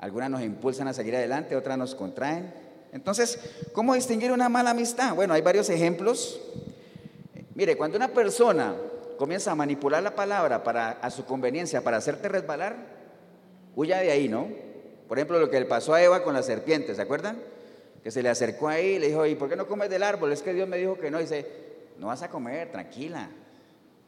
algunas 0.00 0.28
nos 0.28 0.42
impulsan 0.42 0.88
a 0.88 0.92
seguir 0.92 1.14
adelante, 1.14 1.54
otras 1.54 1.78
nos 1.78 1.94
contraen. 1.94 2.52
Entonces, 2.92 3.38
¿cómo 3.72 3.94
distinguir 3.94 4.32
una 4.32 4.48
mala 4.48 4.70
amistad? 4.70 5.14
Bueno, 5.14 5.32
hay 5.32 5.42
varios 5.42 5.70
ejemplos. 5.70 6.40
Mire, 7.54 7.76
cuando 7.76 7.96
una 7.96 8.08
persona 8.08 8.74
comienza 9.16 9.52
a 9.52 9.54
manipular 9.54 10.02
la 10.02 10.16
palabra 10.16 10.64
para, 10.64 10.90
a 10.90 11.08
su 11.10 11.24
conveniencia 11.24 11.82
para 11.82 11.98
hacerte 11.98 12.28
resbalar, 12.28 12.74
huya 13.76 13.98
de 13.98 14.10
ahí, 14.10 14.28
¿no? 14.28 14.48
Por 15.08 15.18
ejemplo, 15.18 15.38
lo 15.38 15.50
que 15.50 15.60
le 15.60 15.66
pasó 15.66 15.94
a 15.94 16.02
Eva 16.02 16.22
con 16.22 16.34
la 16.34 16.42
serpiente, 16.42 16.94
¿se 16.94 17.02
acuerdan? 17.02 17.40
Que 18.02 18.10
se 18.10 18.22
le 18.22 18.28
acercó 18.28 18.68
ahí 18.68 18.86
y 18.86 18.98
le 18.98 19.08
dijo, 19.08 19.26
¿y 19.26 19.34
por 19.34 19.48
qué 19.48 19.56
no 19.56 19.66
comes 19.66 19.90
del 19.90 20.02
árbol? 20.02 20.32
Es 20.32 20.42
que 20.42 20.52
Dios 20.52 20.68
me 20.68 20.76
dijo 20.76 20.98
que 20.98 21.10
no. 21.10 21.18
Y 21.18 21.22
dice, 21.22 21.46
no 21.98 22.08
vas 22.08 22.22
a 22.22 22.28
comer, 22.28 22.72
tranquila, 22.72 23.28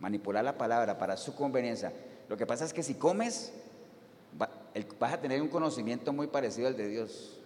manipular 0.01 0.45
la 0.45 0.57
palabra 0.57 0.99
para 0.99 1.17
su 1.17 1.35
conveniencia. 1.35 1.93
Lo 2.29 2.37
que 2.37 2.47
pasa 2.47 2.65
es 2.65 2.73
que 2.73 2.83
si 2.83 2.95
comes, 2.95 3.53
vas 4.99 5.13
a 5.13 5.21
tener 5.21 5.41
un 5.41 5.49
conocimiento 5.49 6.13
muy 6.13 6.27
parecido 6.27 6.69
al 6.69 6.77
de 6.77 6.89
Dios. 6.89 7.41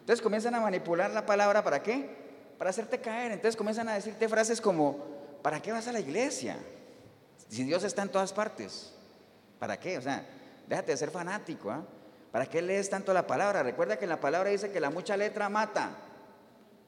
Entonces 0.00 0.22
comienzan 0.22 0.54
a 0.54 0.60
manipular 0.60 1.10
la 1.10 1.26
palabra 1.26 1.62
para 1.62 1.82
qué? 1.82 2.08
Para 2.58 2.70
hacerte 2.70 3.00
caer. 3.00 3.32
Entonces 3.32 3.56
comienzan 3.56 3.88
a 3.88 3.94
decirte 3.94 4.28
frases 4.28 4.60
como, 4.60 4.98
¿para 5.42 5.60
qué 5.60 5.72
vas 5.72 5.88
a 5.88 5.92
la 5.92 6.00
iglesia? 6.00 6.56
Si 7.48 7.64
Dios 7.64 7.84
está 7.84 8.02
en 8.02 8.08
todas 8.08 8.32
partes. 8.32 8.92
¿Para 9.58 9.78
qué? 9.78 9.98
O 9.98 10.02
sea, 10.02 10.26
déjate 10.68 10.92
de 10.92 10.96
ser 10.96 11.10
fanático. 11.10 11.70
¿ah? 11.70 11.82
¿Para 12.32 12.46
qué 12.46 12.62
lees 12.62 12.90
tanto 12.90 13.12
la 13.12 13.26
palabra? 13.26 13.62
Recuerda 13.62 13.96
que 13.96 14.04
en 14.04 14.10
la 14.10 14.20
palabra 14.20 14.50
dice 14.50 14.70
que 14.70 14.80
la 14.80 14.90
mucha 14.90 15.16
letra 15.16 15.48
mata. 15.48 15.90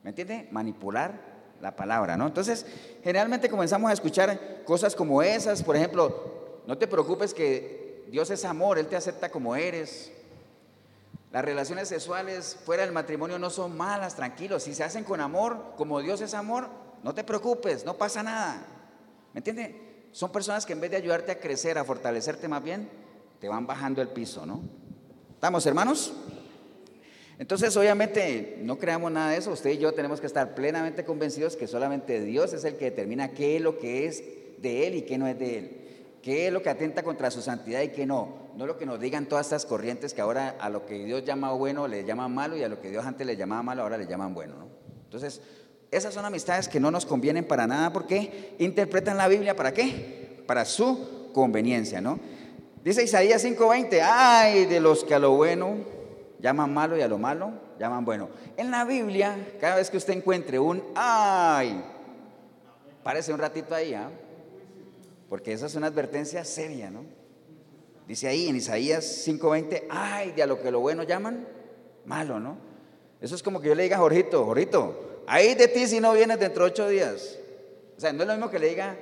¿Me 0.02 0.10
entiende? 0.10 0.48
Manipular 0.50 1.12
la 1.60 1.74
palabra, 1.74 2.16
¿no? 2.16 2.26
Entonces, 2.26 2.66
generalmente 3.02 3.48
comenzamos 3.48 3.90
a 3.90 3.94
escuchar 3.94 4.64
cosas 4.64 4.94
como 4.94 5.22
esas, 5.22 5.62
por 5.62 5.76
ejemplo, 5.76 6.62
no 6.66 6.76
te 6.76 6.86
preocupes 6.86 7.32
que 7.32 8.04
Dios 8.10 8.30
es 8.30 8.44
amor, 8.44 8.78
Él 8.78 8.88
te 8.88 8.96
acepta 8.96 9.30
como 9.30 9.56
eres. 9.56 10.12
Las 11.32 11.44
relaciones 11.44 11.88
sexuales 11.88 12.56
fuera 12.64 12.82
del 12.82 12.92
matrimonio 12.92 13.38
no 13.38 13.50
son 13.50 13.76
malas, 13.76 14.16
tranquilos, 14.16 14.62
si 14.62 14.74
se 14.74 14.84
hacen 14.84 15.04
con 15.04 15.20
amor, 15.20 15.74
como 15.76 16.00
Dios 16.00 16.20
es 16.20 16.34
amor, 16.34 16.68
no 17.02 17.14
te 17.14 17.24
preocupes, 17.24 17.84
no 17.84 17.94
pasa 17.94 18.22
nada. 18.22 18.64
¿Me 19.32 19.40
entiendes? 19.40 19.74
Son 20.12 20.32
personas 20.32 20.64
que 20.64 20.72
en 20.72 20.80
vez 20.80 20.90
de 20.90 20.96
ayudarte 20.96 21.32
a 21.32 21.38
crecer, 21.38 21.78
a 21.78 21.84
fortalecerte 21.84 22.48
más 22.48 22.62
bien, 22.62 22.88
te 23.40 23.48
van 23.48 23.66
bajando 23.66 24.02
el 24.02 24.08
piso, 24.08 24.46
¿no? 24.46 24.60
¿Estamos, 25.34 25.66
hermanos? 25.66 26.12
Entonces, 27.38 27.76
obviamente, 27.76 28.58
no 28.62 28.78
creamos 28.78 29.12
nada 29.12 29.30
de 29.30 29.38
eso. 29.38 29.50
Usted 29.50 29.70
y 29.70 29.78
yo 29.78 29.92
tenemos 29.92 30.20
que 30.20 30.26
estar 30.26 30.54
plenamente 30.54 31.04
convencidos 31.04 31.56
que 31.56 31.66
solamente 31.66 32.22
Dios 32.22 32.52
es 32.54 32.64
el 32.64 32.76
que 32.76 32.86
determina 32.86 33.32
qué 33.32 33.56
es 33.56 33.62
lo 33.62 33.78
que 33.78 34.06
es 34.06 34.24
de 34.58 34.86
Él 34.86 34.94
y 34.94 35.02
qué 35.02 35.18
no 35.18 35.26
es 35.26 35.38
de 35.38 35.58
Él. 35.58 35.80
¿Qué 36.22 36.46
es 36.46 36.52
lo 36.52 36.62
que 36.62 36.70
atenta 36.70 37.02
contra 37.02 37.30
su 37.30 37.42
santidad 37.42 37.82
y 37.82 37.90
qué 37.90 38.06
no? 38.06 38.46
No 38.56 38.66
lo 38.66 38.78
que 38.78 38.86
nos 38.86 38.98
digan 38.98 39.26
todas 39.26 39.46
estas 39.46 39.66
corrientes 39.66 40.12
que 40.12 40.22
ahora 40.22 40.56
a 40.58 40.70
lo 40.70 40.86
que 40.86 41.04
Dios 41.04 41.24
llama 41.24 41.52
bueno 41.52 41.86
le 41.86 42.04
llaman 42.04 42.34
malo 42.34 42.56
y 42.56 42.64
a 42.64 42.68
lo 42.68 42.80
que 42.80 42.90
Dios 42.90 43.04
antes 43.04 43.24
le 43.26 43.36
llamaba 43.36 43.62
malo 43.62 43.82
ahora 43.82 43.98
le 43.98 44.06
llaman 44.06 44.34
bueno. 44.34 44.56
¿no? 44.58 44.66
Entonces, 45.04 45.40
esas 45.92 46.12
son 46.12 46.24
amistades 46.24 46.66
que 46.68 46.80
no 46.80 46.90
nos 46.90 47.06
convienen 47.06 47.44
para 47.44 47.66
nada 47.66 47.92
porque 47.92 48.56
interpretan 48.58 49.16
la 49.16 49.28
Biblia 49.28 49.54
para 49.54 49.72
qué? 49.72 50.42
Para 50.48 50.64
su 50.64 51.30
conveniencia, 51.32 52.00
¿no? 52.00 52.18
Dice 52.86 53.02
Isaías 53.02 53.44
5:20, 53.44 54.00
ay 54.00 54.66
de 54.66 54.78
los 54.78 55.02
que 55.02 55.12
a 55.12 55.18
lo 55.18 55.32
bueno 55.32 55.78
llaman 56.38 56.72
malo 56.72 56.96
y 56.96 57.00
a 57.00 57.08
lo 57.08 57.18
malo 57.18 57.50
llaman 57.80 58.04
bueno. 58.04 58.28
En 58.56 58.70
la 58.70 58.84
Biblia, 58.84 59.36
cada 59.60 59.74
vez 59.74 59.90
que 59.90 59.96
usted 59.96 60.12
encuentre 60.12 60.60
un 60.60 60.80
ay, 60.94 61.82
párese 63.02 63.32
un 63.32 63.40
ratito 63.40 63.74
ahí, 63.74 63.92
¿ah? 63.92 64.08
porque 65.28 65.52
esa 65.52 65.66
es 65.66 65.74
una 65.74 65.88
advertencia 65.88 66.44
seria, 66.44 66.88
¿no? 66.88 67.04
Dice 68.06 68.28
ahí 68.28 68.46
en 68.46 68.54
Isaías 68.54 69.04
5:20, 69.26 69.88
ay, 69.90 70.30
de 70.30 70.44
a 70.44 70.46
lo 70.46 70.62
que 70.62 70.70
lo 70.70 70.78
bueno 70.78 71.02
llaman 71.02 71.44
malo, 72.04 72.38
¿no? 72.38 72.56
Eso 73.20 73.34
es 73.34 73.42
como 73.42 73.60
que 73.60 73.66
yo 73.66 73.74
le 73.74 73.82
diga 73.82 73.96
a 73.96 73.98
Jorgito, 73.98 74.44
Jorgito, 74.44 75.22
ahí 75.26 75.56
de 75.56 75.66
ti 75.66 75.88
si 75.88 75.98
no 75.98 76.12
vienes 76.12 76.38
dentro 76.38 76.62
de 76.62 76.70
ocho 76.70 76.88
días. 76.88 77.36
O 77.96 78.00
sea, 78.00 78.12
no 78.12 78.22
es 78.22 78.28
lo 78.28 78.34
mismo 78.34 78.48
que 78.48 78.60
le 78.60 78.68
diga, 78.68 78.96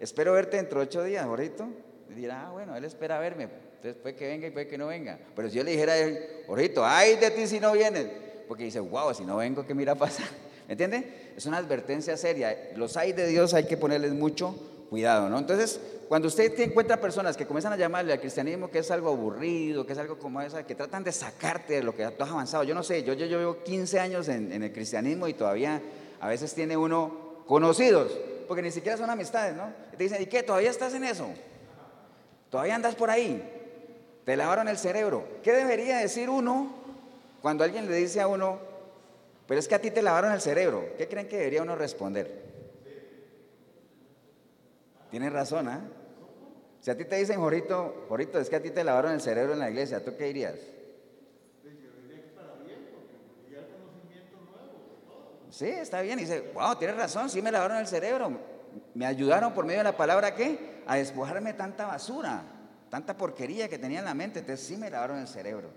espero 0.00 0.32
verte 0.32 0.56
dentro 0.56 0.80
de 0.80 0.86
ocho 0.86 1.04
días, 1.04 1.24
Jorgito. 1.24 1.68
Y 2.10 2.14
dirá, 2.14 2.46
ah, 2.46 2.50
bueno, 2.50 2.76
él 2.76 2.84
espera 2.84 3.18
verme. 3.18 3.48
Entonces 3.76 4.00
puede 4.00 4.16
que 4.16 4.26
venga 4.26 4.46
y 4.46 4.50
puede 4.50 4.66
que 4.66 4.78
no 4.78 4.88
venga. 4.88 5.18
Pero 5.36 5.48
si 5.48 5.56
yo 5.56 5.64
le 5.64 5.70
dijera 5.70 5.92
a 5.92 5.98
él, 5.98 6.18
Ojito, 6.48 6.84
ay 6.84 7.16
de 7.16 7.30
ti 7.30 7.46
si 7.46 7.60
no 7.60 7.72
vienes, 7.72 8.08
porque 8.48 8.64
dice, 8.64 8.80
wow, 8.80 9.14
si 9.14 9.24
no 9.24 9.36
vengo, 9.36 9.64
¿qué 9.66 9.74
mira 9.74 9.94
pasar? 9.94 10.26
¿Me 10.66 10.72
entiende? 10.72 11.32
Es 11.36 11.46
una 11.46 11.58
advertencia 11.58 12.16
seria. 12.16 12.72
Los 12.74 12.96
hay 12.96 13.12
de 13.12 13.26
Dios 13.26 13.54
hay 13.54 13.64
que 13.64 13.76
ponerles 13.76 14.12
mucho 14.12 14.54
cuidado, 14.90 15.28
¿no? 15.28 15.38
Entonces, 15.38 15.80
cuando 16.08 16.28
usted 16.28 16.58
encuentra 16.60 17.00
personas 17.00 17.36
que 17.36 17.46
comienzan 17.46 17.72
a 17.72 17.76
llamarle 17.76 18.12
al 18.12 18.20
cristianismo 18.20 18.70
que 18.70 18.78
es 18.78 18.90
algo 18.90 19.10
aburrido, 19.10 19.86
que 19.86 19.92
es 19.92 19.98
algo 19.98 20.18
como 20.18 20.40
esa, 20.40 20.66
que 20.66 20.74
tratan 20.74 21.04
de 21.04 21.12
sacarte 21.12 21.74
de 21.74 21.82
lo 21.82 21.94
que 21.94 22.04
tú 22.06 22.24
has 22.24 22.30
avanzado. 22.30 22.64
Yo 22.64 22.74
no 22.74 22.82
sé, 22.82 23.02
yo, 23.02 23.12
yo, 23.12 23.26
yo 23.26 23.38
llevo 23.38 23.62
15 23.62 24.00
años 24.00 24.28
en, 24.28 24.50
en 24.50 24.62
el 24.62 24.72
cristianismo 24.72 25.28
y 25.28 25.34
todavía 25.34 25.80
a 26.20 26.28
veces 26.28 26.54
tiene 26.54 26.76
uno 26.76 27.44
conocidos, 27.46 28.18
porque 28.48 28.62
ni 28.62 28.70
siquiera 28.70 28.96
son 28.96 29.10
amistades, 29.10 29.54
¿no? 29.54 29.72
Te 29.96 30.02
dicen, 30.02 30.22
¿y 30.22 30.26
qué? 30.26 30.42
¿Todavía 30.42 30.70
estás 30.70 30.94
en 30.94 31.04
eso? 31.04 31.28
¿Todavía 32.50 32.74
andas 32.74 32.94
por 32.94 33.10
ahí? 33.10 33.42
Te 34.24 34.36
lavaron 34.36 34.68
el 34.68 34.78
cerebro. 34.78 35.24
¿Qué 35.42 35.52
debería 35.52 35.98
decir 35.98 36.30
uno 36.30 36.72
cuando 37.42 37.64
alguien 37.64 37.88
le 37.88 37.96
dice 37.96 38.20
a 38.20 38.28
uno, 38.28 38.58
pero 39.46 39.60
es 39.60 39.68
que 39.68 39.74
a 39.74 39.80
ti 39.80 39.90
te 39.90 40.02
lavaron 40.02 40.32
el 40.32 40.40
cerebro? 40.40 40.84
¿Qué 40.96 41.08
creen 41.08 41.28
que 41.28 41.38
debería 41.38 41.62
uno 41.62 41.76
responder? 41.76 42.46
Tienes 45.10 45.32
razón, 45.32 45.68
¿ah? 45.68 45.80
Si 46.80 46.90
a 46.90 46.96
ti 46.96 47.04
te 47.04 47.16
dicen, 47.16 47.40
Jorito, 47.40 48.06
Jorito, 48.08 48.38
es 48.38 48.48
que 48.48 48.56
a 48.56 48.62
ti 48.62 48.70
te 48.70 48.84
lavaron 48.84 49.12
el 49.12 49.20
cerebro 49.20 49.54
en 49.54 49.58
la 49.58 49.70
iglesia, 49.70 50.04
¿tú 50.04 50.16
qué 50.16 50.24
dirías? 50.24 50.56
Sí, 55.50 55.66
está 55.66 56.02
bien. 56.02 56.20
Y 56.20 56.22
dice, 56.22 56.52
wow, 56.54 56.76
tienes 56.76 56.96
razón, 56.96 57.28
sí 57.28 57.42
me 57.42 57.50
lavaron 57.50 57.78
el 57.78 57.86
cerebro. 57.88 58.30
Me 58.94 59.06
ayudaron 59.06 59.54
por 59.54 59.64
medio 59.64 59.80
de 59.80 59.84
la 59.84 59.96
palabra, 59.96 60.34
¿qué? 60.36 60.77
A 60.88 60.96
despojarme 60.96 61.52
tanta 61.52 61.86
basura 61.86 62.42
tanta 62.90 63.16
porquería 63.16 63.68
que 63.68 63.78
tenía 63.78 63.98
en 64.00 64.04
la 64.04 64.14
mente, 64.14 64.40
entonces 64.40 64.66
sí 64.66 64.76
me 64.76 64.90
lavaron 64.90 65.18
el 65.18 65.28
cerebro. 65.28 65.68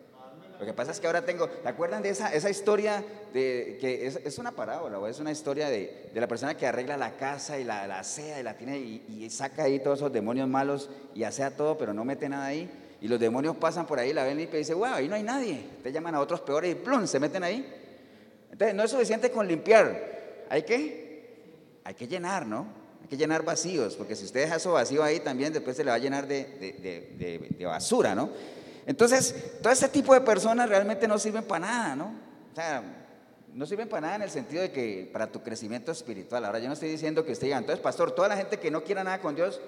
Lo 0.60 0.66
que 0.66 0.74
pasa 0.74 0.92
es 0.92 1.00
que 1.00 1.08
ahora 1.08 1.26
tengo, 1.26 1.50
¿te 1.50 1.68
acuerdan 1.68 2.04
de 2.04 2.10
esa, 2.10 2.32
esa 2.34 2.50
historia 2.50 3.04
de 3.34 3.80
que 3.82 4.06
es, 4.06 4.38
una 4.38 4.52
parábola 4.52 5.00
o 5.00 5.08
es 5.08 5.20
una 5.20 5.32
historia 5.32 5.70
de, 5.70 6.12
la 6.14 6.28
persona 6.28 6.56
que 6.56 6.68
arregla 6.68 6.98
la 6.98 7.18
casa 7.18 7.58
y 7.58 7.64
la, 7.64 7.88
la 7.88 8.04
y 8.40 8.44
la 8.44 8.56
tiene 8.56 8.78
y, 8.78 9.28
saca 9.32 9.64
ahí 9.64 9.80
todos 9.80 10.00
esos 10.00 10.14
demonios 10.14 10.48
malos 10.48 10.90
y 11.16 11.24
asea 11.24 11.58
todo, 11.58 11.78
pero 11.78 11.94
no 11.94 12.06
mete 12.06 12.30
nada 12.30 12.46
ahí? 12.46 12.70
Y 13.02 13.08
los 13.08 13.20
demonios 13.20 13.56
pasan 13.56 13.88
por 13.88 13.98
ahí, 13.98 14.14
la 14.14 14.24
ven 14.24 14.40
y 14.40 14.46
dicen, 14.46 14.78
wow, 14.78 14.94
ahí 14.94 15.08
no 15.08 15.16
hay 15.16 15.24
nadie. 15.24 15.66
Te 15.82 15.92
llaman 15.92 16.14
a 16.14 16.20
otros 16.20 16.42
peores 16.42 16.72
y 16.72 16.76
plum, 16.76 17.08
se 17.08 17.20
meten 17.20 17.44
ahí. 17.44 17.68
Entonces, 18.52 18.76
no 18.76 18.84
es 18.84 18.92
suficiente 18.92 19.32
con 19.32 19.48
limpiar. 19.48 20.46
Hay 20.48 20.62
que, 20.62 21.80
hay 21.84 21.96
que 21.96 22.08
llenar, 22.08 22.46
¿no? 22.46 22.81
Que 23.12 23.18
llenar 23.18 23.44
vacíos, 23.44 23.98
porque 23.98 24.16
si 24.16 24.24
usted 24.24 24.40
deja 24.40 24.56
eso 24.56 24.72
vacío 24.72 25.04
ahí 25.04 25.20
también, 25.20 25.52
después 25.52 25.76
se 25.76 25.84
le 25.84 25.92
va 25.92 25.98
a 25.98 26.00
llenar 26.00 26.26
de, 26.26 27.50
de 27.58 27.66
basura, 27.66 28.16
¿no? 28.16 28.30
Entonces, 28.86 29.36
todo 29.62 29.72
ese 29.72 29.90
tipo 29.90 30.14
de 30.14 30.22
personas 30.22 30.70
realmente 30.70 31.08
no 31.08 31.20
sirven 31.20 31.44
para 31.44 31.68
nada, 31.68 31.96
¿no? 31.96 32.16
O 32.52 32.56
sea, 32.56 32.82
no 33.54 33.66
sirven 33.66 33.90
para 33.90 34.02
nada 34.02 34.16
en 34.16 34.22
el 34.22 34.30
sentido 34.30 34.62
de 34.62 34.72
que 34.72 35.10
para 35.12 35.28
tu 35.28 35.44
crecimiento 35.44 35.92
espiritual. 35.92 36.46
Ahora, 36.46 36.60
yo 36.60 36.68
no 36.68 36.74
estoy 36.74 36.90
diciendo 36.90 37.26
que 37.26 37.34
usted 37.34 37.48
diga, 37.48 37.58
entonces, 37.58 37.84
pastor, 37.84 38.12
toda 38.12 38.30
la 38.30 38.38
gente 38.38 38.60
que 38.60 38.72
no 38.72 38.84
quiera 38.84 39.04
nada 39.04 39.20
con 39.20 39.36
Dios 39.36 39.60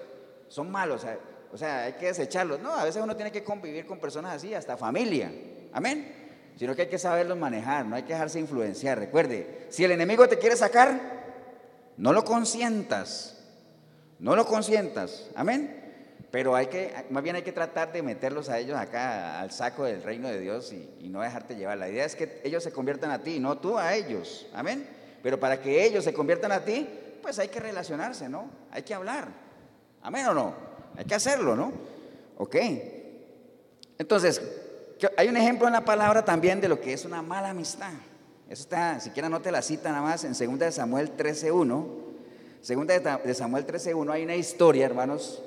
son 0.48 0.70
malos. 0.70 1.02
O 1.02 1.06
sea, 1.06 1.18
o 1.52 1.58
sea, 1.58 1.84
hay 1.84 1.92
que 1.92 2.06
desecharlos. 2.06 2.60
No, 2.60 2.72
a 2.72 2.84
veces 2.84 3.02
uno 3.02 3.14
tiene 3.14 3.30
que 3.30 3.44
convivir 3.44 3.86
con 3.86 4.00
personas 4.00 4.34
así, 4.34 4.54
hasta 4.54 4.76
familia. 4.76 5.32
Amén. 5.72 6.12
Sino 6.56 6.74
que 6.74 6.82
hay 6.82 6.88
que 6.88 6.98
saberlos 6.98 7.38
manejar, 7.38 7.84
no 7.86 7.96
hay 7.96 8.02
que 8.02 8.12
dejarse 8.12 8.40
influenciar. 8.40 8.98
Recuerde, 8.98 9.66
si 9.70 9.84
el 9.84 9.92
enemigo 9.92 10.28
te 10.28 10.38
quiere 10.38 10.56
sacar, 10.56 11.00
no 11.96 12.12
lo 12.12 12.24
consientas. 12.24 13.33
No 14.18 14.36
lo 14.36 14.46
consientas. 14.46 15.30
Amén. 15.34 15.82
Pero 16.30 16.56
hay 16.56 16.66
que, 16.66 16.92
más 17.10 17.22
bien 17.22 17.36
hay 17.36 17.42
que 17.42 17.52
tratar 17.52 17.92
de 17.92 18.02
meterlos 18.02 18.48
a 18.48 18.58
ellos 18.58 18.76
acá 18.76 19.40
al 19.40 19.52
saco 19.52 19.84
del 19.84 20.02
reino 20.02 20.28
de 20.28 20.40
Dios 20.40 20.72
y, 20.72 21.08
no 21.08 21.20
dejarte 21.20 21.54
llevar. 21.54 21.78
La 21.78 21.88
idea 21.88 22.04
es 22.04 22.16
que 22.16 22.40
ellos 22.42 22.64
se 22.64 22.72
conviertan 22.72 23.12
a 23.12 23.22
ti, 23.22 23.38
no 23.38 23.58
tú 23.58 23.78
a 23.78 23.94
ellos. 23.94 24.48
Amén. 24.52 24.84
Pero 25.22 25.38
para 25.38 25.60
que 25.60 25.84
ellos 25.84 26.02
se 26.02 26.12
conviertan 26.12 26.50
a 26.50 26.64
ti, 26.64 26.88
pues 27.22 27.38
hay 27.38 27.48
que 27.48 27.60
relacionarse, 27.60 28.28
¿no? 28.28 28.50
Hay 28.72 28.82
que 28.82 28.94
hablar. 28.94 29.28
Amén 30.02 30.26
o 30.26 30.34
no. 30.34 30.54
Hay 30.96 31.04
que 31.04 31.14
hacerlo, 31.14 31.54
¿no? 31.54 31.72
Ok. 32.36 32.56
Entonces, 33.98 34.42
hay 35.16 35.28
un 35.28 35.36
ejemplo 35.36 35.66
en 35.68 35.72
la 35.72 35.84
palabra 35.84 36.24
también 36.24 36.60
de 36.60 36.68
lo 36.68 36.80
que 36.80 36.92
es 36.92 37.04
una 37.04 37.22
mala 37.22 37.50
amistad. 37.50 37.92
Eso 38.48 38.62
está, 38.62 39.00
siquiera 39.00 39.28
no 39.28 39.40
te 39.40 39.50
la 39.50 39.62
cita 39.62 39.90
nada 39.90 40.02
más, 40.02 40.24
en 40.24 40.32
2 40.32 40.58
de 40.58 40.72
Samuel 40.72 41.16
13.1. 41.16 42.04
2 42.66 42.86
de 43.24 43.34
Samuel 43.34 43.66
13.1 43.66 44.10
hay 44.10 44.24
una 44.24 44.36
historia, 44.36 44.86
hermanos, 44.86 45.42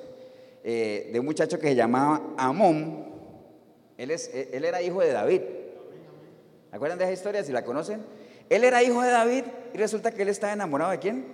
eh, 0.64 1.10
de 1.12 1.20
un 1.20 1.26
muchacho 1.26 1.58
que 1.58 1.70
se 1.70 1.76
llamaba 1.76 2.22
Amón. 2.38 3.08
Él, 3.98 4.12
es, 4.12 4.30
él 4.34 4.64
era 4.64 4.84
hijo 4.84 5.02
de 5.02 5.12
David. 5.12 5.42
¿Acuerdan 6.72 7.00
de 7.00 7.06
esa 7.06 7.14
historia? 7.14 7.44
Si 7.44 7.52
la 7.52 7.64
conocen. 7.64 8.06
Él 8.50 8.64
era 8.64 8.84
hijo 8.84 9.02
de 9.02 9.10
David 9.10 9.46
y 9.74 9.78
resulta 9.78 10.12
que 10.12 10.22
él 10.22 10.30
estaba 10.30 10.54
enamorado 10.54 10.92
de 10.92 11.00
quién? 11.00 11.26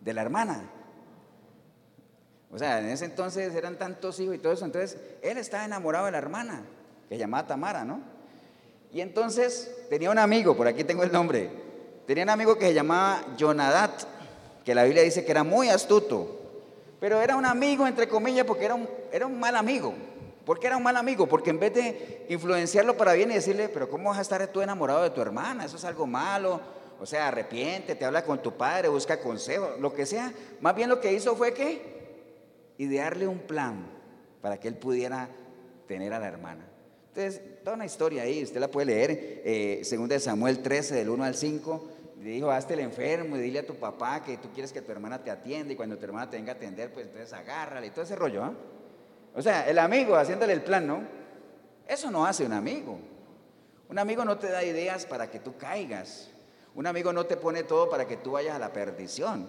De 0.00 0.14
la 0.14 0.22
hermana. 0.22 0.70
O 2.50 2.58
sea, 2.58 2.78
en 2.78 2.86
ese 2.86 3.04
entonces 3.04 3.54
eran 3.54 3.76
tantos 3.76 4.18
hijos 4.20 4.36
y 4.36 4.38
todo 4.38 4.54
eso. 4.54 4.64
Entonces, 4.64 4.98
él 5.20 5.36
estaba 5.36 5.66
enamorado 5.66 6.06
de 6.06 6.12
la 6.12 6.18
hermana, 6.18 6.64
que 7.10 7.16
se 7.16 7.18
llamaba 7.18 7.46
Tamara, 7.46 7.84
¿no? 7.84 8.00
Y 8.90 9.02
entonces 9.02 9.70
tenía 9.90 10.10
un 10.10 10.18
amigo, 10.18 10.56
por 10.56 10.66
aquí 10.66 10.82
tengo 10.82 11.02
el 11.02 11.12
nombre. 11.12 11.50
Tenía 12.06 12.24
un 12.24 12.30
amigo 12.30 12.56
que 12.56 12.68
se 12.68 12.74
llamaba 12.74 13.20
Jonadat, 13.38 14.15
que 14.66 14.74
la 14.74 14.82
Biblia 14.82 15.04
dice 15.04 15.24
que 15.24 15.30
era 15.30 15.44
muy 15.44 15.68
astuto. 15.68 16.40
Pero 16.98 17.22
era 17.22 17.36
un 17.36 17.46
amigo, 17.46 17.86
entre 17.86 18.08
comillas, 18.08 18.44
porque 18.44 18.64
era 18.64 18.74
un, 18.74 18.88
era 19.12 19.24
un 19.24 19.38
mal 19.38 19.54
amigo. 19.54 19.94
¿Por 20.44 20.58
qué 20.58 20.66
era 20.66 20.76
un 20.76 20.82
mal 20.82 20.96
amigo? 20.96 21.28
Porque 21.28 21.50
en 21.50 21.60
vez 21.60 21.72
de 21.72 22.26
influenciarlo 22.28 22.96
para 22.96 23.12
bien 23.12 23.30
y 23.30 23.34
decirle, 23.34 23.68
pero 23.68 23.88
¿cómo 23.88 24.08
vas 24.08 24.18
a 24.18 24.22
estar 24.22 24.44
tú 24.48 24.60
enamorado 24.60 25.04
de 25.04 25.10
tu 25.10 25.20
hermana? 25.20 25.64
Eso 25.64 25.76
es 25.76 25.84
algo 25.84 26.08
malo. 26.08 26.60
O 27.00 27.06
sea, 27.06 27.28
arrepiente, 27.28 27.94
te 27.94 28.04
habla 28.04 28.24
con 28.24 28.42
tu 28.42 28.56
padre, 28.56 28.88
busca 28.88 29.20
consejo, 29.20 29.76
lo 29.78 29.94
que 29.94 30.04
sea. 30.04 30.32
Más 30.60 30.74
bien 30.74 30.88
lo 30.88 31.00
que 31.00 31.12
hizo 31.12 31.36
fue 31.36 31.54
que 31.54 32.74
idearle 32.78 33.28
un 33.28 33.38
plan 33.38 33.86
para 34.42 34.58
que 34.58 34.66
él 34.66 34.74
pudiera 34.74 35.28
tener 35.86 36.12
a 36.12 36.18
la 36.18 36.26
hermana. 36.26 36.66
Entonces, 37.14 37.40
toda 37.62 37.76
una 37.76 37.86
historia 37.86 38.24
ahí, 38.24 38.42
usted 38.42 38.58
la 38.58 38.68
puede 38.68 38.86
leer, 38.86 39.10
eh, 39.44 39.82
de 39.88 40.20
Samuel 40.20 40.60
13, 40.60 40.96
del 40.96 41.08
1 41.08 41.22
al 41.22 41.36
5, 41.36 41.88
le 42.26 42.32
dijo, 42.32 42.50
hazte 42.50 42.74
el 42.74 42.80
enfermo 42.80 43.36
y 43.36 43.40
dile 43.40 43.60
a 43.60 43.66
tu 43.66 43.76
papá 43.76 44.20
que 44.24 44.36
tú 44.38 44.50
quieres 44.52 44.72
que 44.72 44.82
tu 44.82 44.90
hermana 44.90 45.22
te 45.22 45.30
atienda 45.30 45.72
y 45.72 45.76
cuando 45.76 45.96
tu 45.96 46.04
hermana 46.06 46.28
te 46.28 46.36
venga 46.36 46.54
a 46.54 46.56
atender, 46.56 46.92
pues 46.92 47.06
entonces 47.06 47.32
agárrale 47.32 47.86
y 47.86 47.90
todo 47.90 48.02
ese 48.02 48.16
rollo, 48.16 48.42
¿ah? 48.42 48.52
O 49.32 49.40
sea, 49.40 49.68
el 49.68 49.78
amigo 49.78 50.16
haciéndole 50.16 50.52
el 50.52 50.62
plan, 50.62 50.88
¿no? 50.88 51.02
Eso 51.86 52.10
no 52.10 52.26
hace 52.26 52.44
un 52.44 52.52
amigo. 52.52 52.98
Un 53.88 54.00
amigo 54.00 54.24
no 54.24 54.38
te 54.38 54.50
da 54.50 54.64
ideas 54.64 55.06
para 55.06 55.30
que 55.30 55.38
tú 55.38 55.56
caigas. 55.56 56.28
Un 56.74 56.88
amigo 56.88 57.12
no 57.12 57.26
te 57.26 57.36
pone 57.36 57.62
todo 57.62 57.88
para 57.88 58.08
que 58.08 58.16
tú 58.16 58.32
vayas 58.32 58.56
a 58.56 58.58
la 58.58 58.72
perdición. 58.72 59.48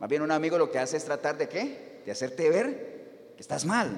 Más 0.00 0.10
bien 0.10 0.22
un 0.22 0.32
amigo 0.32 0.58
lo 0.58 0.72
que 0.72 0.80
hace 0.80 0.96
es 0.96 1.04
tratar 1.04 1.38
de 1.38 1.48
qué? 1.48 2.00
de 2.04 2.10
hacerte 2.10 2.50
ver 2.50 3.34
que 3.36 3.42
estás 3.42 3.64
mal. 3.64 3.92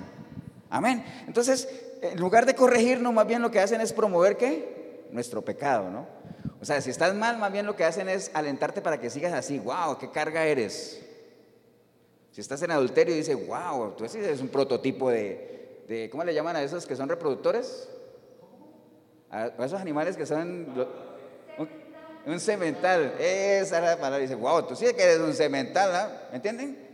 Amén. 0.69 1.03
Entonces, 1.27 1.67
en 2.03 2.21
lugar 2.21 2.45
de 2.45 2.55
corregirnos, 2.55 3.15
más 3.15 3.27
bien 3.27 3.41
lo 3.41 3.51
que 3.51 3.61
hacen 3.61 3.81
es 3.81 3.95
promover 3.95 4.37
qué? 4.37 5.07
Nuestro 5.11 5.43
pecado, 5.43 5.89
¿no? 5.89 6.20
O 6.61 6.65
sea, 6.65 6.81
si 6.81 6.91
estás 6.91 7.15
mal, 7.15 7.39
más 7.39 7.51
bien 7.51 7.65
lo 7.65 7.75
que 7.75 7.85
hacen 7.85 8.09
es 8.09 8.31
alentarte 8.35 8.83
para 8.83 9.01
que 9.01 9.09
sigas 9.09 9.33
así. 9.33 9.59
¡Wow! 9.59 9.99
¡Qué 9.99 10.11
carga 10.11 10.45
eres! 10.45 11.01
Si 12.33 12.41
estás 12.41 12.63
en 12.63 12.71
adulterio, 12.71 13.15
dice, 13.15 13.35
wow, 13.35 13.93
tú 13.97 14.05
eres 14.05 14.41
un 14.41 14.49
prototipo 14.49 15.11
de, 15.11 16.09
¿cómo 16.13 16.23
le 16.23 16.35
llaman 16.35 16.57
a 16.57 16.63
esos 16.63 16.87
que 16.87 16.95
son 16.95 17.09
reproductores? 17.09 17.89
A, 19.31 19.47
esos 19.65 19.81
animales 19.81 20.17
que 20.17 20.27
son 20.27 20.67
un, 22.27 22.41
cemental. 22.41 23.15
Esa 23.19 23.79
es 23.79 23.85
la 23.85 23.97
palabra. 23.97 24.19
Dice, 24.19 24.35
wow, 24.35 24.63
tú 24.63 24.77
sí 24.77 24.85
que 24.95 25.03
eres 25.03 25.19
un 25.19 25.33
cemental, 25.33 25.91
¿no? 25.93 26.31
¿me 26.31 26.37
entienden? 26.37 26.90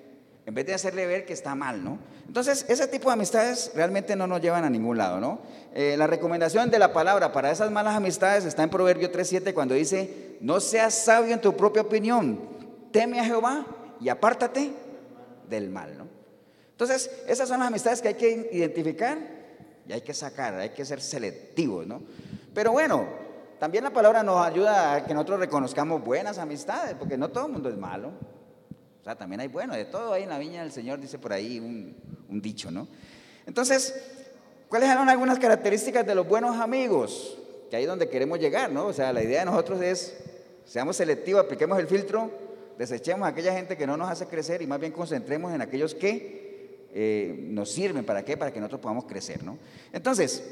En 0.47 0.55
vez 0.55 0.65
de 0.65 0.75
hacerle 0.75 1.07
ver 1.07 1.27
que 1.27 1.33
está 1.33 1.57
mal, 1.57 1.83
¿no? 1.83 1.99
Entonces, 2.25 2.65
ese 2.69 2.87
tipo 2.87 3.09
de 3.09 3.15
amistades 3.15 3.73
realmente 3.75 4.15
no 4.15 4.29
nos 4.29 4.41
llevan 4.41 4.63
a 4.63 4.71
ningún 4.71 4.97
lado, 4.97 5.19
¿no? 5.19 5.41
Eh, 5.75 5.97
la 5.99 6.07
recomendación 6.07 6.71
de 6.71 6.79
la 6.79 6.93
palabra 6.93 7.33
para 7.33 7.51
esas 7.51 7.73
malas 7.73 7.97
amistades 7.97 8.45
está 8.45 8.63
en 8.63 8.71
Proverbio 8.71 9.11
3.7 9.11 9.53
cuando 9.53 9.75
dice, 9.75 10.39
no 10.41 10.61
seas 10.61 10.95
sabio 10.95 11.35
en 11.35 11.41
tu 11.41 11.57
propia 11.57 11.83
opinión, 11.83 12.39
teme 12.93 13.19
a 13.19 13.25
Jehová 13.25 13.67
y 14.01 14.09
apártate 14.09 14.73
del 15.49 15.69
mal, 15.69 15.99
¿no? 15.99 16.07
Entonces, 16.71 17.11
esas 17.27 17.49
son 17.49 17.59
las 17.59 17.69
amistades 17.69 18.01
que 18.01 18.09
hay 18.09 18.15
que 18.15 18.49
identificar 18.53 19.19
y 19.89 19.93
hay 19.95 20.03
que 20.03 20.15
sacar, 20.15 20.55
hay 20.55 20.71
que 20.71 20.85
ser 20.85 21.01
selectivos, 21.01 21.89
¿no? 21.89 22.03
Pero 22.55 22.71
bueno, 22.71 23.05
también 23.59 23.83
la 23.83 23.91
palabra 23.91 24.23
nos 24.23 24.47
ayuda 24.47 24.95
a 24.95 25.05
que 25.05 25.13
nosotros 25.13 25.41
reconozcamos 25.41 26.05
buenas 26.05 26.39
amistades, 26.39 26.95
porque 26.95 27.19
no 27.19 27.31
todo 27.31 27.47
el 27.47 27.53
mundo 27.53 27.69
es 27.69 27.77
malo 27.77 28.36
sea, 29.07 29.17
también 29.17 29.41
hay 29.41 29.47
bueno, 29.47 29.75
de 29.75 29.85
todo 29.85 30.13
ahí 30.13 30.25
en 30.25 30.31
la 30.31 30.39
viña 30.39 30.63
del 30.63 30.73
Señor, 30.73 31.01
dice 31.01 31.17
por 31.17 31.33
ahí 31.33 31.61
un, 31.61 31.95
dicho, 32.43 32.73
¿no? 32.73 32.89
Entonces, 33.47 33.95
¿cuáles 34.69 34.91
eran 34.91 35.09
algunas 35.09 35.39
características 35.39 36.05
de 36.05 36.13
los 36.17 36.27
buenos 36.27 36.57
amigos? 36.57 37.39
Que 37.71 37.77
ahí 37.77 37.85
es 37.85 37.89
donde 37.89 38.09
queremos 38.09 38.41
llegar, 38.41 38.73
¿no? 38.73 38.87
O 38.87 38.93
sea, 38.93 39.13
la 39.13 39.23
idea 39.23 39.41
de 39.41 39.47
nosotros 39.47 39.81
es, 39.81 40.17
seamos 40.65 40.97
selectivos, 40.97 41.45
apliquemos 41.45 41.79
el 41.79 41.87
filtro, 41.87 42.33
desechemos 42.79 43.27
a 43.27 43.31
aquella 43.31 43.53
gente 43.53 43.77
que 43.77 43.87
no 43.87 43.97
nos 43.97 44.11
hace 44.11 44.27
crecer 44.27 44.61
y 44.61 44.67
más 44.67 44.81
bien 44.81 44.91
concentremos 44.91 45.55
en 45.55 45.63
aquellos 45.63 45.95
que 45.95 46.89
eh, 46.93 47.47
nos 47.49 47.71
sirven. 47.71 48.05
¿Para 48.05 48.25
qué? 48.25 48.37
Para 48.37 48.53
que 48.53 48.59
nosotros 48.59 48.81
podamos 48.81 49.05
crecer, 49.05 49.45
¿no? 49.45 49.57
Entonces, 49.93 50.43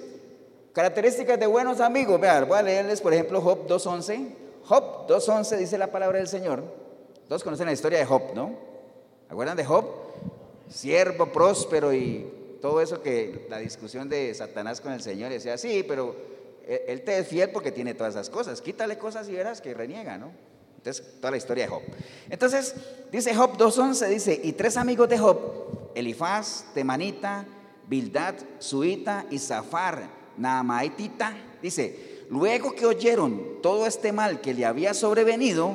características 0.72 1.40
de 1.40 1.46
buenos 1.48 1.80
amigos. 1.80 2.20
Vean, 2.20 2.46
voy 2.46 2.58
a 2.58 2.62
leerles, 2.62 3.00
por 3.00 3.12
ejemplo, 3.12 3.40
Job 3.40 3.66
2.11. 3.66 4.28
Job 4.62 5.08
2.11 5.08 5.56
dice 5.56 5.76
la 5.76 5.88
palabra 5.88 6.18
del 6.18 6.28
Señor. 6.28 6.83
Todos 7.28 7.42
conocen 7.42 7.66
la 7.66 7.72
historia 7.72 7.98
de 7.98 8.04
Job, 8.04 8.34
¿no? 8.34 8.54
¿Acuerdan 9.28 9.56
de 9.56 9.64
Job? 9.64 9.86
Siervo 10.68 11.26
próspero 11.26 11.92
y 11.92 12.26
todo 12.60 12.80
eso 12.80 13.02
que 13.02 13.46
la 13.50 13.58
discusión 13.58 14.08
de 14.08 14.34
Satanás 14.34 14.80
con 14.80 14.92
el 14.92 15.02
Señor 15.02 15.30
decía, 15.30 15.58
sí, 15.58 15.84
pero 15.86 16.14
él 16.66 17.02
te 17.02 17.18
es 17.18 17.28
fiel 17.28 17.50
porque 17.50 17.72
tiene 17.72 17.94
todas 17.94 18.14
esas 18.14 18.30
cosas. 18.30 18.60
Quítale 18.60 18.98
cosas 18.98 19.28
y 19.28 19.32
verás 19.32 19.60
que 19.60 19.74
reniega, 19.74 20.16
¿no? 20.18 20.32
Entonces, 20.76 21.14
toda 21.18 21.30
la 21.30 21.36
historia 21.38 21.64
de 21.64 21.70
Job. 21.70 21.82
Entonces, 22.28 22.74
dice 23.10 23.34
Job 23.34 23.56
2.11, 23.56 24.08
dice, 24.08 24.40
y 24.42 24.52
tres 24.52 24.76
amigos 24.76 25.08
de 25.08 25.18
Job, 25.18 25.90
Elifaz, 25.94 26.66
Temanita, 26.74 27.46
Bildad, 27.86 28.34
Suita 28.58 29.26
y 29.30 29.38
Zafar, 29.38 30.08
Naamaitita, 30.36 31.36
dice, 31.62 32.26
luego 32.28 32.74
que 32.74 32.86
oyeron 32.86 33.62
todo 33.62 33.86
este 33.86 34.12
mal 34.12 34.40
que 34.40 34.52
le 34.52 34.66
había 34.66 34.92
sobrevenido, 34.92 35.74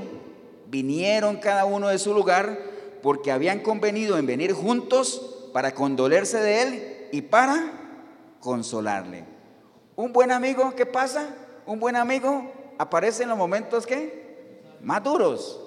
vinieron 0.70 1.38
cada 1.38 1.66
uno 1.66 1.88
de 1.90 2.00
su 2.00 2.14
lugar 2.14 2.60
porque 3.02 3.32
habían 3.32 3.60
convenido 3.60 4.18
en 4.18 4.26
venir 4.26 4.54
juntos 4.54 5.50
para 5.54 5.74
condolerse 5.74 6.40
de 6.40 6.62
él 6.62 7.08
y 7.12 7.22
para 7.22 7.72
consolarle. 8.40 9.26
Un 9.96 10.14
buen 10.14 10.32
amigo, 10.32 10.76
¿qué 10.76 10.86
pasa? 10.86 11.36
Un 11.66 11.80
buen 11.80 11.96
amigo 11.96 12.52
aparece 12.78 13.24
en 13.24 13.30
los 13.30 13.38
momentos 13.38 13.86
que 13.86 14.62
más 14.82 15.04
duros, 15.04 15.60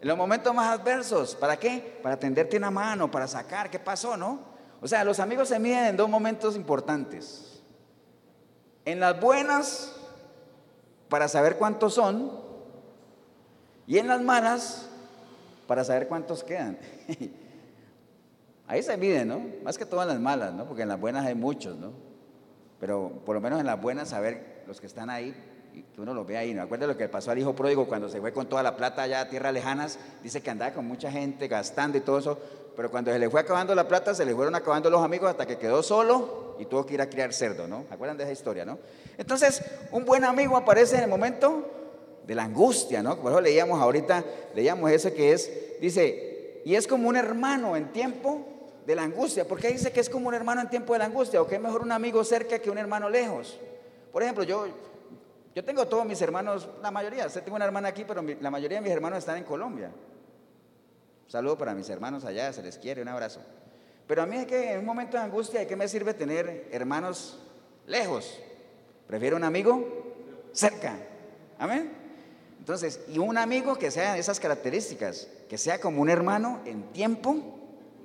en 0.00 0.08
los 0.08 0.16
momentos 0.16 0.54
más 0.54 0.78
adversos. 0.78 1.34
¿Para 1.34 1.56
qué? 1.56 1.98
Para 2.02 2.18
tenderte 2.18 2.56
una 2.56 2.70
mano, 2.70 3.10
para 3.10 3.26
sacar 3.26 3.70
qué 3.70 3.78
pasó, 3.78 4.16
¿no? 4.16 4.50
O 4.80 4.88
sea, 4.88 5.04
los 5.04 5.20
amigos 5.20 5.48
se 5.48 5.58
miden 5.58 5.86
en 5.86 5.96
dos 5.96 6.08
momentos 6.08 6.56
importantes. 6.56 7.62
En 8.84 9.00
las 9.00 9.20
buenas, 9.20 9.96
para 11.08 11.28
saber 11.28 11.56
cuántos 11.56 11.94
son, 11.94 12.49
y 13.90 13.98
en 13.98 14.06
las 14.06 14.22
malas, 14.22 14.88
para 15.66 15.82
saber 15.82 16.06
cuántos 16.06 16.44
quedan. 16.44 16.78
Ahí 18.68 18.84
se 18.84 18.96
mide, 18.96 19.24
¿no? 19.24 19.42
Más 19.64 19.78
que 19.78 19.84
todas 19.84 20.06
las 20.06 20.20
malas, 20.20 20.52
¿no? 20.54 20.64
Porque 20.64 20.82
en 20.82 20.88
las 20.88 21.00
buenas 21.00 21.26
hay 21.26 21.34
muchos, 21.34 21.76
¿no? 21.76 21.90
Pero 22.78 23.10
por 23.26 23.34
lo 23.34 23.40
menos 23.40 23.58
en 23.58 23.66
las 23.66 23.82
buenas 23.82 24.10
saber 24.10 24.62
los 24.68 24.80
que 24.80 24.86
están 24.86 25.10
ahí 25.10 25.34
y 25.74 25.82
que 25.82 26.00
uno 26.00 26.14
los 26.14 26.24
ve 26.24 26.36
ahí. 26.36 26.54
¿No 26.54 26.62
acuerda 26.62 26.86
lo 26.86 26.96
que 26.96 27.08
pasó 27.08 27.32
al 27.32 27.38
hijo 27.40 27.56
pródigo 27.56 27.88
cuando 27.88 28.08
se 28.08 28.20
fue 28.20 28.32
con 28.32 28.48
toda 28.48 28.62
la 28.62 28.76
plata 28.76 29.02
allá 29.02 29.22
a 29.22 29.28
tierras 29.28 29.52
lejanas? 29.52 29.98
Dice 30.22 30.40
que 30.40 30.50
andaba 30.50 30.72
con 30.72 30.86
mucha 30.86 31.10
gente 31.10 31.48
gastando 31.48 31.98
y 31.98 32.02
todo 32.02 32.20
eso, 32.20 32.38
pero 32.76 32.92
cuando 32.92 33.10
se 33.10 33.18
le 33.18 33.28
fue 33.28 33.40
acabando 33.40 33.74
la 33.74 33.88
plata, 33.88 34.14
se 34.14 34.24
le 34.24 34.36
fueron 34.36 34.54
acabando 34.54 34.88
los 34.88 35.02
amigos 35.02 35.30
hasta 35.30 35.46
que 35.46 35.58
quedó 35.58 35.82
solo 35.82 36.54
y 36.60 36.66
tuvo 36.66 36.86
que 36.86 36.94
ir 36.94 37.02
a 37.02 37.10
criar 37.10 37.32
cerdo, 37.32 37.66
¿no? 37.66 37.86
¿Acuerdan 37.90 38.16
de 38.16 38.22
esa 38.22 38.32
historia, 38.32 38.64
no? 38.64 38.78
Entonces, 39.18 39.64
un 39.90 40.04
buen 40.04 40.24
amigo 40.24 40.56
aparece 40.56 40.94
en 40.94 41.02
el 41.02 41.10
momento 41.10 41.79
de 42.30 42.36
la 42.36 42.44
angustia, 42.44 43.02
¿no? 43.02 43.16
Por 43.16 43.32
eso 43.32 43.40
leíamos 43.40 43.82
ahorita, 43.82 44.24
leíamos 44.54 44.88
eso 44.92 45.12
que 45.12 45.32
es, 45.32 45.50
dice, 45.80 46.62
y 46.64 46.76
es 46.76 46.86
como 46.86 47.08
un 47.08 47.16
hermano 47.16 47.74
en 47.74 47.90
tiempo 47.90 48.46
de 48.86 48.94
la 48.94 49.02
angustia. 49.02 49.48
¿Por 49.48 49.58
qué 49.58 49.72
dice 49.72 49.90
que 49.90 49.98
es 49.98 50.08
como 50.08 50.28
un 50.28 50.34
hermano 50.34 50.60
en 50.60 50.70
tiempo 50.70 50.92
de 50.92 51.00
la 51.00 51.06
angustia? 51.06 51.42
¿O 51.42 51.48
que 51.48 51.56
es 51.56 51.60
mejor 51.60 51.82
un 51.82 51.90
amigo 51.90 52.22
cerca 52.22 52.60
que 52.60 52.70
un 52.70 52.78
hermano 52.78 53.10
lejos? 53.10 53.58
Por 54.12 54.22
ejemplo, 54.22 54.44
yo, 54.44 54.68
yo 55.56 55.64
tengo 55.64 55.88
todos 55.88 56.06
mis 56.06 56.22
hermanos, 56.22 56.68
la 56.80 56.92
mayoría, 56.92 57.26
tengo 57.26 57.56
una 57.56 57.64
hermana 57.64 57.88
aquí, 57.88 58.04
pero 58.06 58.22
la 58.22 58.50
mayoría 58.52 58.78
de 58.78 58.82
mis 58.82 58.92
hermanos 58.92 59.18
están 59.18 59.36
en 59.36 59.42
Colombia. 59.42 59.88
Un 59.88 61.30
saludo 61.32 61.58
para 61.58 61.74
mis 61.74 61.90
hermanos 61.90 62.24
allá, 62.24 62.52
se 62.52 62.62
les 62.62 62.78
quiere, 62.78 63.02
un 63.02 63.08
abrazo. 63.08 63.40
Pero 64.06 64.22
a 64.22 64.26
mí 64.26 64.36
es 64.36 64.46
que 64.46 64.74
en 64.74 64.78
un 64.78 64.84
momento 64.84 65.16
de 65.16 65.24
angustia, 65.24 65.58
¿de 65.58 65.66
qué 65.66 65.74
me 65.74 65.88
sirve 65.88 66.14
tener 66.14 66.68
hermanos 66.70 67.40
lejos? 67.88 68.38
Prefiero 69.08 69.36
un 69.36 69.42
amigo 69.42 69.84
cerca. 70.52 70.96
Amén. 71.58 71.99
Entonces, 72.60 73.00
y 73.08 73.18
un 73.18 73.38
amigo 73.38 73.76
que 73.76 73.90
sea 73.90 74.12
de 74.12 74.20
esas 74.20 74.38
características, 74.38 75.26
que 75.48 75.56
sea 75.56 75.80
como 75.80 76.02
un 76.02 76.10
hermano 76.10 76.60
en 76.66 76.82
tiempo 76.92 77.38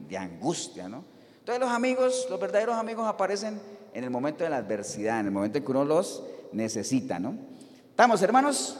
de 0.08 0.18
angustia, 0.18 0.88
¿no? 0.88 1.04
Entonces 1.40 1.60
los 1.60 1.70
amigos, 1.70 2.26
los 2.30 2.40
verdaderos 2.40 2.76
amigos 2.76 3.06
aparecen 3.06 3.60
en 3.94 4.04
el 4.06 4.10
momento 4.10 4.46
de 4.46 4.50
la 4.50 4.58
adversidad, 4.58 5.20
en 5.20 5.26
el 5.26 5.32
momento 5.34 5.58
en 5.58 5.66
que 5.66 5.72
uno 5.72 5.84
los 5.84 6.24
necesita, 6.54 7.20
¿no? 7.20 7.36
¿Estamos, 7.90 8.22
hermanos? 8.22 8.80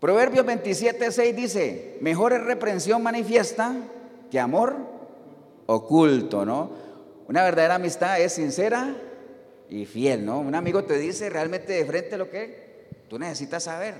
Proverbios 0.00 0.44
27, 0.44 1.12
6 1.12 1.36
dice, 1.36 1.98
mejor 2.00 2.32
es 2.32 2.42
reprensión 2.42 3.04
manifiesta 3.04 3.72
que 4.32 4.40
amor 4.40 4.76
oculto, 5.66 6.44
¿no? 6.44 6.70
Una 7.28 7.44
verdadera 7.44 7.76
amistad 7.76 8.20
es 8.20 8.32
sincera 8.32 8.96
y 9.70 9.86
fiel, 9.86 10.26
¿no? 10.26 10.40
Un 10.40 10.56
amigo 10.56 10.82
te 10.82 10.98
dice 10.98 11.30
realmente 11.30 11.72
de 11.72 11.84
frente 11.84 12.18
lo 12.18 12.28
que 12.28 12.65
tú 13.08 13.18
necesitas 13.18 13.64
saber. 13.64 13.94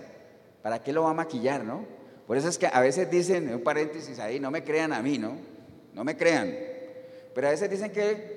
¿Para 0.63 0.83
qué 0.83 0.93
lo 0.93 1.05
va 1.05 1.11
a 1.11 1.15
maquillar, 1.15 1.65
no? 1.65 1.85
Por 2.27 2.37
eso 2.37 2.49
es 2.49 2.59
que 2.59 2.67
a 2.67 2.81
veces 2.81 3.09
dicen, 3.11 3.53
un 3.55 3.63
paréntesis 3.63 4.19
ahí, 4.19 4.41
no 4.41 4.51
me 4.51 4.65
crean 4.65 4.93
a 4.93 5.01
mí, 5.01 5.17
¿no? 5.17 5.37
No 5.95 6.03
me 6.03 6.17
crean. 6.17 6.53
Pero 7.35 7.47
a 7.47 7.51
veces 7.51 7.71
dicen 7.71 7.93
que, 7.93 8.35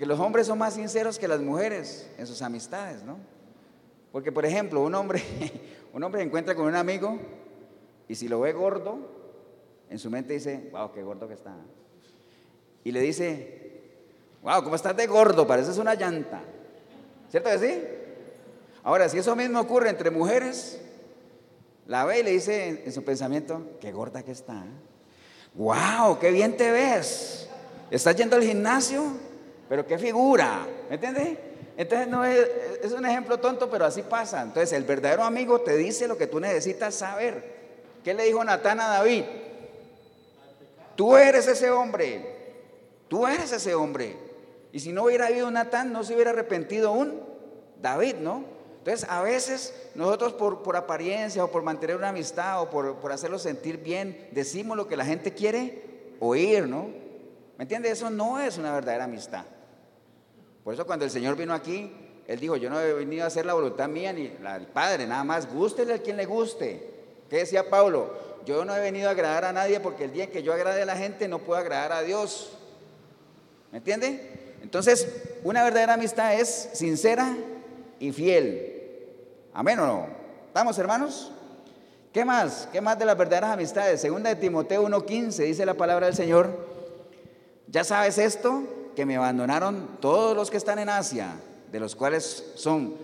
los 0.00 0.18
hombres 0.18 0.46
son 0.46 0.58
más 0.58 0.74
sinceros 0.74 1.18
que 1.18 1.28
las 1.28 1.40
mujeres 1.40 2.08
en 2.18 2.26
sus 2.26 2.42
amistades, 2.42 3.02
¿no? 3.02 3.18
Porque, 4.10 4.32
por 4.32 4.44
ejemplo, 4.44 4.82
un 4.82 4.94
hombre, 4.94 5.22
un 5.92 6.02
hombre 6.02 6.20
se 6.20 6.26
encuentra 6.26 6.54
con 6.54 6.66
un 6.66 6.74
amigo 6.74 7.18
y 8.08 8.14
si 8.14 8.26
lo 8.26 8.40
ve 8.40 8.52
gordo, 8.52 8.98
en 9.90 9.98
su 9.98 10.10
mente 10.10 10.34
dice, 10.34 10.68
wow, 10.72 10.92
qué 10.92 11.02
gordo 11.02 11.28
que 11.28 11.34
está. 11.34 11.54
Y 12.84 12.92
le 12.92 13.00
dice, 13.00 13.82
wow, 14.42 14.62
¿cómo 14.62 14.76
estás 14.76 14.96
de 14.96 15.06
gordo? 15.06 15.46
Pareces 15.46 15.78
una 15.78 15.94
llanta. 15.94 16.42
¿Cierto 17.30 17.50
que 17.50 17.58
sí? 17.58 17.82
Ahora, 18.82 19.08
si 19.08 19.18
eso 19.18 19.34
mismo 19.36 19.60
ocurre 19.60 19.90
entre 19.90 20.10
mujeres, 20.10 20.80
la 21.86 22.04
ve 22.04 22.20
y 22.20 22.22
le 22.22 22.30
dice 22.30 22.82
en, 22.84 22.92
su 22.92 23.04
pensamiento, 23.04 23.62
qué 23.80 23.92
gorda 23.92 24.22
que 24.22 24.32
está. 24.32 24.64
¡Wow! 25.54 26.18
¡Qué 26.18 26.30
bien 26.30 26.56
te 26.56 26.70
ves! 26.70 27.48
¿Estás 27.90 28.14
yendo 28.16 28.36
al 28.36 28.42
gimnasio? 28.42 29.04
Pero 29.68 29.86
qué 29.86 29.98
figura, 29.98 30.66
¿me 30.88 30.94
entiendes? 30.94 31.38
Entonces 31.76 32.08
no 32.08 32.24
es, 32.24 32.48
es 32.82 32.92
un 32.92 33.06
ejemplo 33.06 33.38
tonto, 33.38 33.70
pero 33.70 33.84
así 33.84 34.02
pasa. 34.02 34.42
Entonces 34.42 34.72
el 34.72 34.84
verdadero 34.84 35.22
amigo 35.22 35.60
te 35.60 35.76
dice 35.76 36.08
lo 36.08 36.16
que 36.18 36.26
tú 36.26 36.40
necesitas 36.40 36.94
saber. 36.94 37.56
¿Qué 38.04 38.14
le 38.14 38.24
dijo 38.24 38.42
Natán 38.44 38.80
a 38.80 38.88
David? 38.88 39.24
Tú 40.96 41.16
eres 41.16 41.46
ese 41.46 41.70
hombre. 41.70 42.38
Tú 43.08 43.26
eres 43.26 43.52
ese 43.52 43.74
hombre. 43.74 44.16
Y 44.72 44.80
si 44.80 44.92
no 44.92 45.04
hubiera 45.04 45.26
habido 45.28 45.50
Natán, 45.50 45.92
no 45.92 46.04
se 46.04 46.14
hubiera 46.14 46.30
arrepentido 46.30 46.92
un 46.92 47.22
David, 47.80 48.16
¿no? 48.16 48.57
Entonces, 48.88 49.10
a 49.10 49.20
veces 49.20 49.74
nosotros 49.94 50.32
por, 50.32 50.62
por 50.62 50.74
apariencia 50.74 51.44
o 51.44 51.50
por 51.50 51.62
mantener 51.62 51.94
una 51.96 52.08
amistad 52.08 52.62
o 52.62 52.70
por, 52.70 52.96
por 52.96 53.12
hacerlo 53.12 53.38
sentir 53.38 53.82
bien, 53.82 54.28
decimos 54.32 54.78
lo 54.78 54.88
que 54.88 54.96
la 54.96 55.04
gente 55.04 55.34
quiere 55.34 56.14
oír, 56.20 56.66
¿no? 56.66 56.88
¿Me 57.58 57.64
entiende? 57.64 57.90
Eso 57.90 58.08
no 58.08 58.40
es 58.40 58.56
una 58.56 58.72
verdadera 58.72 59.04
amistad. 59.04 59.44
Por 60.64 60.72
eso 60.72 60.86
cuando 60.86 61.04
el 61.04 61.10
Señor 61.10 61.36
vino 61.36 61.52
aquí, 61.52 61.92
Él 62.26 62.40
dijo, 62.40 62.56
yo 62.56 62.70
no 62.70 62.80
he 62.80 62.94
venido 62.94 63.24
a 63.24 63.26
hacer 63.26 63.44
la 63.44 63.52
voluntad 63.52 63.90
mía 63.90 64.10
ni 64.14 64.32
la 64.40 64.54
del 64.54 64.68
Padre, 64.68 65.06
nada 65.06 65.22
más, 65.22 65.52
gústele 65.52 65.92
a 65.92 65.98
quien 65.98 66.16
le 66.16 66.24
guste. 66.24 66.88
¿Qué 67.28 67.36
decía 67.36 67.68
Pablo? 67.68 68.14
Yo 68.46 68.64
no 68.64 68.74
he 68.74 68.80
venido 68.80 69.08
a 69.08 69.12
agradar 69.12 69.44
a 69.44 69.52
nadie 69.52 69.80
porque 69.80 70.04
el 70.04 70.14
día 70.14 70.30
que 70.30 70.42
yo 70.42 70.54
agrade 70.54 70.80
a 70.80 70.86
la 70.86 70.96
gente 70.96 71.28
no 71.28 71.40
puedo 71.40 71.60
agradar 71.60 71.92
a 71.92 72.00
Dios. 72.00 72.56
¿Me 73.70 73.78
entiende? 73.78 74.56
Entonces, 74.62 75.06
una 75.44 75.62
verdadera 75.62 75.92
amistad 75.92 76.32
es 76.40 76.70
sincera 76.72 77.36
y 78.00 78.12
fiel. 78.12 78.76
Amén 79.58 79.76
o 79.80 79.86
no. 79.88 80.06
¿Estamos 80.46 80.78
hermanos? 80.78 81.32
¿Qué 82.12 82.24
más? 82.24 82.68
¿Qué 82.70 82.80
más 82.80 82.96
de 82.96 83.04
las 83.04 83.18
verdaderas 83.18 83.50
amistades? 83.50 84.00
Segunda 84.00 84.30
de 84.30 84.36
Timoteo 84.36 84.88
1.15 84.88 85.46
dice 85.46 85.66
la 85.66 85.74
palabra 85.74 86.06
del 86.06 86.14
Señor. 86.14 86.48
Ya 87.66 87.82
sabes 87.82 88.18
esto, 88.18 88.62
que 88.94 89.04
me 89.04 89.16
abandonaron 89.16 89.98
todos 90.00 90.36
los 90.36 90.52
que 90.52 90.58
están 90.58 90.78
en 90.78 90.88
Asia, 90.88 91.32
de 91.72 91.80
los 91.80 91.96
cuales 91.96 92.52
son 92.54 92.94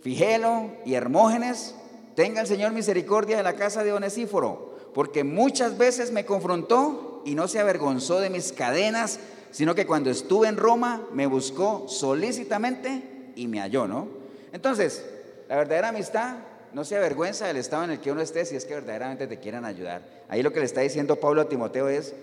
Figelo 0.00 0.70
y 0.86 0.94
Hermógenes. 0.94 1.74
Tenga 2.16 2.40
el 2.40 2.46
Señor 2.46 2.72
misericordia 2.72 3.36
de 3.36 3.42
la 3.42 3.56
casa 3.56 3.84
de 3.84 3.92
Onesíforo, 3.92 4.78
porque 4.94 5.22
muchas 5.22 5.76
veces 5.76 6.12
me 6.12 6.24
confrontó 6.24 7.20
y 7.26 7.34
no 7.34 7.46
se 7.46 7.60
avergonzó 7.60 8.20
de 8.20 8.30
mis 8.30 8.52
cadenas, 8.54 9.20
sino 9.50 9.74
que 9.74 9.86
cuando 9.86 10.08
estuve 10.08 10.48
en 10.48 10.56
Roma 10.56 11.02
me 11.12 11.26
buscó 11.26 11.84
solícitamente 11.88 13.32
y 13.36 13.48
me 13.48 13.60
halló, 13.60 13.86
¿no? 13.86 14.08
Entonces, 14.54 15.04
la 15.50 15.56
verdadera 15.56 15.88
amistad 15.88 16.36
no 16.72 16.84
se 16.84 16.96
avergüenza 16.96 17.48
del 17.48 17.56
estado 17.56 17.82
en 17.82 17.90
el 17.90 18.00
que 18.00 18.12
uno 18.12 18.20
esté 18.20 18.44
si 18.44 18.54
es 18.54 18.64
que 18.64 18.74
verdaderamente 18.74 19.26
te 19.26 19.40
quieran 19.40 19.64
ayudar. 19.64 20.00
Ahí 20.28 20.44
lo 20.44 20.52
que 20.52 20.60
le 20.60 20.66
está 20.66 20.82
diciendo 20.82 21.16
Pablo 21.16 21.40
a 21.40 21.48
Timoteo 21.48 21.88
es, 21.88 22.14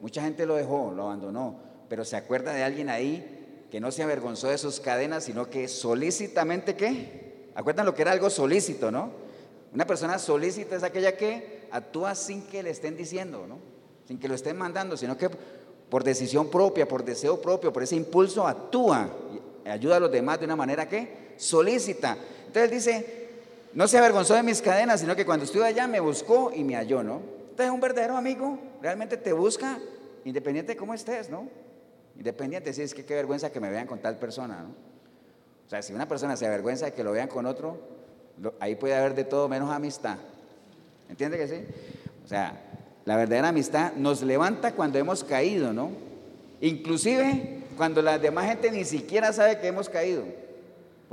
mucha 0.00 0.20
gente 0.20 0.44
lo 0.44 0.56
dejó, 0.56 0.92
lo 0.94 1.04
abandonó, 1.04 1.58
pero 1.88 2.04
se 2.04 2.16
acuerda 2.16 2.52
de 2.52 2.62
alguien 2.62 2.90
ahí 2.90 3.66
que 3.70 3.80
no 3.80 3.90
se 3.90 4.02
avergonzó 4.02 4.48
de 4.48 4.58
sus 4.58 4.80
cadenas, 4.80 5.24
sino 5.24 5.48
que 5.48 5.66
solícitamente, 5.66 6.76
¿qué? 6.76 7.48
Acuerdan 7.54 7.86
lo 7.86 7.94
que 7.94 8.02
era 8.02 8.12
algo 8.12 8.28
solícito, 8.28 8.90
¿no? 8.90 9.12
Una 9.72 9.86
persona 9.86 10.18
solícita 10.18 10.76
es 10.76 10.82
aquella 10.82 11.16
que 11.16 11.66
actúa 11.70 12.14
sin 12.14 12.42
que 12.42 12.62
le 12.62 12.68
estén 12.68 12.98
diciendo, 12.98 13.46
¿no? 13.48 13.60
Sin 14.06 14.18
que 14.18 14.28
lo 14.28 14.34
estén 14.34 14.58
mandando, 14.58 14.98
sino 14.98 15.16
que 15.16 15.30
por 15.88 16.04
decisión 16.04 16.50
propia, 16.50 16.86
por 16.86 17.02
deseo 17.02 17.40
propio, 17.40 17.72
por 17.72 17.82
ese 17.82 17.96
impulso 17.96 18.46
actúa 18.46 19.08
y 19.64 19.68
ayuda 19.70 19.96
a 19.96 20.00
los 20.00 20.12
demás 20.12 20.38
de 20.38 20.44
una 20.44 20.56
manera 20.56 20.86
que 20.86 21.23
solícita. 21.36 22.16
Entonces 22.46 22.70
dice, 22.70 23.24
no 23.74 23.88
se 23.88 23.98
avergonzó 23.98 24.34
de 24.34 24.42
mis 24.42 24.62
cadenas, 24.62 25.00
sino 25.00 25.16
que 25.16 25.26
cuando 25.26 25.44
estuve 25.44 25.66
allá 25.66 25.86
me 25.86 26.00
buscó 26.00 26.52
y 26.54 26.62
me 26.62 26.76
halló, 26.76 27.02
¿no? 27.02 27.20
Entonces 27.50 27.72
un 27.72 27.80
verdadero 27.80 28.16
amigo 28.16 28.58
realmente 28.80 29.16
te 29.16 29.32
busca 29.32 29.78
independiente 30.24 30.72
de 30.72 30.76
cómo 30.76 30.94
estés, 30.94 31.28
¿no? 31.28 31.48
Independiente, 32.16 32.72
si 32.72 32.82
es 32.82 32.94
que 32.94 33.04
qué 33.04 33.14
vergüenza 33.14 33.50
que 33.50 33.60
me 33.60 33.70
vean 33.70 33.86
con 33.86 33.98
tal 33.98 34.18
persona, 34.18 34.62
¿no? 34.62 34.68
O 35.66 35.70
sea, 35.70 35.82
si 35.82 35.92
una 35.92 36.06
persona 36.06 36.36
se 36.36 36.46
avergüenza 36.46 36.86
de 36.86 36.92
que 36.92 37.02
lo 37.02 37.12
vean 37.12 37.28
con 37.28 37.46
otro, 37.46 37.78
ahí 38.60 38.76
puede 38.76 38.94
haber 38.94 39.14
de 39.14 39.24
todo 39.24 39.48
menos 39.48 39.70
amistad. 39.70 40.18
¿Entiende 41.08 41.36
que 41.36 41.48
sí? 41.48 41.64
O 42.24 42.28
sea, 42.28 42.60
la 43.04 43.16
verdadera 43.16 43.48
amistad 43.48 43.92
nos 43.94 44.22
levanta 44.22 44.72
cuando 44.72 44.98
hemos 44.98 45.24
caído, 45.24 45.72
¿no? 45.72 45.90
Inclusive 46.60 47.64
cuando 47.76 48.02
la 48.02 48.18
demás 48.18 48.46
gente 48.46 48.70
ni 48.70 48.84
siquiera 48.84 49.32
sabe 49.32 49.58
que 49.58 49.66
hemos 49.66 49.88
caído 49.88 50.24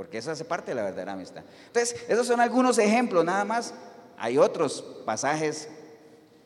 porque 0.02 0.18
eso 0.18 0.32
hace 0.32 0.44
parte 0.44 0.72
de 0.72 0.74
la 0.74 0.82
verdadera 0.82 1.12
amistad. 1.12 1.44
Entonces, 1.68 1.94
esos 2.08 2.26
son 2.26 2.40
algunos 2.40 2.76
ejemplos, 2.78 3.24
nada 3.24 3.44
más. 3.44 3.72
Hay 4.18 4.36
otros 4.36 4.84
pasajes, 5.06 5.68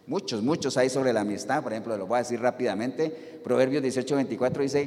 muchos, 0.06 0.42
muchos 0.42 0.76
hay 0.76 0.90
sobre 0.90 1.14
la 1.14 1.22
amistad, 1.22 1.62
por 1.62 1.72
ejemplo, 1.72 1.96
lo 1.96 2.06
voy 2.06 2.16
a 2.16 2.18
decir 2.18 2.38
rápidamente. 2.38 3.08
Proverbios 3.42 3.82
18, 3.82 4.14
24 4.14 4.62
dice, 4.62 4.82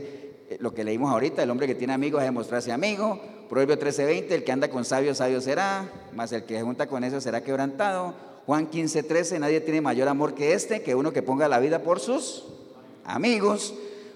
eh, 0.50 0.58
lo 0.60 0.72
que 0.72 0.84
leímos 0.84 1.12
ahorita, 1.12 1.42
el 1.42 1.50
hombre 1.50 1.66
que 1.66 1.74
tiene 1.74 1.94
amigos 1.94 2.22
es 2.22 2.28
demostrarse 2.28 2.72
amigo. 2.72 3.20
Proverbio 3.50 3.80
13, 3.80 4.06
20, 4.06 4.36
el 4.36 4.44
que 4.44 4.52
anda 4.52 4.70
con 4.70 4.86
sabios, 4.86 5.18
sabio 5.18 5.42
será, 5.42 5.90
más 6.14 6.32
el 6.32 6.44
que 6.44 6.62
junta 6.62 6.86
con 6.86 7.04
eso 7.04 7.20
será 7.20 7.42
quebrantado. 7.42 8.14
Juan 8.46 8.68
15, 8.68 9.02
13, 9.02 9.40
nadie 9.40 9.62
tiene 9.62 9.82
mayor 9.82 10.08
amor 10.10 10.36
que 10.36 10.54
este, 10.54 10.84
que 10.84 10.94
uno 10.94 11.12
que 11.12 11.24
ponga 11.24 11.48
la 11.48 11.60
vida 11.60 11.82
por 11.82 12.00
sus 12.00 12.46
amigos. 13.04 13.74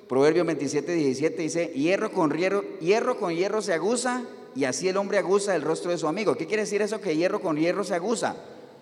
Proverbio 0.07 0.45
27, 0.45 0.93
17 0.93 1.41
dice, 1.41 1.65
hierro 1.73 2.11
con 2.11 2.31
hierro, 2.31 2.63
hierro 2.79 3.17
con 3.17 3.33
hierro 3.33 3.63
se 3.63 3.73
aguza 3.73 4.23
y 4.55 4.65
así 4.65 4.87
el 4.87 4.97
hombre 4.97 5.17
aguza 5.17 5.55
el 5.55 5.61
rostro 5.61 5.91
de 5.91 5.97
su 5.97 6.07
amigo. 6.07 6.35
¿Qué 6.35 6.47
quiere 6.47 6.63
decir 6.63 6.81
eso 6.81 7.01
que 7.01 7.15
hierro 7.15 7.41
con 7.41 7.57
hierro 7.57 7.83
se 7.83 7.95
aguza? 7.95 8.35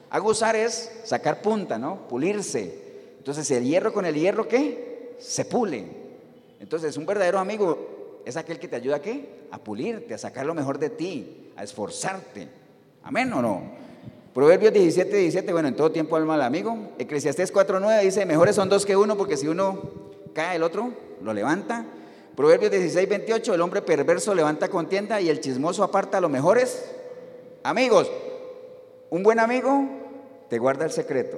Aguzar 0.10 0.56
es 0.56 0.92
sacar 1.04 1.42
punta, 1.42 1.78
¿no? 1.78 2.08
Pulirse. 2.08 2.82
Entonces, 3.18 3.50
el 3.52 3.64
hierro 3.64 3.94
con 3.94 4.06
el 4.06 4.16
hierro, 4.16 4.48
¿qué? 4.48 5.16
Se 5.20 5.46
pule. 5.46 5.86
Entonces, 6.60 6.98
un 6.98 7.06
verdadero 7.06 7.40
amigo 7.40 8.22
es 8.26 8.36
aquel 8.36 8.60
que 8.60 8.68
te 8.68 8.76
ayuda 8.76 8.98
a 8.98 9.02
qué? 9.02 9.48
A 9.52 9.58
pulirte, 9.58 10.14
a 10.14 10.18
sacar 10.18 10.46
lo 10.46 10.54
mejor 10.54 10.80
de 10.80 10.90
ti, 10.90 11.52
a 11.56 11.64
esforzarte. 11.64 12.48
¿Amén 13.04 13.32
o 13.34 13.42
no? 13.42 13.62
Proverbios 14.34 14.74
17, 14.74 15.16
17, 15.16 15.52
bueno, 15.54 15.68
en 15.68 15.76
todo 15.76 15.92
tiempo 15.92 16.16
alma 16.16 16.36
al 16.36 16.42
amigo. 16.42 16.92
Eclesiastés 16.98 17.52
4, 17.52 17.80
9 17.80 18.04
dice, 18.04 18.26
mejores 18.26 18.56
son 18.56 18.70
dos 18.70 18.86
que 18.86 18.96
uno, 18.96 19.18
porque 19.18 19.38
si 19.38 19.48
uno 19.48 19.82
cae, 20.34 20.56
el 20.56 20.64
otro 20.64 20.92
lo 21.22 21.34
levanta. 21.34 21.86
Proverbios 22.36 22.72
16, 22.72 23.10
28, 23.10 23.54
el 23.54 23.62
hombre 23.62 23.82
perverso 23.82 24.34
levanta 24.34 24.70
contienda 24.70 25.20
y 25.20 25.30
el 25.30 25.42
chismoso 25.42 25.84
aparta 25.84 26.18
a 26.18 26.22
los 26.22 26.32
mejores 26.32 26.84
amigos. 27.64 28.10
Un 29.10 29.22
buen 29.22 29.40
amigo 29.40 29.84
te 30.50 30.58
guarda 30.58 30.86
el 30.86 30.92
secreto. 30.92 31.38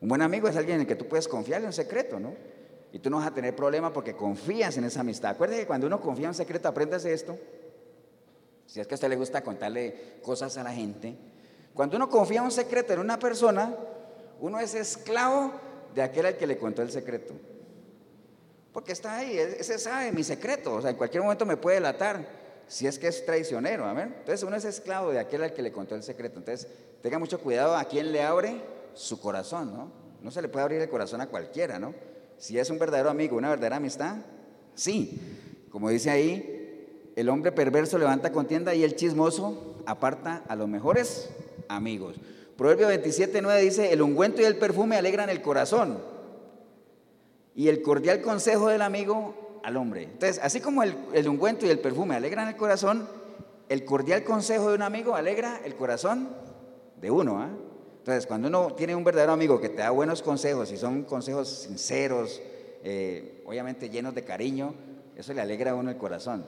Un 0.00 0.08
buen 0.08 0.22
amigo 0.22 0.46
es 0.46 0.56
alguien 0.56 0.76
en 0.76 0.80
el 0.82 0.86
que 0.86 0.94
tú 0.94 1.08
puedes 1.08 1.26
confiar 1.26 1.60
en 1.60 1.66
un 1.66 1.72
secreto, 1.72 2.20
¿no? 2.20 2.34
Y 2.92 3.00
tú 3.00 3.10
no 3.10 3.16
vas 3.16 3.26
a 3.26 3.34
tener 3.34 3.56
problema 3.56 3.92
porque 3.92 4.14
confías 4.14 4.76
en 4.76 4.84
esa 4.84 5.00
amistad. 5.00 5.32
Acuérdate 5.32 5.62
que 5.62 5.66
cuando 5.66 5.88
uno 5.88 6.00
confía 6.00 6.26
en 6.26 6.30
un 6.30 6.34
secreto, 6.34 6.68
apréndase 6.68 7.12
esto. 7.12 7.36
Si 8.66 8.80
es 8.80 8.86
que 8.86 8.94
a 8.94 8.96
usted 8.96 9.08
le 9.08 9.16
gusta 9.16 9.42
contarle 9.42 10.20
cosas 10.22 10.56
a 10.56 10.62
la 10.62 10.72
gente. 10.72 11.16
Cuando 11.74 11.96
uno 11.96 12.08
confía 12.08 12.42
un 12.42 12.52
secreto 12.52 12.92
en 12.92 13.00
una 13.00 13.18
persona, 13.18 13.74
uno 14.40 14.60
es 14.60 14.74
esclavo 14.74 15.52
de 15.94 16.02
aquel 16.02 16.26
al 16.26 16.36
que 16.36 16.46
le 16.46 16.58
contó 16.58 16.82
el 16.82 16.90
secreto. 16.90 17.34
Porque 18.76 18.92
está 18.92 19.16
ahí, 19.16 19.38
e-, 19.38 19.56
ese 19.58 19.78
sabe 19.78 20.12
mi 20.12 20.22
secreto, 20.22 20.74
o 20.74 20.82
sea, 20.82 20.90
en 20.90 20.96
cualquier 20.96 21.22
momento 21.22 21.46
me 21.46 21.56
puede 21.56 21.76
delatar 21.76 22.28
si 22.68 22.86
es 22.86 22.98
que 22.98 23.08
es 23.08 23.24
traicionero, 23.24 23.86
amén. 23.86 24.14
Entonces 24.18 24.42
uno 24.42 24.54
es 24.54 24.66
esclavo 24.66 25.12
de 25.12 25.18
aquel 25.18 25.44
al 25.44 25.54
que 25.54 25.62
le 25.62 25.72
contó 25.72 25.94
el 25.94 26.02
secreto. 26.02 26.40
Entonces 26.40 26.68
tenga 27.00 27.18
mucho 27.18 27.40
cuidado 27.40 27.74
a 27.74 27.84
quien 27.84 28.12
le 28.12 28.22
abre 28.22 28.60
su 28.92 29.18
corazón, 29.18 29.72
¿no? 29.72 29.90
No 30.20 30.30
se 30.30 30.42
le 30.42 30.48
puede 30.48 30.64
abrir 30.64 30.82
el 30.82 30.90
corazón 30.90 31.22
a 31.22 31.28
cualquiera, 31.28 31.78
¿no? 31.78 31.94
Si 32.36 32.58
es 32.58 32.68
un 32.68 32.78
verdadero 32.78 33.08
amigo, 33.08 33.38
una 33.38 33.48
verdadera 33.48 33.76
amistad, 33.76 34.16
sí. 34.74 35.66
Como 35.70 35.88
dice 35.88 36.10
ahí, 36.10 37.12
el 37.16 37.30
hombre 37.30 37.52
perverso 37.52 37.96
levanta 37.96 38.30
contienda 38.30 38.74
y 38.74 38.84
el 38.84 38.94
chismoso 38.94 39.78
aparta 39.86 40.42
a 40.48 40.54
los 40.54 40.68
mejores 40.68 41.30
amigos. 41.68 42.16
Proverbio 42.58 42.88
27, 42.88 43.40
9 43.40 43.58
dice, 43.58 43.90
el 43.94 44.02
ungüento 44.02 44.42
y 44.42 44.44
el 44.44 44.58
perfume 44.58 44.98
alegran 44.98 45.30
el 45.30 45.40
corazón 45.40 46.14
y 47.56 47.68
el 47.68 47.80
cordial 47.80 48.20
consejo 48.20 48.68
del 48.68 48.82
amigo 48.82 49.60
al 49.64 49.78
hombre. 49.78 50.02
Entonces, 50.04 50.38
así 50.42 50.60
como 50.60 50.82
el, 50.82 50.94
ungüento 51.26 51.66
y 51.66 51.70
el 51.70 51.80
perfume 51.80 52.14
alegran 52.14 52.46
el 52.48 52.56
corazón, 52.56 53.08
el 53.70 53.84
cordial 53.84 54.22
consejo 54.22 54.68
de 54.68 54.74
un 54.76 54.82
amigo 54.82 55.16
alegra 55.16 55.60
el 55.64 55.74
corazón 55.74 56.28
de 57.00 57.10
uno. 57.10 57.40
¿ah? 57.40 57.48
Entonces, 57.98 58.26
cuando 58.26 58.48
uno 58.48 58.74
tiene 58.74 58.94
un 58.94 59.02
verdadero 59.02 59.32
amigo 59.32 59.58
que 59.58 59.70
te 59.70 59.78
da 59.78 59.90
buenos 59.90 60.22
consejos 60.22 60.70
y 60.70 60.76
son 60.76 61.04
consejos 61.04 61.48
sinceros, 61.48 62.42
eh, 62.84 63.42
obviamente 63.46 63.88
llenos 63.88 64.14
de 64.14 64.22
cariño, 64.22 64.74
eso 65.16 65.32
le 65.32 65.40
alegra 65.40 65.70
a 65.70 65.74
uno 65.74 65.90
el 65.90 65.96
corazón. 65.96 66.44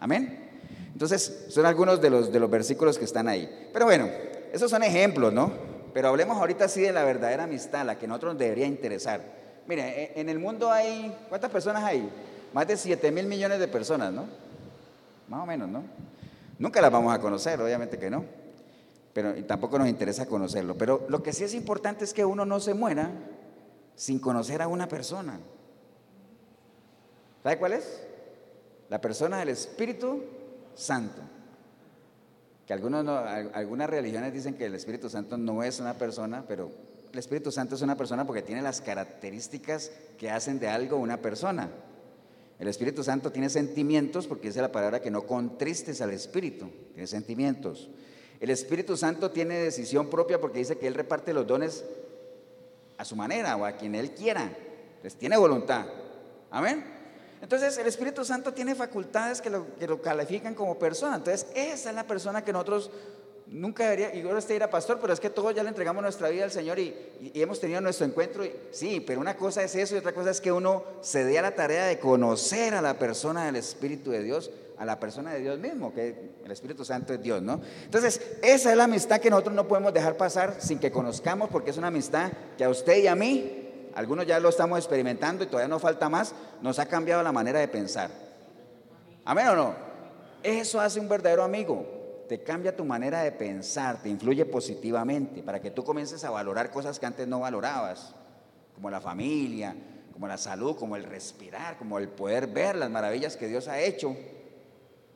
Amén. 0.00 0.50
Entonces, 0.92 1.46
son 1.50 1.66
algunos 1.66 2.02
de 2.02 2.10
los, 2.10 2.32
de 2.32 2.40
los 2.40 2.50
versículos 2.50 2.98
que 2.98 3.04
están 3.04 3.28
ahí. 3.28 3.70
Pero 3.72 3.84
bueno, 3.84 4.08
esos 4.52 4.68
son 4.68 4.82
ejemplos, 4.82 5.32
¿no? 5.32 5.52
Pero 5.94 6.08
hablemos 6.08 6.36
ahorita 6.36 6.66
sí 6.66 6.80
de 6.80 6.92
la 6.92 7.04
verdadera 7.04 7.44
amistad, 7.44 7.86
la 7.86 7.96
que 7.96 8.06
a 8.06 8.08
nosotros 8.08 8.34
nos 8.34 8.40
debería 8.40 8.66
interesar. 8.66 9.38
Mire, 9.68 10.18
en 10.18 10.28
el 10.28 10.38
mundo 10.38 10.70
hay, 10.72 11.14
¿cuántas 11.28 11.50
personas 11.50 11.84
hay? 11.84 12.10
Más 12.54 12.66
de 12.66 12.76
7 12.76 13.12
mil 13.12 13.26
millones 13.26 13.60
de 13.60 13.68
personas, 13.68 14.12
¿no? 14.12 14.24
Más 15.28 15.42
o 15.42 15.46
menos, 15.46 15.68
¿no? 15.68 15.84
Nunca 16.58 16.80
las 16.80 16.90
vamos 16.90 17.14
a 17.14 17.20
conocer, 17.20 17.60
obviamente 17.60 17.98
que 17.98 18.10
no. 18.10 18.24
Pero 19.12 19.34
tampoco 19.44 19.78
nos 19.78 19.88
interesa 19.88 20.26
conocerlo. 20.26 20.76
Pero 20.76 21.06
lo 21.08 21.22
que 21.22 21.32
sí 21.32 21.44
es 21.44 21.54
importante 21.54 22.04
es 22.04 22.14
que 22.14 22.24
uno 22.24 22.44
no 22.44 22.58
se 22.60 22.74
muera 22.74 23.10
sin 23.94 24.18
conocer 24.18 24.62
a 24.62 24.68
una 24.68 24.88
persona. 24.88 25.38
¿Sabe 27.42 27.58
cuál 27.58 27.74
es? 27.74 28.02
La 28.88 29.00
persona 29.00 29.38
del 29.38 29.50
Espíritu 29.50 30.24
Santo 30.74 31.20
que 32.68 32.74
algunos 32.74 33.08
algunas 33.54 33.88
religiones 33.88 34.30
dicen 34.30 34.52
que 34.52 34.66
el 34.66 34.74
Espíritu 34.74 35.08
Santo 35.08 35.38
no 35.38 35.62
es 35.62 35.80
una 35.80 35.94
persona, 35.94 36.44
pero 36.46 36.70
el 37.18 37.24
Espíritu 37.24 37.50
Santo 37.50 37.74
es 37.74 37.82
una 37.82 37.96
persona 37.96 38.24
porque 38.24 38.42
tiene 38.42 38.62
las 38.62 38.80
características 38.80 39.90
que 40.16 40.30
hacen 40.30 40.60
de 40.60 40.68
algo 40.68 40.98
una 40.98 41.20
persona. 41.20 41.68
El 42.60 42.68
Espíritu 42.68 43.02
Santo 43.02 43.32
tiene 43.32 43.50
sentimientos 43.50 44.28
porque 44.28 44.46
dice 44.46 44.62
la 44.62 44.70
palabra 44.70 45.02
que 45.02 45.10
no 45.10 45.26
contristes 45.26 46.00
al 46.00 46.12
Espíritu, 46.12 46.70
tiene 46.92 47.08
sentimientos. 47.08 47.88
El 48.38 48.50
Espíritu 48.50 48.96
Santo 48.96 49.32
tiene 49.32 49.58
decisión 49.58 50.08
propia 50.08 50.40
porque 50.40 50.60
dice 50.60 50.78
que 50.78 50.86
Él 50.86 50.94
reparte 50.94 51.34
los 51.34 51.44
dones 51.44 51.84
a 52.98 53.04
su 53.04 53.16
manera 53.16 53.56
o 53.56 53.64
a 53.64 53.72
quien 53.72 53.96
Él 53.96 54.12
quiera. 54.12 54.44
Entonces 54.44 55.18
tiene 55.18 55.36
voluntad. 55.36 55.86
Amén. 56.52 56.84
Entonces 57.42 57.78
el 57.78 57.88
Espíritu 57.88 58.24
Santo 58.24 58.54
tiene 58.54 58.76
facultades 58.76 59.40
que 59.40 59.50
lo, 59.50 60.02
califican 60.02 60.54
como 60.54 60.78
persona. 60.78 61.16
Entonces 61.16 61.48
esa 61.56 61.90
es 61.90 61.96
la 61.96 62.06
persona 62.06 62.44
que 62.44 62.52
nosotros 62.52 62.92
nunca 63.50 63.84
debería, 63.84 64.14
y 64.14 64.22
ahora 64.22 64.38
usted 64.38 64.54
dirá, 64.54 64.70
pastor, 64.70 64.98
pero 65.00 65.12
es 65.12 65.20
que 65.20 65.30
todos 65.30 65.54
ya 65.54 65.62
le 65.62 65.68
entregamos 65.68 66.02
nuestra 66.02 66.28
vida 66.28 66.44
al 66.44 66.50
Señor 66.50 66.78
y, 66.78 66.94
hemos 67.34 67.60
tenido 67.60 67.80
nuestro 67.80 68.06
encuentro. 68.06 68.44
sí, 68.70 69.00
pero 69.00 69.20
una 69.20 69.36
cosa 69.36 69.62
es 69.62 69.74
eso 69.74 69.94
y 69.94 69.98
otra 69.98 70.12
cosa 70.12 70.30
es 70.30 70.40
que 70.40 70.52
uno 70.52 70.84
se 71.00 71.24
dé 71.24 71.38
a 71.38 71.42
la 71.42 71.54
tarea 71.54 71.86
de 71.86 71.98
conocer 71.98 72.74
a 72.74 72.82
la 72.82 72.98
persona 72.98 73.46
del 73.46 73.56
Espíritu 73.56 74.10
de 74.10 74.22
Dios, 74.22 74.50
a 74.78 74.84
la 74.84 75.00
persona 75.00 75.32
de 75.32 75.40
Dios 75.40 75.58
mismo, 75.58 75.92
que 75.92 76.30
el 76.44 76.50
Espíritu 76.50 76.84
Santo 76.84 77.12
es 77.12 77.22
Dios, 77.22 77.42
¿no? 77.42 77.60
Entonces, 77.84 78.20
esa 78.42 78.70
es 78.70 78.76
la 78.76 78.84
amistad 78.84 79.20
que 79.20 79.30
nosotros 79.30 79.54
no 79.54 79.66
podemos 79.66 79.92
dejar 79.92 80.16
pasar 80.16 80.56
sin 80.60 80.78
que 80.78 80.92
conozcamos, 80.92 81.48
porque 81.50 81.70
es 81.70 81.76
una 81.76 81.88
amistad 81.88 82.30
que 82.56 82.64
a 82.64 82.68
usted 82.68 82.98
y 82.98 83.06
a 83.06 83.14
mí 83.14 83.90
algunos 83.94 84.26
ya 84.26 84.38
lo 84.38 84.48
estamos 84.48 84.78
experimentando 84.78 85.42
y 85.42 85.48
todavía 85.48 85.68
no 85.68 85.80
falta 85.80 86.08
más, 86.08 86.32
nos 86.62 86.78
ha 86.78 86.86
cambiado 86.86 87.22
la 87.22 87.32
manera 87.32 87.58
de 87.58 87.66
pensar. 87.66 88.10
¿Amén 89.24 89.48
o 89.48 89.56
no? 89.56 89.74
Eso 90.42 90.80
hace 90.80 91.00
un 91.00 91.08
verdadero 91.08 91.42
amigo. 91.42 91.97
Te 92.28 92.42
cambia 92.42 92.76
tu 92.76 92.84
manera 92.84 93.22
de 93.22 93.32
pensar, 93.32 94.02
te 94.02 94.08
influye 94.08 94.44
positivamente 94.44 95.42
para 95.42 95.60
que 95.60 95.70
tú 95.70 95.82
comiences 95.82 96.22
a 96.24 96.30
valorar 96.30 96.70
cosas 96.70 96.98
que 96.98 97.06
antes 97.06 97.26
no 97.26 97.40
valorabas, 97.40 98.14
como 98.74 98.90
la 98.90 99.00
familia, 99.00 99.74
como 100.12 100.28
la 100.28 100.36
salud, 100.36 100.76
como 100.76 100.96
el 100.96 101.04
respirar, 101.04 101.78
como 101.78 101.98
el 101.98 102.08
poder 102.08 102.46
ver 102.46 102.76
las 102.76 102.90
maravillas 102.90 103.36
que 103.36 103.48
Dios 103.48 103.66
ha 103.68 103.80
hecho. 103.80 104.14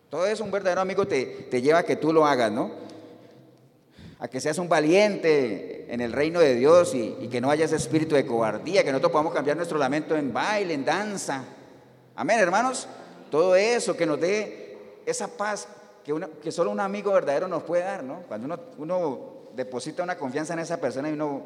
Todo 0.09 0.27
eso 0.27 0.43
un 0.43 0.51
verdadero 0.51 0.81
amigo 0.81 1.07
te, 1.07 1.25
te 1.51 1.61
lleva 1.61 1.81
a 1.81 1.83
que 1.83 1.97
tú 1.97 2.13
lo 2.13 2.27
hagas, 2.27 2.51
¿no? 2.51 2.71
a 4.23 4.29
que 4.29 4.41
seas 4.41 4.59
un 4.59 4.69
valiente 4.69 5.93
en 5.93 6.01
el 6.01 6.13
reino 6.13 6.39
de 6.39 6.55
Dios 6.55 6.95
y, 6.95 7.29
que 7.29 7.41
no 7.41 7.51
haya 7.51 7.65
ese 7.65 7.75
espíritu 7.75 8.15
de 8.15 8.25
cobardía, 8.25 8.85
que 8.85 8.93
nosotros 8.93 9.11
podamos 9.11 9.35
cambiar 9.35 9.57
nuestro 9.57 9.79
lamento 9.79 10.17
en 10.17 10.33
baile, 10.33 10.75
en 10.75 10.85
danza. 10.85 11.43
Amén, 12.15 12.39
hermanos. 12.39 12.87
Todo 13.33 13.57
eso 13.57 13.97
que 13.97 14.07
nos 14.07 14.21
dé 14.21 15.01
esa 15.07 15.27
paz 15.27 15.67
que, 16.05 16.53
solo 16.53 16.71
un 16.71 16.81
amigo 16.81 17.13
verdadero 17.13 17.49
nos 17.49 17.63
puede 17.63 17.85
dar, 17.85 18.03
¿no? 18.03 18.23
Cuando 18.29 18.47
uno, 18.47 18.59
uno 18.79 19.33
deposita 19.55 20.03
una 20.03 20.17
confianza 20.17 20.53
en 20.55 20.61
esa 20.61 20.79
persona 20.79 21.11
y 21.11 21.13
uno 21.13 21.43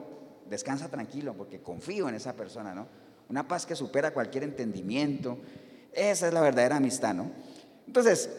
descansa 0.48 0.88
tranquilo 0.88 1.34
porque 1.34 1.60
confío 1.60 2.08
en 2.08 2.14
esa 2.14 2.34
persona, 2.34 2.74
¿no? 2.74 2.86
Una 3.28 3.46
paz 3.46 3.66
que 3.66 3.74
supera 3.74 4.12
cualquier 4.12 4.44
entendimiento. 4.44 5.38
Esa 5.92 6.28
es 6.28 6.34
la 6.34 6.40
verdadera 6.40 6.76
amistad, 6.76 7.14
¿no? 7.14 7.30
Entonces, 7.86 8.30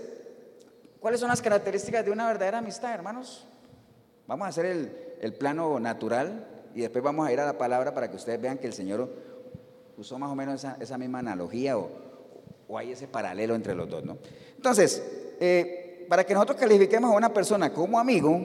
¿cuáles 1.00 1.20
son 1.20 1.30
las 1.30 1.42
características 1.42 2.06
de 2.06 2.12
una 2.12 2.28
verdadera 2.28 2.60
amistad, 2.60 2.94
hermanos? 2.94 3.48
Vamos 4.28 4.46
a 4.46 4.50
hacer 4.50 4.66
el, 4.66 5.34
plano 5.34 5.80
natural 5.80 6.48
y 6.76 6.82
después 6.82 7.04
vamos 7.04 7.28
a 7.28 7.34
ir 7.34 7.40
a 7.40 7.46
la 7.46 7.58
palabra 7.58 7.94
para 7.94 8.10
que 8.10 8.18
ustedes 8.18 8.40
vean 8.42 8.58
que 8.58 8.68
el 8.68 8.74
Señor 8.74 9.10
usó 9.98 10.20
más 10.20 10.30
o 10.30 10.36
menos 10.36 10.66
esa, 10.80 10.98
misma 10.98 11.20
analogía 11.20 11.78
o, 11.78 11.90
hay 12.78 12.92
ese 12.92 13.08
paralelo 13.08 13.56
entre 13.56 13.74
los 13.74 13.90
dos, 13.90 14.04
¿no? 14.04 14.18
Entonces, 14.56 15.02
eh, 15.40 15.77
para 16.08 16.26
que 16.26 16.34
nosotros 16.34 16.58
califiquemos 16.58 17.12
a 17.12 17.18
una 17.18 17.34
persona 17.34 17.74
como 17.74 18.00
amigo, 18.00 18.42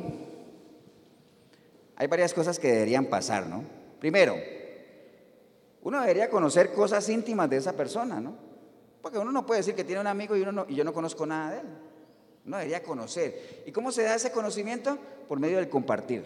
hay 1.97 2.07
varias 2.07 2.35
cosas 2.35 2.59
que 2.59 2.73
deberían 2.73 3.07
pasar, 3.07 3.47
¿no? 3.47 3.65
Primero, 4.01 4.37
uno 5.83 6.01
debería 6.01 6.29
conocer 6.29 6.73
cosas 6.73 7.09
íntimas 7.09 7.49
de 7.51 7.57
esa 7.57 7.73
persona, 7.75 8.21
¿no? 8.21 8.35
Porque 9.01 9.19
uno 9.19 9.33
no 9.33 9.45
puede 9.45 9.61
decir 9.61 9.75
que 9.75 9.85
tiene 9.85 10.01
un 10.01 10.07
amigo 10.07 10.37
y, 10.37 10.45
yo 10.75 10.85
no 10.85 10.93
conozco 10.93 11.27
nada 11.27 11.53
de 11.53 11.61
él. 11.61 11.67
Uno 12.47 12.57
debería 12.57 12.83
conocer. 12.83 13.63
¿Y 13.67 13.73
cómo 13.73 13.93
se 13.93 14.03
da 14.03 14.15
ese 14.15 14.33
conocimiento? 14.33 14.99
Por 15.29 15.39
medio 15.39 15.59
del 15.59 15.69
compartir. 15.69 16.25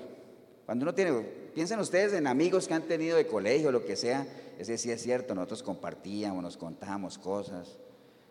Cuando 0.66 0.84
uno 0.84 0.95
tiene, 0.95 1.12
piensen 1.55 1.78
ustedes 1.78 2.12
en 2.12 2.26
amigos 2.26 2.66
que 2.66 2.74
han 2.74 2.82
tenido 2.82 3.16
de 3.16 3.26
colegio, 3.26 3.70
lo 3.70 3.84
que 3.84 3.97
sea, 3.97 4.26
ese 4.59 4.76
sí 4.78 4.91
es 4.91 5.03
cierto, 5.03 5.34
nosotros 5.34 5.62
compartíamos, 5.62 6.43
nos 6.43 6.57
contábamos 6.57 7.18
cosas. 7.18 7.78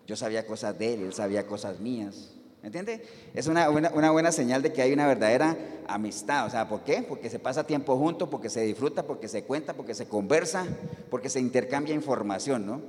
Yo 0.06 0.16
sabía 0.16 0.45
cosas 0.45 0.78
de 0.78 0.93
él, 0.93 1.01
él 1.03 1.14
sabía 1.14 1.47
cosas 1.47 1.80
mías. 1.80 2.36
¿Me 2.66 2.70
entiende? 2.70 3.07
Es 3.36 3.45
una, 3.45 3.70
una, 3.70 4.09
buena 4.09 4.32
señal 4.32 4.63
de 4.63 4.74
que 4.74 4.82
hay 4.82 4.91
una 4.91 5.05
verdadera 5.05 5.55
amistad. 5.88 6.47
O 6.47 6.49
sea, 6.49 6.68
¿por 6.68 6.84
qué? 6.84 7.05
Porque 7.07 7.30
se 7.30 7.38
pasa 7.38 7.68
tiempo 7.68 7.95
juntos, 7.95 8.28
porque 8.28 8.49
se 8.49 8.61
disfruta, 8.61 9.03
porque 9.03 9.28
se 9.28 9.43
cuenta, 9.43 9.76
porque 9.76 9.93
se 9.93 10.07
conversa, 10.07 10.66
porque 11.11 11.30
se 11.30 11.39
intercambia 11.39 11.93
información, 11.93 12.66
¿no? 12.66 12.82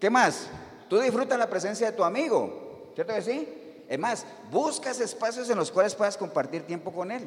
¿Qué 0.00 0.10
más? 0.10 0.48
Tú 0.88 0.98
disfrutas 0.98 1.38
la 1.38 1.48
presencia 1.48 1.88
de 1.88 1.96
tu 1.96 2.02
amigo, 2.02 2.90
¿cierto 2.96 3.14
que 3.14 3.22
sí? 3.22 3.48
Es 3.88 3.96
más, 3.96 4.26
buscas 4.50 4.98
espacios 4.98 5.48
en 5.50 5.56
los 5.56 5.70
cuales 5.70 5.94
puedas 5.94 6.16
compartir 6.16 6.62
tiempo 6.62 6.92
con 6.92 7.12
él. 7.12 7.22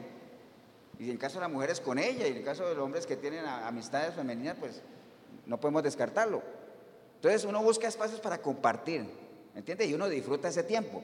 Y 1.00 1.06
en 1.06 1.12
el 1.12 1.18
caso 1.18 1.36
de 1.36 1.46
las 1.46 1.52
mujeres 1.52 1.80
con 1.80 1.98
ella, 1.98 2.28
y 2.28 2.32
en 2.32 2.38
el 2.40 2.44
caso 2.44 2.68
de 2.68 2.76
los 2.76 2.84
hombres 2.84 3.06
que 3.06 3.16
tienen 3.16 3.46
amistades 3.46 4.14
femeninas, 4.14 4.58
pues 4.60 4.82
no 5.46 5.62
podemos 5.62 5.82
descartarlo. 5.82 6.44
Entonces 7.16 7.46
uno 7.46 7.64
busca 7.64 7.88
espacios 7.88 8.20
para 8.20 8.40
compartir, 8.40 9.06
¿entiendes? 9.56 9.90
Y 9.90 9.94
uno 9.94 10.10
disfruta 10.10 10.50
ese 10.50 10.64
tiempo. 10.64 11.02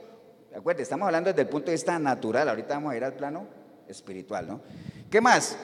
Acuérdate, 0.56 0.84
estamos 0.84 1.06
hablando 1.06 1.30
desde 1.30 1.44
el 1.44 1.48
punto 1.48 1.68
de 1.68 1.74
vista 1.74 1.98
natural, 1.98 2.50
ahorita 2.50 2.74
vamos 2.74 2.92
a 2.92 2.98
ir 2.98 3.04
al 3.06 3.14
plano 3.14 3.48
espiritual, 3.88 4.48
¿no? 4.48 4.62
¿Qué 5.10 5.22
más? 5.22 5.56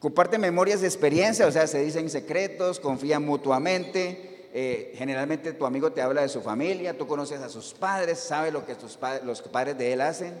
Comparte 0.00 0.38
memorias 0.38 0.80
de 0.80 0.88
experiencia, 0.88 1.46
o 1.46 1.52
sea, 1.52 1.66
se 1.66 1.80
dicen 1.80 2.10
secretos, 2.10 2.80
confían 2.80 3.24
mutuamente. 3.24 4.48
Eh, 4.52 4.94
generalmente 4.96 5.52
tu 5.52 5.64
amigo 5.64 5.92
te 5.92 6.02
habla 6.02 6.22
de 6.22 6.28
su 6.28 6.40
familia, 6.40 6.98
tú 6.98 7.06
conoces 7.06 7.40
a 7.40 7.48
sus 7.48 7.72
padres, 7.72 8.18
sabes 8.18 8.52
lo 8.52 8.66
que 8.66 8.74
tus 8.74 8.98
los 9.24 9.42
padres 9.42 9.78
de 9.78 9.92
él 9.92 10.00
hacen. 10.00 10.34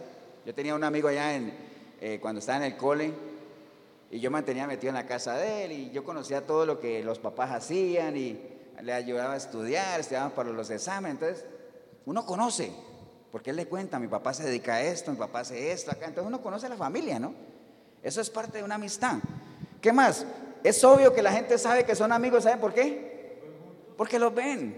Yo 0.44 0.52
tenía 0.52 0.74
un 0.74 0.82
amigo 0.82 1.06
allá 1.06 1.38
eh, 2.00 2.18
cuando 2.20 2.40
estaba 2.40 2.58
en 2.58 2.72
el 2.72 2.76
cole 2.76 3.12
y 4.10 4.18
yo 4.18 4.32
mantenía 4.32 4.66
metido 4.66 4.88
en 4.88 4.96
la 4.96 5.06
casa 5.06 5.36
de 5.36 5.64
él 5.64 5.72
y 5.72 5.90
yo 5.90 6.02
conocía 6.02 6.44
todo 6.44 6.66
lo 6.66 6.80
que 6.80 7.04
los 7.04 7.20
papás 7.20 7.52
hacían 7.52 8.16
y 8.16 8.40
le 8.82 8.92
ayudaba 8.92 9.34
a 9.34 9.36
estudiar, 9.36 10.00
estudiaba 10.00 10.30
para 10.30 10.50
los 10.50 10.70
exámenes. 10.70 11.20
Entonces, 11.20 11.44
uno 12.06 12.26
conoce, 12.26 12.72
porque 13.30 13.50
él 13.50 13.56
le 13.56 13.66
cuenta, 13.66 13.98
mi 13.98 14.08
papá 14.08 14.34
se 14.34 14.44
dedica 14.44 14.74
a 14.74 14.82
esto, 14.82 15.10
mi 15.10 15.16
papá 15.16 15.40
hace 15.40 15.70
esto, 15.72 15.90
acá. 15.90 16.06
Entonces 16.06 16.26
uno 16.26 16.42
conoce 16.42 16.66
a 16.66 16.68
la 16.68 16.76
familia, 16.76 17.18
¿no? 17.18 17.32
Eso 18.02 18.20
es 18.20 18.30
parte 18.30 18.58
de 18.58 18.64
una 18.64 18.74
amistad. 18.74 19.18
¿Qué 19.80 19.92
más? 19.92 20.26
Es 20.64 20.82
obvio 20.84 21.14
que 21.14 21.22
la 21.22 21.32
gente 21.32 21.56
sabe 21.58 21.84
que 21.84 21.94
son 21.94 22.12
amigos, 22.12 22.44
¿saben 22.44 22.60
por 22.60 22.74
qué? 22.74 23.40
Porque 23.96 24.18
los 24.18 24.34
ven, 24.34 24.76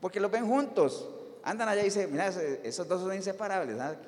porque 0.00 0.20
los 0.20 0.30
ven 0.30 0.46
juntos. 0.46 1.08
Andan 1.42 1.68
allá 1.68 1.82
y 1.82 1.86
dicen, 1.86 2.10
mira, 2.10 2.28
esos 2.28 2.86
dos 2.88 3.02
son 3.02 3.14
inseparables, 3.14 3.78
¿sabes? 3.78 3.98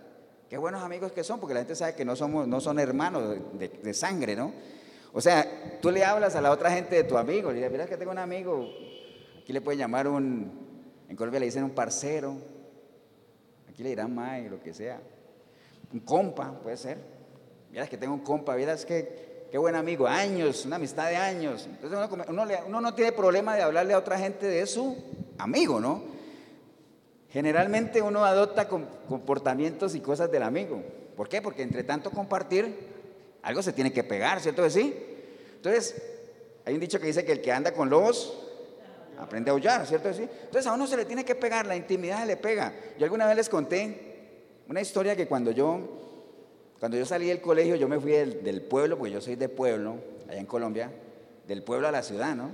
Qué 0.49 0.57
buenos 0.57 0.83
amigos 0.83 1.13
que 1.13 1.25
son, 1.25 1.41
porque 1.41 1.55
la 1.55 1.61
gente 1.61 1.75
sabe 1.75 1.95
que 1.95 2.05
no, 2.05 2.17
somos, 2.17 2.49
no 2.49 2.61
son 2.61 2.79
hermanos 2.79 3.37
de, 3.53 3.95
sangre, 3.95 4.35
¿no? 4.35 4.53
O 5.13 5.21
sea, 5.21 5.79
tú 5.81 5.91
le 5.91 6.05
hablas 6.05 6.37
a 6.37 6.41
la 6.41 6.51
otra 6.51 6.71
gente 6.71 6.97
de 6.97 7.05
tu 7.05 7.19
amigo, 7.19 7.51
le 7.51 7.57
dices, 7.57 7.71
mira 7.71 7.87
que 7.87 7.97
tengo 7.97 8.13
un 8.13 8.19
amigo, 8.19 8.67
aquí 9.41 9.53
le 9.53 9.61
pueden 9.61 9.79
llamar 9.79 10.09
un, 10.09 10.51
en 11.09 11.17
Colombia 11.17 11.41
le 11.41 11.47
dicen 11.47 11.65
un 11.65 11.71
parcero, 11.71 12.37
aquí 13.79 13.85
le 13.85 13.91
dirán 13.91 14.13
May, 14.13 14.49
lo 14.49 14.61
que 14.61 14.75
sea, 14.75 15.01
un 15.93 16.01
compa, 16.01 16.51
puede 16.65 16.77
ser. 16.77 16.99
Mira 17.71 17.87
que 17.87 17.97
tengo 17.97 18.13
un 18.13 18.25
compa, 18.25 18.57
miras 18.57 18.85
que 18.85 19.47
qué 19.53 19.57
buen 19.57 19.77
amigo, 19.77 20.09
años, 20.09 20.67
una 20.67 20.75
amistad 20.75 21.09
de 21.09 21.15
años. 21.15 21.69
Entonces 21.71 21.97
uno, 22.29 22.81
no 22.81 22.95
tiene 22.97 23.13
problema 23.13 23.55
de 23.55 23.63
hablarle 23.63 23.95
a 23.95 23.99
otra 23.99 24.19
gente 24.19 24.47
de 24.47 24.67
su 24.67 24.97
amigo, 25.39 25.79
¿no? 25.79 26.03
Generalmente 27.31 28.03
uno 28.03 28.25
adopta 28.25 28.67
comportamientos 28.67 29.95
y 29.95 30.01
cosas 30.01 30.29
del 30.33 30.43
amigo. 30.43 30.83
¿Por 31.17 31.29
qué? 31.29 31.41
Porque 31.41 31.63
entre 31.63 31.85
tanto 31.85 32.11
compartir, 32.11 32.75
algo 33.43 33.63
se 33.63 33.73
tiene 33.73 33.93
que 33.93 34.03
pegar, 34.03 34.41
¿cierto 34.41 34.69
sí? 34.69 34.93
Entonces, 35.55 36.03
hay 36.65 36.75
un 36.75 36.81
dicho 36.81 36.99
que 36.99 37.07
dice 37.07 37.25
que 37.25 37.31
el 37.31 37.43
que 37.43 37.53
anda 37.53 37.73
con 37.73 37.91
lobos 37.91 38.48
aprende 39.19 39.51
a 39.51 39.53
aullar, 39.53 39.87
¿cierto? 39.87 40.09
Entonces 40.09 40.67
a 40.67 40.73
uno 40.73 40.87
se 40.87 40.97
le 40.97 41.05
tiene 41.05 41.25
que 41.25 41.35
pegar, 41.35 41.67
la 41.67 41.77
intimidad 41.77 42.21
se 42.21 42.27
le 42.27 42.37
pega. 42.37 42.73
Yo 42.99 43.05
alguna 43.05 43.27
vez 43.27 43.37
les 43.37 43.49
conté 43.49 44.09
una 44.69 44.81
historia 44.81 45.17
que 45.17 45.27
cuando 45.27 45.51
yo, 45.51 45.81
cuando 46.79 46.97
yo 46.97 47.05
salí 47.05 47.27
del 47.29 47.41
colegio, 47.41 47.77
yo 47.77 47.89
me 47.89 47.99
fui 47.99 48.13
del, 48.13 48.63
pueblo, 48.63 48.97
porque 48.97 49.13
yo 49.13 49.21
soy 49.21 49.37
de 49.37 49.49
pueblo, 49.49 49.97
allá 50.29 50.39
en 50.39 50.47
Colombia, 50.47 50.91
del 51.47 51.63
pueblo 51.63 51.89
a 51.89 51.93
la 51.93 52.03
ciudad, 52.03 52.35
¿no? 52.35 52.51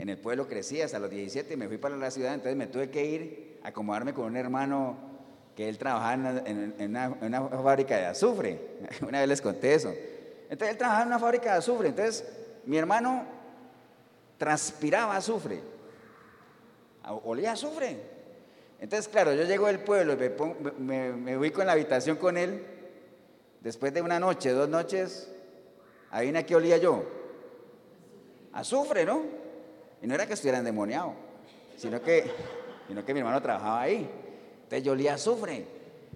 en 0.00 0.08
el 0.08 0.16
pueblo 0.16 0.48
crecí 0.48 0.80
hasta 0.80 0.98
los 0.98 1.10
17 1.10 1.52
y 1.52 1.56
me 1.58 1.68
fui 1.68 1.76
para 1.76 1.94
la 1.96 2.10
ciudad, 2.10 2.32
entonces 2.32 2.56
me 2.56 2.66
tuve 2.66 2.88
que 2.88 3.04
ir 3.04 3.58
a 3.62 3.68
acomodarme 3.68 4.14
con 4.14 4.24
un 4.24 4.36
hermano 4.36 4.96
que 5.54 5.68
él 5.68 5.76
trabajaba 5.76 6.42
en, 6.46 6.74
una, 6.80 7.48
fábrica 7.48 7.98
de 7.98 8.06
azufre. 8.06 8.58
Una 9.06 9.20
vez 9.20 9.28
les 9.28 9.42
conté 9.42 9.74
eso. 9.74 9.92
Entonces 10.44 10.70
él 10.70 10.78
trabajaba 10.78 11.02
en 11.02 11.08
una 11.08 11.18
fábrica 11.18 11.52
de 11.52 11.58
azufre, 11.58 11.88
entonces 11.88 12.24
mi 12.64 12.78
hermano 12.78 13.26
transpiraba 14.40 15.16
azufre, 15.16 15.60
olía 17.24 17.52
azufre. 17.52 18.00
Entonces, 18.80 19.06
claro, 19.06 19.34
yo 19.34 19.44
llego 19.44 19.66
del 19.66 19.80
pueblo 19.80 20.14
y 20.14 20.80
me, 20.80 21.12
me, 21.12 21.36
ubico 21.36 21.60
en 21.60 21.66
la 21.66 21.74
habitación 21.74 22.16
con 22.16 22.38
él. 22.38 22.64
Después 23.60 23.92
de 23.92 24.00
una 24.00 24.18
noche, 24.18 24.52
dos 24.52 24.70
noches, 24.70 25.30
¿adivina 26.10 26.44
qué 26.44 26.56
olía 26.56 26.78
yo? 26.78 27.04
Azufre, 28.54 29.04
¿no? 29.04 29.24
Y 30.00 30.06
no 30.06 30.14
era 30.14 30.26
que 30.26 30.32
estuviera 30.32 30.56
endemoniado, 30.56 31.12
sino 31.76 32.00
que, 32.00 32.32
sino 32.88 33.04
que 33.04 33.12
mi 33.12 33.20
hermano 33.20 33.42
trabajaba 33.42 33.82
ahí. 33.82 34.10
Entonces 34.62 34.82
yo 34.82 34.92
olía 34.92 35.14
azufre. 35.14 35.66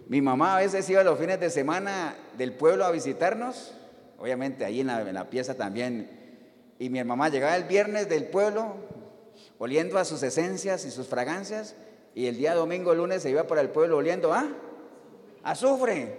Mi 0.08 0.22
mamá 0.22 0.56
a 0.56 0.60
veces 0.60 0.88
iba 0.88 1.04
los 1.04 1.18
fines 1.18 1.38
de 1.38 1.50
semana 1.50 2.16
del 2.38 2.54
pueblo 2.54 2.86
a 2.86 2.90
visitarnos, 2.90 3.74
obviamente 4.18 4.64
ahí 4.64 4.80
en 4.80 4.86
la 5.14 5.28
pieza 5.28 5.54
también. 5.54 6.23
Y 6.78 6.90
mi 6.90 7.02
mamá 7.04 7.28
llegaba 7.28 7.56
el 7.56 7.64
viernes 7.64 8.08
del 8.08 8.24
pueblo 8.26 8.76
oliendo 9.58 9.98
a 9.98 10.04
sus 10.04 10.22
esencias 10.22 10.84
y 10.84 10.90
sus 10.90 11.06
fragancias, 11.06 11.74
y 12.14 12.26
el 12.26 12.36
día 12.36 12.54
domingo, 12.54 12.94
lunes 12.94 13.22
se 13.22 13.30
iba 13.30 13.46
para 13.46 13.60
el 13.60 13.70
pueblo 13.70 13.96
oliendo 13.96 14.32
a 14.32 14.48
azufre. 15.42 16.18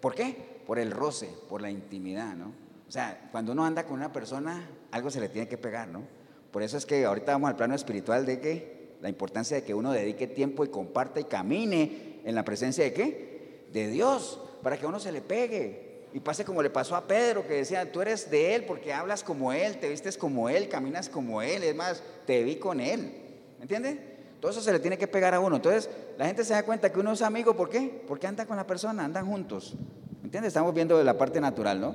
¿Por 0.00 0.14
qué? 0.14 0.62
Por 0.66 0.78
el 0.78 0.90
roce, 0.90 1.28
por 1.48 1.62
la 1.62 1.70
intimidad, 1.70 2.34
¿no? 2.34 2.52
O 2.88 2.90
sea, 2.90 3.28
cuando 3.30 3.52
uno 3.52 3.64
anda 3.64 3.84
con 3.84 3.94
una 3.94 4.12
persona, 4.12 4.68
algo 4.90 5.10
se 5.10 5.20
le 5.20 5.28
tiene 5.28 5.46
que 5.46 5.58
pegar, 5.58 5.88
¿no? 5.88 6.02
Por 6.50 6.62
eso 6.62 6.76
es 6.76 6.86
que 6.86 7.04
ahorita 7.04 7.32
vamos 7.32 7.50
al 7.50 7.56
plano 7.56 7.74
espiritual 7.74 8.26
de 8.26 8.40
que 8.40 8.96
la 9.00 9.08
importancia 9.08 9.56
de 9.56 9.64
que 9.64 9.74
uno 9.74 9.92
dedique 9.92 10.26
tiempo 10.26 10.64
y 10.64 10.68
comparta 10.68 11.20
y 11.20 11.24
camine 11.24 12.20
en 12.24 12.34
la 12.34 12.44
presencia 12.44 12.84
de 12.84 12.92
qué? 12.92 13.66
De 13.72 13.88
Dios, 13.88 14.40
para 14.62 14.76
que 14.76 14.86
uno 14.86 14.98
se 14.98 15.12
le 15.12 15.20
pegue. 15.20 15.89
Y 16.12 16.20
pase 16.20 16.44
como 16.44 16.62
le 16.62 16.70
pasó 16.70 16.96
a 16.96 17.06
Pedro, 17.06 17.46
que 17.46 17.54
decía, 17.54 17.90
tú 17.90 18.00
eres 18.00 18.30
de 18.30 18.54
Él 18.54 18.64
porque 18.64 18.92
hablas 18.92 19.22
como 19.22 19.52
Él, 19.52 19.78
te 19.78 19.88
vistes 19.88 20.18
como 20.18 20.48
Él, 20.48 20.68
caminas 20.68 21.08
como 21.08 21.40
Él, 21.40 21.62
es 21.62 21.74
más, 21.74 22.02
te 22.26 22.42
vi 22.42 22.56
con 22.56 22.80
Él. 22.80 23.12
¿Me 23.58 23.62
entiendes? 23.62 23.98
Todo 24.40 24.50
eso 24.50 24.60
se 24.60 24.72
le 24.72 24.80
tiene 24.80 24.98
que 24.98 25.06
pegar 25.06 25.34
a 25.34 25.40
uno. 25.40 25.56
Entonces, 25.56 25.88
la 26.18 26.26
gente 26.26 26.44
se 26.44 26.54
da 26.54 26.62
cuenta 26.64 26.90
que 26.90 26.98
uno 26.98 27.12
es 27.12 27.22
amigo, 27.22 27.54
¿por 27.54 27.68
qué? 27.68 28.02
Porque 28.08 28.26
anda 28.26 28.46
con 28.46 28.56
la 28.56 28.66
persona, 28.66 29.04
andan 29.04 29.26
juntos. 29.26 29.74
¿Me 30.20 30.24
entiendes? 30.24 30.48
Estamos 30.48 30.74
viendo 30.74 30.98
de 30.98 31.04
la 31.04 31.16
parte 31.16 31.40
natural, 31.40 31.80
¿no? 31.80 31.94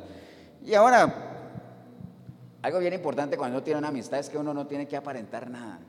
Y 0.63 0.73
ahora, 0.75 1.35
algo 2.61 2.79
bien 2.79 2.93
importante 2.93 3.37
cuando 3.37 3.57
uno 3.57 3.63
tiene 3.63 3.79
una 3.79 3.89
amistad 3.89 4.19
es 4.19 4.29
que 4.29 4.37
uno 4.37 4.53
no 4.53 4.67
tiene 4.67 4.87
que 4.87 4.95
aparentar 4.95 5.49
nada. 5.49 5.79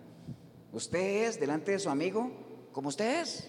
Usted 0.72 1.24
es 1.24 1.38
delante 1.38 1.72
de 1.72 1.78
su 1.78 1.88
amigo 1.88 2.30
como 2.72 2.88
usted 2.88 3.22
es. 3.22 3.48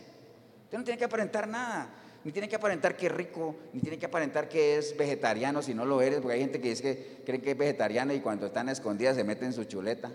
Usted 0.63 0.77
no 0.77 0.83
tiene 0.83 0.97
que 0.97 1.05
aparentar 1.05 1.47
nada. 1.47 1.89
Ni 2.27 2.33
tiene 2.33 2.49
que 2.49 2.57
aparentar 2.57 2.97
que 2.97 3.05
es 3.05 3.11
rico, 3.13 3.55
ni 3.71 3.79
tiene 3.79 3.97
que 3.97 4.05
aparentar 4.05 4.49
que 4.49 4.77
es 4.77 4.97
vegetariano 4.97 5.61
si 5.61 5.73
no 5.73 5.85
lo 5.85 6.01
eres, 6.01 6.19
porque 6.19 6.33
hay 6.33 6.41
gente 6.41 6.59
que 6.59 6.67
dice 6.67 6.83
que 6.83 7.23
creen 7.23 7.41
que 7.41 7.51
es 7.51 7.57
vegetariano 7.57 8.11
y 8.13 8.19
cuando 8.19 8.47
están 8.47 8.67
escondidas 8.67 9.15
se 9.15 9.23
meten 9.23 9.53
su 9.53 9.63
chuleta. 9.63 10.11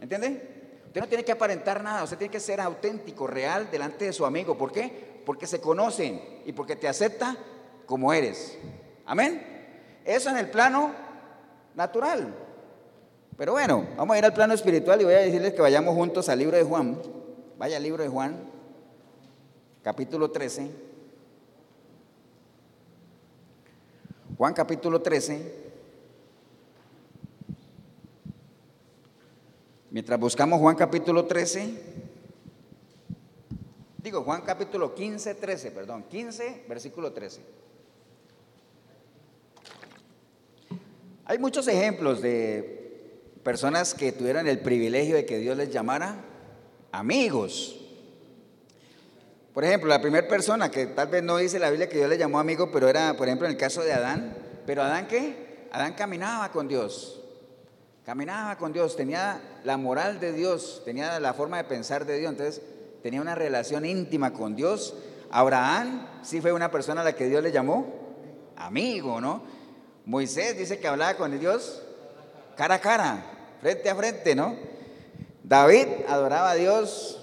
¿Entiende? 0.00 0.82
Usted 0.86 1.00
no 1.00 1.06
tiene 1.06 1.24
que 1.24 1.30
aparentar 1.30 1.84
nada, 1.84 2.02
usted 2.02 2.18
tiene 2.18 2.32
que 2.32 2.40
ser 2.40 2.60
auténtico, 2.60 3.28
real 3.28 3.70
delante 3.70 4.06
de 4.06 4.12
su 4.12 4.26
amigo. 4.26 4.58
¿Por 4.58 4.72
qué? 4.72 5.22
Porque 5.24 5.46
se 5.46 5.60
conocen 5.60 6.20
y 6.44 6.50
porque 6.50 6.74
te 6.74 6.88
acepta 6.88 7.36
como 7.86 8.12
eres. 8.12 8.58
Amén. 9.04 9.40
Eso 10.04 10.30
en 10.30 10.38
el 10.38 10.50
plano 10.50 10.90
natural. 11.76 12.34
Pero 13.36 13.52
bueno, 13.52 13.86
vamos 13.96 14.16
a 14.16 14.18
ir 14.18 14.24
al 14.24 14.34
plano 14.34 14.52
espiritual 14.52 15.00
y 15.00 15.04
voy 15.04 15.14
a 15.14 15.18
decirles 15.18 15.54
que 15.54 15.62
vayamos 15.62 15.94
juntos 15.94 16.28
al 16.28 16.40
libro 16.40 16.56
de 16.56 16.64
Juan. 16.64 17.00
Vaya 17.56 17.76
al 17.76 17.84
libro 17.84 18.02
de 18.02 18.08
Juan, 18.08 18.36
capítulo 19.84 20.32
13. 20.32 20.85
Juan 24.36 24.52
capítulo 24.52 25.00
13. 25.00 25.66
Mientras 29.90 30.20
buscamos 30.20 30.60
Juan 30.60 30.76
capítulo 30.76 31.24
13, 31.24 31.70
digo 34.02 34.22
Juan 34.24 34.42
capítulo 34.42 34.94
15, 34.94 35.36
13, 35.36 35.70
perdón, 35.70 36.04
15, 36.10 36.64
versículo 36.68 37.12
13. 37.12 37.40
Hay 41.24 41.38
muchos 41.38 41.66
ejemplos 41.66 42.20
de 42.20 43.10
personas 43.42 43.94
que 43.94 44.12
tuvieron 44.12 44.46
el 44.46 44.60
privilegio 44.60 45.16
de 45.16 45.24
que 45.24 45.38
Dios 45.38 45.56
les 45.56 45.70
llamara 45.70 46.22
amigos. 46.92 47.85
Por 49.56 49.64
ejemplo, 49.64 49.88
la 49.88 50.02
primera 50.02 50.28
persona 50.28 50.70
que 50.70 50.84
tal 50.84 51.08
vez 51.08 51.22
no 51.22 51.38
dice 51.38 51.58
la 51.58 51.70
Biblia 51.70 51.88
que 51.88 51.96
Dios 51.96 52.10
le 52.10 52.18
llamó 52.18 52.38
amigo, 52.38 52.70
pero 52.70 52.90
era, 52.90 53.16
por 53.16 53.26
ejemplo, 53.26 53.46
en 53.46 53.52
el 53.54 53.58
caso 53.58 53.80
de 53.80 53.90
Adán. 53.90 54.36
Pero 54.66 54.82
Adán 54.82 55.08
qué? 55.08 55.66
Adán 55.72 55.94
caminaba 55.94 56.50
con 56.50 56.68
Dios. 56.68 57.22
Caminaba 58.04 58.58
con 58.58 58.74
Dios, 58.74 58.96
tenía 58.96 59.40
la 59.64 59.78
moral 59.78 60.20
de 60.20 60.34
Dios, 60.34 60.82
tenía 60.84 61.18
la 61.20 61.32
forma 61.32 61.56
de 61.56 61.64
pensar 61.64 62.04
de 62.04 62.18
Dios, 62.18 62.32
entonces 62.32 62.60
tenía 63.02 63.22
una 63.22 63.34
relación 63.34 63.86
íntima 63.86 64.34
con 64.34 64.56
Dios. 64.56 64.94
Abraham 65.30 66.06
sí 66.20 66.42
fue 66.42 66.52
una 66.52 66.70
persona 66.70 67.00
a 67.00 67.04
la 67.04 67.14
que 67.14 67.26
Dios 67.26 67.42
le 67.42 67.50
llamó 67.50 67.94
amigo, 68.56 69.22
¿no? 69.22 69.40
Moisés 70.04 70.58
dice 70.58 70.78
que 70.80 70.86
hablaba 70.86 71.14
con 71.14 71.40
Dios 71.40 71.82
cara 72.58 72.74
a 72.74 72.80
cara, 72.82 73.24
frente 73.62 73.88
a 73.88 73.96
frente, 73.96 74.34
¿no? 74.34 74.54
David 75.42 75.86
adoraba 76.06 76.50
a 76.50 76.54
Dios 76.56 77.22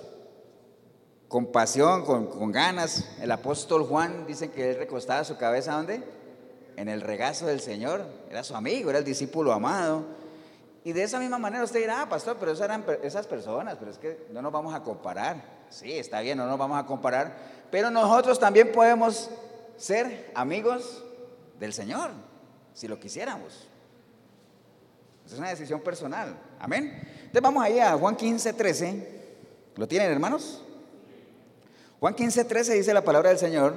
con 1.33 1.47
pasión, 1.47 2.05
con, 2.05 2.51
ganas. 2.51 3.05
El 3.19 3.31
apóstol 3.31 3.87
Juan 3.87 4.27
dice 4.27 4.51
que 4.51 4.69
él 4.69 4.77
recostaba 4.77 5.23
su 5.23 5.35
cabeza 5.35 5.73
¿dónde? 5.73 6.03
En 6.75 6.87
el 6.87 7.01
regazo 7.01 7.47
del 7.47 7.59
Señor. 7.59 8.05
Era 8.29 8.43
su 8.43 8.55
amigo, 8.55 8.91
era 8.91 8.99
el 8.99 9.03
discípulo 9.03 9.51
amado. 9.51 10.05
Y 10.83 10.93
de 10.93 11.01
esa 11.01 11.17
misma 11.17 11.39
manera 11.39 11.63
usted 11.63 11.79
dirá, 11.79 12.03
ah, 12.03 12.07
pastor, 12.07 12.37
pero 12.39 12.51
esas 12.51 12.65
eran 12.65 12.85
esas 13.01 13.25
personas, 13.25 13.77
pero 13.79 13.89
es 13.89 13.97
que 13.97 14.27
no 14.31 14.43
nos 14.43 14.51
vamos 14.51 14.75
a 14.75 14.83
comparar. 14.83 15.43
Sí, 15.71 15.93
está 15.93 16.21
bien, 16.21 16.37
no 16.37 16.45
nos 16.45 16.59
vamos 16.59 16.77
a 16.77 16.85
comparar, 16.85 17.35
pero 17.71 17.89
nosotros 17.89 18.37
también 18.37 18.71
podemos 18.71 19.31
ser 19.75 20.31
amigos 20.35 21.03
del 21.59 21.73
Señor, 21.73 22.11
si 22.75 22.87
lo 22.87 22.99
quisiéramos. 22.99 23.67
Es 25.25 25.33
una 25.33 25.49
decisión 25.49 25.81
personal. 25.81 26.37
Amén. 26.59 26.93
Entonces 27.11 27.41
vamos 27.41 27.63
ahí 27.63 27.79
a 27.79 27.97
Juan 27.97 28.15
15, 28.15 28.53
13. 28.53 29.23
¿Lo 29.77 29.87
tienen, 29.87 30.11
hermanos? 30.11 30.62
Juan 32.03 32.15
15, 32.15 32.43
13 32.43 32.73
dice 32.73 32.93
la 32.93 33.05
palabra 33.05 33.29
del 33.29 33.39
Señor, 33.39 33.75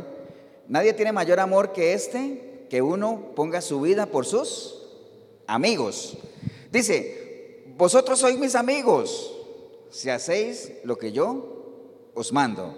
nadie 0.66 0.92
tiene 0.94 1.12
mayor 1.12 1.38
amor 1.38 1.72
que 1.72 1.92
este, 1.92 2.66
que 2.68 2.82
uno 2.82 3.30
ponga 3.36 3.60
su 3.60 3.80
vida 3.80 4.06
por 4.06 4.26
sus 4.26 4.82
amigos. 5.46 6.18
Dice, 6.72 7.62
vosotros 7.76 8.18
sois 8.18 8.36
mis 8.36 8.56
amigos 8.56 9.32
si 9.90 10.10
hacéis 10.10 10.72
lo 10.82 10.98
que 10.98 11.12
yo 11.12 12.10
os 12.14 12.32
mando. 12.32 12.74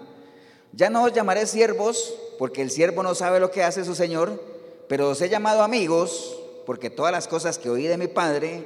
Ya 0.71 0.91
no 0.91 1.03
os 1.03 1.13
llamaré 1.13 1.47
siervos, 1.47 2.13
porque 2.37 2.61
el 2.61 2.69
siervo 2.69 3.01
no 3.01 3.15
sabe 3.15 3.39
lo 3.39 3.49
que 3.49 3.63
hace 3.63 3.83
su 3.83 3.95
Señor, 3.95 4.39
pero 4.87 5.09
os 5.09 5.19
he 5.19 5.29
llamado 5.29 5.63
amigos, 5.63 6.39
porque 6.67 6.91
todas 6.91 7.11
las 7.11 7.27
cosas 7.27 7.57
que 7.57 7.71
oí 7.71 7.87
de 7.87 7.97
mi 7.97 8.05
Padre 8.05 8.65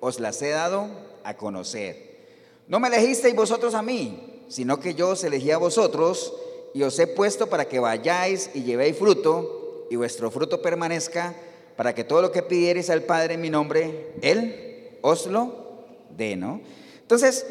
os 0.00 0.18
las 0.18 0.42
he 0.42 0.48
dado 0.48 0.88
a 1.22 1.36
conocer. 1.36 2.26
No 2.66 2.80
me 2.80 2.88
elegisteis 2.88 3.36
vosotros 3.36 3.72
a 3.76 3.82
mí, 3.82 4.33
sino 4.54 4.78
que 4.78 4.94
yo 4.94 5.08
os 5.08 5.24
elegí 5.24 5.50
a 5.50 5.58
vosotros 5.58 6.32
y 6.74 6.84
os 6.84 6.96
he 7.00 7.08
puesto 7.08 7.48
para 7.48 7.64
que 7.64 7.80
vayáis 7.80 8.52
y 8.54 8.62
llevéis 8.62 8.96
fruto, 8.96 9.88
y 9.90 9.96
vuestro 9.96 10.30
fruto 10.30 10.62
permanezca, 10.62 11.34
para 11.74 11.92
que 11.92 12.04
todo 12.04 12.22
lo 12.22 12.30
que 12.30 12.44
pidiereis 12.44 12.88
al 12.88 13.02
Padre 13.02 13.34
en 13.34 13.40
mi 13.40 13.50
nombre, 13.50 14.12
Él 14.22 14.96
os 15.02 15.26
lo 15.26 15.82
dé, 16.16 16.36
¿no? 16.36 16.60
Entonces, 17.02 17.44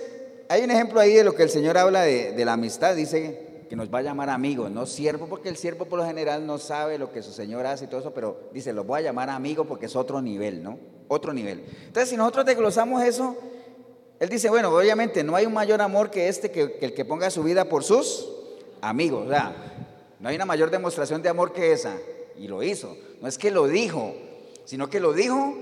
hay 0.47 0.63
un 0.63 0.71
ejemplo 0.71 1.01
ahí 1.01 1.11
de 1.11 1.25
lo 1.25 1.35
que 1.35 1.43
el 1.43 1.49
Señor 1.49 1.77
habla 1.77 2.03
de, 2.03 2.31
de 2.31 2.45
la 2.45 2.53
amistad, 2.53 2.95
dice 2.95 3.65
que 3.69 3.75
nos 3.75 3.93
va 3.93 3.99
a 3.99 4.03
llamar 4.03 4.29
amigos, 4.29 4.71
no 4.71 4.85
siervo, 4.85 5.27
porque 5.27 5.49
el 5.49 5.57
siervo 5.57 5.83
por 5.83 5.99
lo 5.99 6.05
general 6.05 6.47
no 6.47 6.57
sabe 6.57 6.97
lo 6.97 7.11
que 7.11 7.21
su 7.21 7.33
Señor 7.33 7.65
hace 7.65 7.83
y 7.83 7.87
todo 7.87 7.99
eso, 7.99 8.13
pero 8.13 8.49
dice, 8.53 8.71
lo 8.71 8.85
voy 8.85 8.99
a 9.01 9.03
llamar 9.03 9.29
amigo 9.29 9.65
porque 9.65 9.87
es 9.87 9.95
otro 9.97 10.21
nivel, 10.21 10.63
¿no? 10.63 10.79
Otro 11.09 11.33
nivel. 11.33 11.65
Entonces, 11.85 12.07
si 12.07 12.15
nosotros 12.15 12.45
desglosamos 12.45 13.03
eso, 13.03 13.35
él 14.19 14.29
dice, 14.29 14.49
bueno, 14.49 14.69
obviamente 14.69 15.23
no 15.23 15.35
hay 15.35 15.45
un 15.45 15.53
mayor 15.53 15.81
amor 15.81 16.09
que 16.09 16.27
este, 16.27 16.51
que, 16.51 16.77
el 16.81 16.93
que 16.93 17.05
ponga 17.05 17.29
su 17.29 17.43
vida 17.43 17.65
por 17.65 17.83
sus 17.83 18.27
amigos. 18.81 19.27
O 19.27 19.29
sea, 19.29 19.53
no 20.19 20.29
hay 20.29 20.35
una 20.35 20.45
mayor 20.45 20.71
demostración 20.71 21.21
de 21.21 21.29
amor 21.29 21.51
que 21.51 21.71
esa. 21.71 21.97
Y 22.37 22.47
lo 22.47 22.63
hizo. 22.63 22.95
No 23.21 23.27
es 23.27 23.37
que 23.37 23.51
lo 23.51 23.67
dijo, 23.67 24.15
sino 24.65 24.89
que 24.89 24.99
lo 24.99 25.13
dijo 25.13 25.55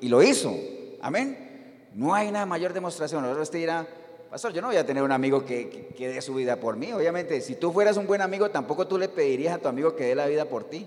y 0.00 0.08
lo 0.08 0.22
hizo. 0.22 0.54
Amén. 1.00 1.88
No 1.94 2.14
hay 2.14 2.28
una 2.28 2.46
mayor 2.46 2.72
demostración. 2.72 3.24
Ahora 3.24 3.42
usted 3.42 3.58
dirá, 3.58 3.86
Pastor, 4.30 4.52
yo 4.52 4.60
no 4.60 4.68
voy 4.68 4.76
a 4.76 4.86
tener 4.86 5.02
un 5.02 5.12
amigo 5.12 5.44
que, 5.44 5.92
que, 5.96 6.08
dé 6.08 6.20
su 6.20 6.34
vida 6.34 6.56
por 6.56 6.76
mí. 6.76 6.92
Obviamente, 6.92 7.40
si 7.40 7.54
tú 7.54 7.72
fueras 7.72 7.96
un 7.96 8.06
buen 8.06 8.20
amigo, 8.20 8.50
tampoco 8.50 8.86
tú 8.86 8.98
le 8.98 9.08
pedirías 9.08 9.54
a 9.54 9.58
tu 9.58 9.68
amigo 9.68 9.96
que 9.96 10.04
dé 10.04 10.14
la 10.14 10.26
vida 10.26 10.44
por 10.44 10.64
ti. 10.64 10.86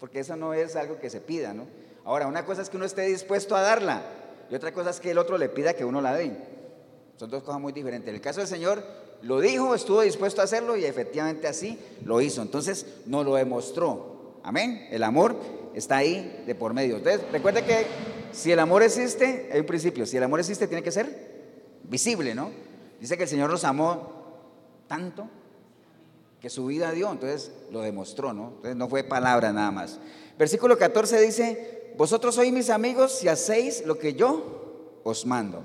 Porque 0.00 0.20
eso 0.20 0.36
no 0.36 0.54
es 0.54 0.76
algo 0.76 0.98
que 0.98 1.10
se 1.10 1.20
pida, 1.20 1.52
¿no? 1.54 1.66
Ahora, 2.04 2.26
una 2.26 2.44
cosa 2.44 2.62
es 2.62 2.70
que 2.70 2.76
uno 2.76 2.86
esté 2.86 3.02
dispuesto 3.02 3.54
a 3.54 3.62
darla 3.62 4.02
y 4.50 4.54
otra 4.54 4.72
cosa 4.72 4.90
es 4.90 5.00
que 5.00 5.10
el 5.10 5.18
otro 5.18 5.38
le 5.38 5.48
pida 5.48 5.74
que 5.74 5.84
uno 5.84 6.00
la 6.00 6.14
dé. 6.14 6.36
Son 7.16 7.30
dos 7.30 7.42
cosas 7.42 7.60
muy 7.60 7.72
diferentes. 7.72 8.08
En 8.08 8.14
el 8.14 8.20
caso 8.20 8.40
del 8.40 8.48
Señor, 8.48 8.82
lo 9.22 9.40
dijo, 9.40 9.74
estuvo 9.74 10.02
dispuesto 10.02 10.40
a 10.40 10.44
hacerlo 10.44 10.76
y 10.76 10.84
efectivamente 10.84 11.48
así 11.48 11.78
lo 12.04 12.20
hizo. 12.20 12.42
Entonces, 12.42 12.86
nos 13.06 13.24
lo 13.24 13.34
demostró. 13.34 14.40
Amén. 14.42 14.86
El 14.90 15.02
amor 15.02 15.36
está 15.74 15.98
ahí 15.98 16.44
de 16.46 16.54
por 16.54 16.74
medio. 16.74 16.96
Entonces, 16.96 17.22
recuerde 17.32 17.64
que 17.64 17.86
si 18.32 18.52
el 18.52 18.58
amor 18.60 18.82
existe, 18.82 19.48
hay 19.52 19.60
un 19.60 19.66
principio, 19.66 20.06
si 20.06 20.16
el 20.16 20.22
amor 20.22 20.40
existe, 20.40 20.66
tiene 20.66 20.82
que 20.82 20.92
ser 20.92 21.28
visible, 21.84 22.34
¿no? 22.34 22.50
Dice 23.00 23.16
que 23.16 23.24
el 23.24 23.28
Señor 23.28 23.50
nos 23.50 23.64
amó 23.64 24.18
tanto 24.86 25.28
que 26.40 26.50
su 26.50 26.66
vida 26.66 26.92
dio, 26.92 27.10
entonces 27.10 27.52
lo 27.70 27.80
demostró, 27.80 28.32
¿no? 28.32 28.48
Entonces 28.48 28.76
no 28.76 28.88
fue 28.88 29.02
palabra 29.02 29.52
nada 29.52 29.70
más. 29.70 29.98
Versículo 30.38 30.78
14 30.78 31.20
dice, 31.20 31.77
vosotros 31.98 32.36
sois 32.36 32.52
mis 32.52 32.70
amigos 32.70 33.18
si 33.18 33.26
hacéis 33.26 33.84
lo 33.84 33.98
que 33.98 34.14
yo 34.14 35.00
os 35.02 35.26
mando. 35.26 35.64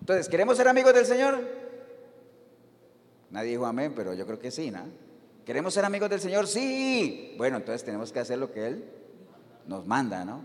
Entonces, 0.00 0.28
¿queremos 0.28 0.56
ser 0.56 0.66
amigos 0.66 0.92
del 0.92 1.06
Señor? 1.06 1.38
Nadie 3.30 3.50
dijo 3.50 3.64
amén, 3.64 3.92
pero 3.94 4.12
yo 4.12 4.26
creo 4.26 4.40
que 4.40 4.50
sí, 4.50 4.72
¿no? 4.72 4.80
¿Queremos 5.46 5.72
ser 5.72 5.84
amigos 5.84 6.10
del 6.10 6.20
Señor? 6.20 6.48
Sí. 6.48 7.36
Bueno, 7.38 7.58
entonces 7.58 7.84
tenemos 7.84 8.10
que 8.10 8.18
hacer 8.18 8.38
lo 8.38 8.50
que 8.50 8.66
Él 8.66 8.84
nos 9.68 9.86
manda, 9.86 10.24
¿no? 10.24 10.42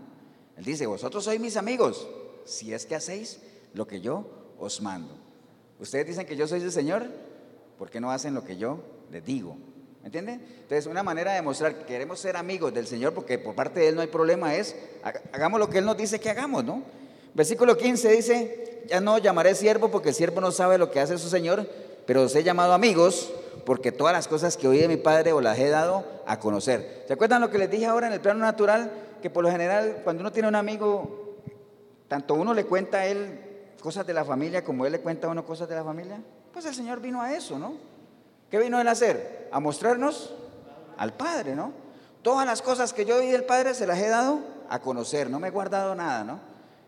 Él 0.56 0.64
dice, 0.64 0.86
vosotros 0.86 1.24
sois 1.24 1.40
mis 1.42 1.58
amigos 1.58 2.08
si 2.46 2.72
es 2.72 2.86
que 2.86 2.94
hacéis 2.94 3.40
lo 3.74 3.88
que 3.88 4.02
yo 4.02 4.28
os 4.60 4.82
mando. 4.82 5.16
Ustedes 5.80 6.06
dicen 6.06 6.28
que 6.28 6.36
yo 6.36 6.48
soy 6.48 6.62
el 6.62 6.72
Señor, 6.72 7.08
¿por 7.80 7.90
qué 7.90 8.00
no 8.00 8.12
hacen 8.12 8.36
lo 8.36 8.44
que 8.44 8.56
yo 8.56 8.84
les 9.12 9.26
digo? 9.26 9.58
¿Me 10.04 10.08
entienden? 10.08 10.46
Entonces, 10.62 10.86
una 10.86 11.02
manera 11.02 11.32
de 11.32 11.38
demostrar 11.38 11.76
que 11.76 11.86
queremos 11.86 12.20
ser 12.20 12.36
amigos 12.36 12.74
del 12.74 12.86
Señor, 12.86 13.14
porque 13.14 13.40
por 13.40 13.56
parte 13.56 13.80
de 13.80 13.88
Él 13.88 13.96
no 13.96 14.02
hay 14.02 14.08
problema, 14.08 14.54
es 14.54 14.76
hagamos 15.32 15.60
lo 15.60 15.70
que 15.70 15.78
Él 15.78 15.86
nos 15.86 15.98
dice 15.98 16.20
que 16.20 16.30
hagamos, 16.30 16.66
¿no? 16.66 16.84
Versículo 17.34 17.78
15 17.78 18.12
dice, 18.12 18.84
ya 18.90 19.00
no 19.00 19.18
llamaré 19.18 19.56
siervo 19.56 19.90
porque 19.90 20.10
el 20.10 20.16
siervo 20.16 20.42
no 20.42 20.52
sabe 20.52 20.78
lo 20.78 20.92
que 20.92 21.00
hace 21.00 21.18
su 21.18 21.30
Señor, 21.30 21.68
pero 22.06 22.24
os 22.24 22.36
he 22.36 22.44
llamado 22.44 22.74
amigos 22.74 23.34
porque 23.66 23.94
todas 23.94 24.14
las 24.14 24.28
cosas 24.28 24.58
que 24.58 24.68
oí 24.68 24.78
de 24.78 24.90
mi 24.90 24.98
Padre 24.98 25.32
os 25.32 25.42
las 25.42 25.58
he 25.58 25.70
dado 25.70 26.06
a 26.28 26.38
conocer. 26.38 27.06
¿Se 27.08 27.14
acuerdan 27.14 27.40
lo 27.40 27.50
que 27.50 27.58
les 27.58 27.72
dije 27.72 27.86
ahora 27.86 28.08
en 28.08 28.14
el 28.14 28.20
plano 28.20 28.42
natural? 28.42 28.92
Que 29.22 29.30
por 29.30 29.42
lo 29.42 29.50
general, 29.50 30.02
cuando 30.04 30.20
uno 30.20 30.34
tiene 30.34 30.50
un 30.50 30.56
amigo, 30.56 31.38
tanto 32.10 32.34
uno 32.34 32.54
le 32.54 32.66
cuenta 32.66 33.00
a 33.00 33.06
él 33.08 33.40
cosas 33.84 34.08
de 34.08 34.14
la 34.14 34.24
familia 34.24 34.64
como 34.64 34.86
Él 34.86 34.94
le 34.94 35.02
cuenta 35.02 35.28
a 35.28 35.32
uno 35.32 35.46
cosas 35.46 35.68
de 35.68 35.76
la 35.76 35.84
familia? 35.84 36.22
Pues 36.54 36.66
el 36.66 36.74
Señor 36.74 37.02
vino 37.02 37.22
a 37.22 37.34
eso, 37.34 37.60
¿no? 37.60 37.93
¿Qué 38.54 38.60
vino 38.60 38.80
Él 38.80 38.88
a 38.88 38.92
hacer? 38.92 39.50
A 39.52 39.60
mostrarnos 39.60 40.32
al 40.98 41.14
Padre, 41.14 41.56
¿no? 41.56 41.74
Todas 42.22 42.46
las 42.46 42.62
cosas 42.62 42.94
que 42.94 43.04
yo 43.04 43.20
vi 43.20 43.32
del 43.32 43.46
Padre 43.46 43.74
se 43.74 43.88
las 43.88 43.98
he 43.98 44.08
dado 44.08 44.42
a 44.70 44.78
conocer, 44.80 45.28
no 45.28 45.40
me 45.40 45.48
he 45.48 45.50
guardado 45.50 45.96
nada, 45.96 46.24
¿no? 46.24 46.40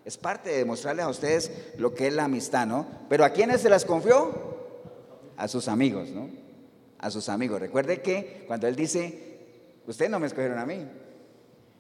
Es 0.05 0.16
parte 0.16 0.51
de 0.51 0.57
demostrarles 0.57 1.03
a 1.03 1.09
ustedes 1.09 1.51
lo 1.80 1.95
que 1.95 2.05
es 2.05 2.13
la 2.13 2.26
amistad, 2.26 2.68
¿no? 2.68 2.86
Pero 3.09 3.26
¿a 3.26 3.32
quiénes 3.32 3.61
se 3.61 3.70
las 3.72 3.84
confió? 3.84 4.32
A 5.38 5.47
sus 5.47 5.68
amigos, 5.68 6.09
¿no? 6.09 6.30
A 6.99 7.09
sus 7.09 7.30
amigos. 7.30 7.59
Recuerde 7.59 7.99
que 7.99 8.43
cuando 8.45 8.68
Él 8.68 8.76
dice, 8.76 9.39
ustedes 9.88 10.11
no 10.11 10.20
me 10.20 10.28
escogieron 10.28 10.59
a 10.59 10.68
mí, 10.68 10.88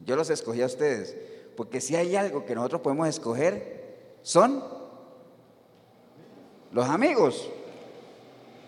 yo 0.03 0.15
los 0.15 0.31
escogí 0.31 0.63
a 0.63 0.65
ustedes, 0.65 1.15
porque 1.55 1.79
si 1.79 1.95
hay 1.95 2.15
algo 2.15 2.43
que 2.43 2.55
nosotros 2.55 2.81
podemos 2.81 3.07
escoger, 3.07 4.17
son 4.23 4.63
los 6.71 6.89
amigos. 6.89 7.51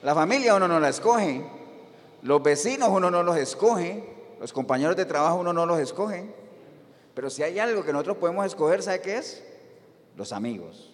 La 0.04 0.14
familia 0.14 0.56
uno 0.56 0.68
no 0.68 0.80
la 0.80 0.90
escoge. 0.90 1.44
Los 2.22 2.44
vecinos 2.44 2.90
uno 2.90 3.10
no 3.10 3.24
los 3.24 3.38
escoge. 3.38 4.04
Los 4.40 4.54
compañeros 4.54 4.96
de 4.96 5.06
trabajo 5.06 5.40
uno 5.40 5.54
no 5.54 5.66
los 5.66 5.80
escoge. 5.80 6.26
Pero 7.14 7.30
si 7.30 7.44
hay 7.44 7.58
algo 7.60 7.84
que 7.84 7.92
nosotros 7.92 8.18
podemos 8.18 8.46
escoger, 8.46 8.84
¿sabe 8.84 9.02
qué 9.02 9.18
es? 9.18 9.44
Los 10.16 10.32
amigos. 10.32 10.94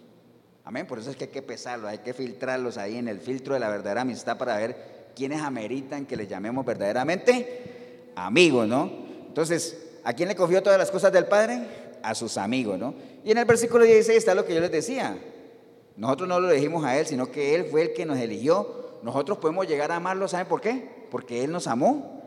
Amén. 0.63 0.87
Por 0.87 0.99
eso 0.99 1.09
es 1.09 1.17
que 1.17 1.25
hay 1.25 1.31
que 1.31 1.41
pesarlos, 1.41 1.89
hay 1.89 1.97
que 1.97 2.13
filtrarlos 2.13 2.77
ahí 2.77 2.97
en 2.97 3.09
el 3.09 3.19
filtro 3.19 3.53
de 3.53 3.59
la 3.59 3.69
verdadera 3.69 4.01
amistad 4.01 4.37
para 4.37 4.57
ver 4.57 5.11
quiénes 5.15 5.41
ameritan 5.41 6.05
que 6.05 6.15
les 6.15 6.29
llamemos 6.29 6.65
verdaderamente 6.65 8.11
amigos, 8.15 8.67
¿no? 8.67 8.89
Entonces, 9.27 9.77
¿a 10.03 10.13
quién 10.13 10.29
le 10.29 10.35
cogió 10.35 10.63
todas 10.63 10.79
las 10.79 10.91
cosas 10.91 11.11
del 11.11 11.25
Padre? 11.25 11.99
A 12.01 12.15
sus 12.15 12.37
amigos, 12.37 12.79
¿no? 12.79 12.93
Y 13.23 13.31
en 13.31 13.37
el 13.37 13.45
versículo 13.45 13.83
16 13.83 14.17
está 14.17 14.35
lo 14.35 14.45
que 14.45 14.53
yo 14.53 14.61
les 14.61 14.71
decía. 14.71 15.17
Nosotros 15.95 16.27
no 16.27 16.39
lo 16.39 16.49
elegimos 16.49 16.83
a 16.83 16.97
Él, 16.97 17.05
sino 17.05 17.31
que 17.31 17.55
Él 17.55 17.65
fue 17.65 17.81
el 17.81 17.93
que 17.93 18.05
nos 18.05 18.17
eligió. 18.17 18.82
Nosotros 19.03 19.37
podemos 19.37 19.67
llegar 19.67 19.91
a 19.91 19.97
amarlo, 19.97 20.27
¿saben 20.27 20.47
por 20.47 20.61
qué? 20.61 21.05
Porque 21.11 21.43
Él 21.43 21.51
nos 21.51 21.67
amó 21.67 22.21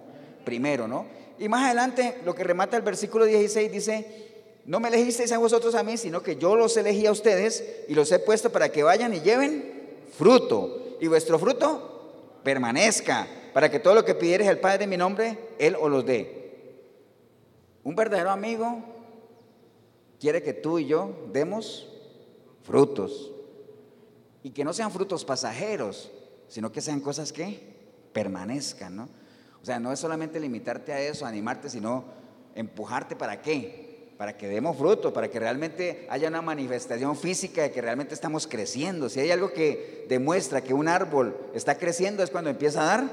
primero, 0.44 0.86
¿no? 0.86 1.06
Y 1.38 1.48
más 1.48 1.64
adelante, 1.64 2.18
lo 2.24 2.34
que 2.34 2.44
remata 2.44 2.76
el 2.76 2.82
versículo 2.82 3.24
16 3.24 3.72
dice, 3.72 4.26
no 4.66 4.80
me 4.80 4.88
elegisteis 4.88 5.32
a 5.32 5.38
vosotros 5.38 5.74
a 5.74 5.82
mí, 5.82 5.96
sino 5.96 6.22
que 6.22 6.36
yo 6.36 6.54
los 6.54 6.76
elegí 6.76 7.06
a 7.06 7.12
ustedes 7.12 7.64
y 7.88 7.94
los 7.94 8.10
he 8.12 8.18
puesto 8.18 8.50
para 8.50 8.70
que 8.70 8.82
vayan 8.82 9.14
y 9.14 9.20
lleven 9.20 9.96
fruto. 10.16 10.96
Y 11.00 11.08
vuestro 11.08 11.38
fruto 11.38 12.40
permanezca, 12.42 13.26
para 13.52 13.70
que 13.70 13.80
todo 13.80 13.94
lo 13.94 14.04
que 14.04 14.14
pidieres 14.14 14.48
el 14.48 14.58
Padre 14.58 14.84
en 14.84 14.90
mi 14.90 14.96
nombre, 14.96 15.38
Él 15.58 15.76
os 15.80 15.90
los 15.90 16.04
dé. 16.04 16.36
Un 17.84 17.94
verdadero 17.94 18.30
amigo 18.30 18.82
quiere 20.20 20.42
que 20.42 20.52
tú 20.52 20.78
y 20.78 20.86
yo 20.86 21.10
demos 21.32 21.88
frutos. 22.62 23.32
Y 24.42 24.50
que 24.50 24.64
no 24.64 24.72
sean 24.72 24.90
frutos 24.90 25.24
pasajeros, 25.24 26.10
sino 26.48 26.72
que 26.72 26.80
sean 26.80 27.00
cosas 27.00 27.32
que 27.32 27.76
permanezcan, 28.12 28.96
¿no? 28.96 29.08
O 29.62 29.64
sea, 29.66 29.80
no 29.80 29.92
es 29.92 29.98
solamente 29.98 30.38
limitarte 30.38 30.92
a 30.92 31.00
eso, 31.00 31.26
animarte, 31.26 31.68
sino 31.68 32.04
empujarte 32.54 33.16
para 33.16 33.42
qué? 33.42 34.12
Para 34.16 34.36
que 34.36 34.46
demos 34.46 34.76
fruto, 34.76 35.12
para 35.12 35.28
que 35.28 35.40
realmente 35.40 36.06
haya 36.08 36.28
una 36.28 36.40
manifestación 36.40 37.16
física 37.16 37.62
de 37.62 37.70
que 37.72 37.82
realmente 37.82 38.14
estamos 38.14 38.46
creciendo. 38.46 39.08
Si 39.08 39.20
hay 39.20 39.30
algo 39.30 39.52
que 39.52 40.06
demuestra 40.08 40.62
que 40.62 40.72
un 40.72 40.88
árbol 40.88 41.36
está 41.52 41.76
creciendo 41.76 42.22
es 42.22 42.30
cuando 42.30 42.50
empieza 42.50 42.82
a 42.82 42.86
dar 42.86 43.10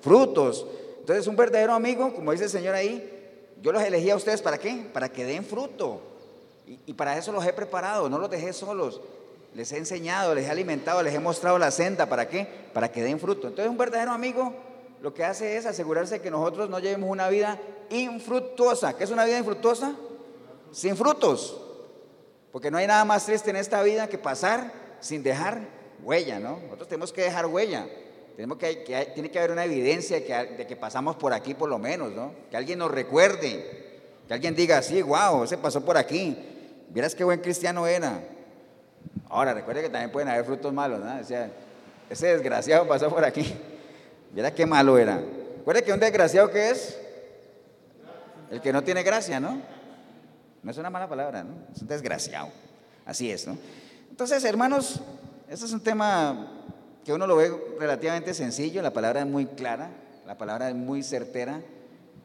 frutos. 0.00 0.66
Entonces 1.00 1.26
un 1.26 1.36
verdadero 1.36 1.74
amigo, 1.74 2.14
como 2.14 2.32
dice 2.32 2.44
el 2.44 2.50
Señor 2.50 2.74
ahí, 2.74 3.20
yo 3.62 3.72
los 3.72 3.82
elegí 3.82 4.10
a 4.10 4.16
ustedes 4.16 4.42
para 4.42 4.58
qué? 4.58 4.86
Para 4.92 5.10
que 5.10 5.24
den 5.24 5.44
fruto. 5.44 6.00
Y, 6.86 6.94
para 6.94 7.18
eso 7.18 7.32
los 7.32 7.44
he 7.44 7.52
preparado, 7.52 8.08
no 8.08 8.18
los 8.18 8.30
dejé 8.30 8.52
solos. 8.52 9.00
Les 9.54 9.72
he 9.72 9.78
enseñado, 9.78 10.34
les 10.34 10.46
he 10.46 10.50
alimentado, 10.50 11.02
les 11.02 11.14
he 11.14 11.18
mostrado 11.18 11.58
la 11.58 11.70
senda. 11.70 12.06
¿Para 12.06 12.28
qué? 12.28 12.46
Para 12.72 12.90
que 12.90 13.02
den 13.02 13.18
fruto. 13.18 13.48
Entonces 13.48 13.70
un 13.70 13.78
verdadero 13.78 14.12
amigo 14.12 14.54
lo 15.02 15.14
que 15.14 15.24
hace 15.24 15.56
es 15.56 15.66
asegurarse 15.66 16.16
de 16.16 16.20
que 16.20 16.30
nosotros 16.30 16.68
no 16.68 16.78
llevemos 16.78 17.08
una 17.10 17.28
vida 17.28 17.58
infructuosa. 17.88 18.96
¿Qué 18.96 19.04
es 19.04 19.10
una 19.10 19.24
vida 19.24 19.38
infructuosa? 19.38 19.94
Sin 20.72 20.96
frutos. 20.96 21.60
Porque 22.52 22.70
no 22.70 22.78
hay 22.78 22.86
nada 22.86 23.04
más 23.04 23.26
triste 23.26 23.50
en 23.50 23.56
esta 23.56 23.82
vida 23.82 24.08
que 24.08 24.18
pasar 24.18 24.72
sin 25.00 25.22
dejar 25.22 25.60
huella, 26.02 26.38
¿no? 26.38 26.58
Nosotros 26.64 26.88
tenemos 26.88 27.12
que 27.12 27.22
dejar 27.22 27.46
huella. 27.46 27.86
Tenemos 28.36 28.58
que, 28.58 29.10
tiene 29.14 29.30
que 29.30 29.38
haber 29.38 29.52
una 29.52 29.64
evidencia 29.64 30.20
de 30.20 30.66
que, 30.66 30.76
pasamos 30.76 31.16
por 31.16 31.32
aquí 31.32 31.54
por 31.54 31.68
lo 31.68 31.78
menos, 31.78 32.12
¿no? 32.12 32.32
Que 32.50 32.56
alguien 32.56 32.78
nos 32.78 32.90
recuerde, 32.90 34.00
que 34.26 34.34
alguien 34.34 34.54
diga, 34.54 34.82
sí, 34.82 35.02
wow, 35.02 35.46
se 35.46 35.58
pasó 35.58 35.84
por 35.84 35.96
aquí. 35.96 36.36
Vieras 36.88 37.14
qué 37.14 37.24
buen 37.24 37.40
cristiano 37.40 37.86
era. 37.86 38.22
Ahora, 39.30 39.54
recuerde 39.54 39.82
que 39.82 39.88
también 39.88 40.10
pueden 40.10 40.28
haber 40.28 40.44
frutos 40.44 40.72
malos, 40.72 41.00
¿no? 41.00 41.18
ese 41.18 42.26
desgraciado 42.26 42.86
pasó 42.88 43.08
por 43.08 43.24
aquí. 43.24 43.54
Viera 44.32 44.52
qué 44.52 44.66
malo 44.66 44.98
era. 44.98 45.22
Recuerde 45.58 45.84
que 45.84 45.92
un 45.92 46.00
desgraciado 46.00 46.50
que 46.50 46.70
es 46.70 46.98
el 48.50 48.60
que 48.60 48.72
no 48.72 48.82
tiene 48.82 49.04
gracia, 49.04 49.38
¿no? 49.38 49.62
No 50.62 50.70
es 50.70 50.76
una 50.76 50.90
mala 50.90 51.08
palabra, 51.08 51.44
¿no? 51.44 51.54
Es 51.74 51.80
un 51.80 51.88
desgraciado. 51.88 52.48
Así 53.06 53.30
es, 53.30 53.46
¿no? 53.46 53.56
Entonces, 54.10 54.42
hermanos, 54.44 55.00
este 55.48 55.64
es 55.64 55.72
un 55.72 55.80
tema 55.80 56.48
que 57.04 57.12
uno 57.12 57.26
lo 57.26 57.36
ve 57.36 57.52
relativamente 57.78 58.34
sencillo, 58.34 58.82
la 58.82 58.92
palabra 58.92 59.20
es 59.20 59.26
muy 59.26 59.46
clara, 59.46 59.90
la 60.26 60.36
palabra 60.36 60.68
es 60.68 60.74
muy 60.74 61.02
certera, 61.02 61.60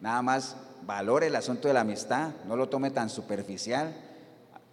nada 0.02 0.22
más 0.22 0.56
valore 0.82 1.28
el 1.28 1.36
asunto 1.36 1.68
de 1.68 1.76
la 1.76 1.82
amistad, 1.82 2.32
no 2.48 2.56
lo 2.56 2.68
tome 2.68 2.92
tan 2.92 3.10
superficial, 3.10 3.94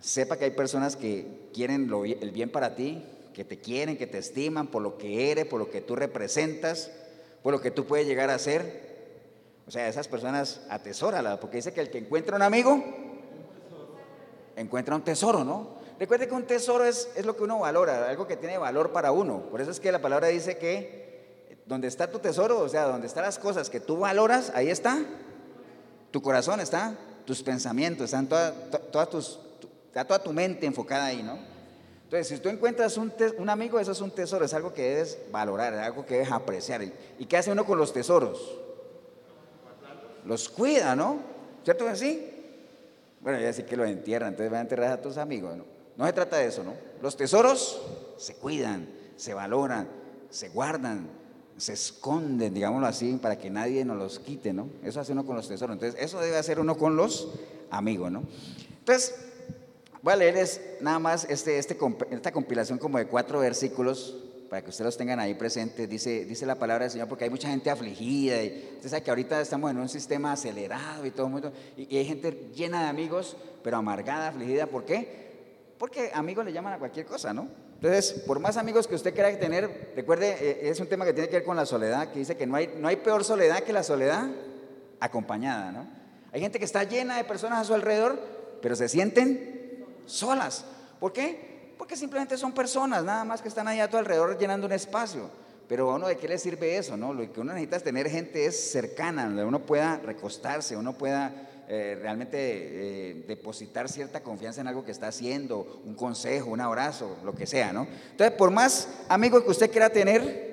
sepa 0.03 0.37
que 0.37 0.45
hay 0.45 0.51
personas 0.51 0.97
que 0.97 1.49
quieren 1.55 1.91
el 2.21 2.31
bien 2.33 2.51
para 2.51 2.75
ti, 2.75 3.03
que 3.33 3.45
te 3.45 3.59
quieren, 3.59 3.97
que 3.97 4.07
te 4.07 4.19
estiman 4.19 4.67
por 4.67 4.83
lo 4.83 4.99
que 4.99 5.31
eres, 5.31 5.47
por 5.47 5.59
lo 5.59 5.71
que 5.71 5.81
tú 5.81 5.97
representas, 5.97 6.91
por 7.43 7.53
lo 7.53 7.61
que 7.61 7.71
tú 7.71 7.87
puedes 7.87 8.07
llegar 8.07 8.29
a 8.29 8.39
ser. 8.39 8.93
O 9.67 9.71
sea, 9.71 9.89
esas 9.89 10.09
personas 10.09 10.61
atesórala, 10.69 11.39
porque 11.41 11.57
dice 11.57 11.73
que 11.73 11.81
el 11.81 11.91
que 11.91 11.99
encuentra 11.99 12.37
un 12.37 12.43
amigo, 12.43 12.83
encuentra 14.57 14.97
un 14.97 15.03
tesoro, 15.03 15.45
¿no? 15.45 15.81
Recuerde 16.01 16.27
que 16.27 16.35
un 16.35 16.47
tesoro 16.47 16.85
es, 16.85 17.09
es 17.15 17.25
lo 17.25 17.37
que 17.37 17.45
uno 17.45 17.61
valora, 17.61 18.09
algo 18.09 18.27
que 18.27 18.37
tiene 18.37 18.59
valor 18.59 18.91
para 18.93 19.13
uno. 19.13 19.45
Por 19.51 19.61
eso 19.61 19.71
es 19.71 19.79
que 19.79 19.93
la 19.93 20.03
palabra 20.03 20.29
dice 20.29 20.59
que 20.59 21.57
donde 21.65 21.87
está 21.87 22.11
tu 22.11 22.19
tesoro, 22.19 22.59
o 22.59 22.69
sea, 22.69 22.85
donde 22.85 23.07
están 23.07 23.23
las 23.23 23.39
cosas 23.39 23.71
que 23.71 23.79
tú 23.79 23.99
valoras, 23.99 24.51
ahí 24.57 24.69
está. 24.69 24.99
Tu 26.11 26.21
corazón 26.21 26.59
está, 26.59 26.99
tus 27.25 27.43
pensamientos, 27.43 28.07
están 28.07 28.29
toda, 28.29 28.53
toda 28.91 29.07
tus, 29.07 29.39
está 29.93 30.07
toda 30.07 30.23
tu 30.23 30.33
mente 30.33 30.65
enfocada 30.65 31.05
ahí, 31.05 31.23
¿no? 31.23 31.39
Entonces, 32.05 32.29
si 32.29 32.39
tú 32.39 32.49
encuentras 32.49 32.97
un, 32.97 33.13
amigo, 33.51 33.79
eso 33.79 33.93
es 33.93 34.01
un 34.01 34.11
tesoro, 34.11 34.47
es 34.47 34.55
algo 34.55 34.73
que 34.73 34.81
debes 34.83 35.19
valorar, 35.31 35.75
es 35.75 35.81
algo 35.81 36.07
que 36.07 36.15
debes 36.15 36.33
apreciar. 36.33 36.83
¿Y 37.19 37.27
qué 37.27 37.37
hace 37.37 37.53
uno 37.53 37.67
con 37.67 37.77
los 37.77 37.93
tesoros? 37.93 38.59
Los 40.25 40.49
cuida, 40.49 40.97
¿no? 40.97 41.19
¿Cierto 41.63 41.85
que 41.87 41.97
sí? 41.97 42.31
Bueno, 43.21 43.39
ya 43.39 43.53
sí 43.53 43.65
que 43.65 43.77
los 43.77 43.87
entierran, 43.87 44.31
entonces 44.31 44.51
van 44.51 44.61
a 44.61 44.63
enterrar 44.63 44.93
a 44.93 45.03
tus 45.03 45.19
amigos, 45.19 45.59
¿no? 45.59 45.65
No 45.99 46.07
se 46.07 46.13
trata 46.15 46.39
de 46.39 46.47
eso, 46.47 46.65
¿no? 46.65 46.73
Los 47.03 47.19
tesoros 47.19 47.83
se 48.17 48.35
cuidan, 48.37 48.89
se 49.17 49.35
valoran, 49.35 49.89
se 50.31 50.49
guardan, 50.49 51.07
se 51.59 51.75
esconden, 51.75 52.55
digámoslo 52.55 52.87
así, 52.87 53.19
para 53.21 53.37
que 53.37 53.51
nadie 53.51 53.85
nos 53.85 53.99
los 53.99 54.19
quite, 54.19 54.55
¿no? 54.55 54.71
Eso 54.83 55.01
hace 55.01 55.13
uno 55.13 55.27
con 55.27 55.37
los 55.37 55.49
tesoros. 55.49 55.75
Entonces, 55.75 56.03
eso 56.03 56.19
debe 56.19 56.39
hacer 56.39 56.61
uno 56.61 56.79
con 56.79 56.97
los 56.97 57.29
amigos, 57.71 58.11
¿no? 58.11 58.23
Entonces, 58.79 59.32
voy 60.03 60.13
a 60.13 60.17
leerles 60.17 60.61
nada 60.81 60.99
más 60.99 61.25
este, 61.31 61.59
este, 61.59 61.79
esta 62.11 62.33
compilación 62.33 62.79
como 62.79 62.99
de 62.99 63.07
cuatro 63.07 63.39
versículos 63.41 64.17
para 64.53 64.61
que 64.61 64.69
ustedes 64.69 64.85
los 64.85 64.97
tengan 64.99 65.19
ahí 65.19 65.33
presentes. 65.33 65.89
Dice, 65.89 66.27
dice 66.27 66.45
la 66.45 66.57
palabra 66.57 66.85
del 66.85 66.91
Señor, 66.91 67.09
porque 67.09 67.25
hay 67.25 67.31
mucha 67.31 67.49
gente 67.49 67.71
afligida. 67.71 68.43
Y 68.43 68.75
usted 68.77 68.91
sabe 68.91 69.03
que 69.03 69.11
ahorita 69.11 69.41
estamos 69.41 69.71
en 69.71 69.79
un 69.79 69.89
sistema 69.89 70.33
acelerado 70.33 71.07
y 71.07 71.11
todo 71.11 71.29
el 71.29 71.33
mundo. 71.33 71.53
Y, 71.75 71.97
hay 71.97 72.05
gente 72.05 72.51
llena 72.55 72.83
de 72.83 72.89
amigos, 72.89 73.35
pero 73.63 73.79
amargada, 73.79 74.29
afligida. 74.29 74.67
¿Por 74.67 74.85
qué? 74.85 75.73
Porque 75.79 76.11
amigos 76.13 76.45
le 76.45 76.53
llaman 76.53 76.75
a 76.75 76.79
cualquier 76.79 77.07
cosa, 77.07 77.33
¿no? 77.33 77.49
Entonces, 77.77 78.13
por 78.27 78.41
más 78.41 78.59
amigos 78.59 78.87
que 78.87 78.95
usted 78.95 79.15
quiera 79.15 79.35
tener, 79.39 79.95
recuerde, 79.97 80.37
eh, 80.39 80.69
es 80.69 80.79
un 80.81 80.87
tema 80.87 81.07
que 81.07 81.15
tiene 81.15 81.31
que 81.31 81.37
ver 81.37 81.45
con 81.45 81.57
la 81.57 81.65
soledad, 81.65 82.13
que 82.13 82.19
dice 82.19 82.37
que 82.37 82.47
no 82.47 82.57
hay, 82.57 82.75
no 82.77 82.89
hay 82.89 82.97
peor 82.97 83.25
soledad 83.25 83.61
que 83.61 83.73
la 83.73 83.83
soledad 83.83 84.29
acompañada, 85.01 85.73
¿no? 85.73 85.89
Hay 86.31 86.43
gente 86.43 86.59
que 86.59 86.67
está 86.67 86.85
llena 86.85 87.17
de 87.17 87.25
personas 87.25 87.61
a 87.61 87.65
su 87.65 87.73
alrededor, 87.73 88.21
pero 88.61 88.77
se 88.77 88.91
sienten 88.91 89.52
solas. 90.07 90.65
¿Por 91.01 91.13
qué? 91.13 91.75
Porque 91.79 91.97
simplemente 91.97 92.37
son 92.37 92.53
personas, 92.53 93.03
nada 93.05 93.25
más 93.25 93.43
que 93.43 93.49
están 93.49 93.67
ahí 93.69 93.81
a 93.81 93.91
tu 93.91 93.97
alrededor 93.97 94.39
llenando 94.39 94.67
un 94.67 94.73
espacio. 94.73 95.29
Pero 95.69 95.91
a 95.91 95.97
uno 95.97 96.09
de 96.09 96.17
qué 96.17 96.29
le 96.29 96.39
sirve 96.39 96.77
eso, 96.77 96.97
¿no? 96.97 97.15
Lo 97.15 97.33
que 97.33 97.41
uno 97.41 97.53
necesita 97.53 97.77
es 97.77 97.83
tener 97.83 98.09
gente 98.11 98.47
es 98.47 98.71
cercana, 98.71 99.25
donde 99.25 99.45
uno 99.45 99.61
pueda 99.61 99.97
recostarse, 99.97 100.77
uno 100.77 100.93
pueda 100.93 101.33
eh, 101.69 101.97
realmente 102.01 102.37
eh, 102.39 103.25
depositar 103.27 103.89
cierta 103.89 104.23
confianza 104.23 104.61
en 104.61 104.67
algo 104.67 104.85
que 104.85 104.91
está 104.91 105.09
haciendo, 105.09 105.81
un 105.85 105.95
consejo, 105.95 106.51
un 106.51 106.61
abrazo, 106.61 107.17
lo 107.25 107.35
que 107.35 107.47
sea, 107.47 107.73
¿no? 107.73 107.87
Entonces, 108.11 108.37
por 108.37 108.51
más 108.51 108.89
amigos 109.09 109.43
que 109.45 109.51
usted 109.51 109.71
quiera 109.71 109.89
tener, 109.89 110.53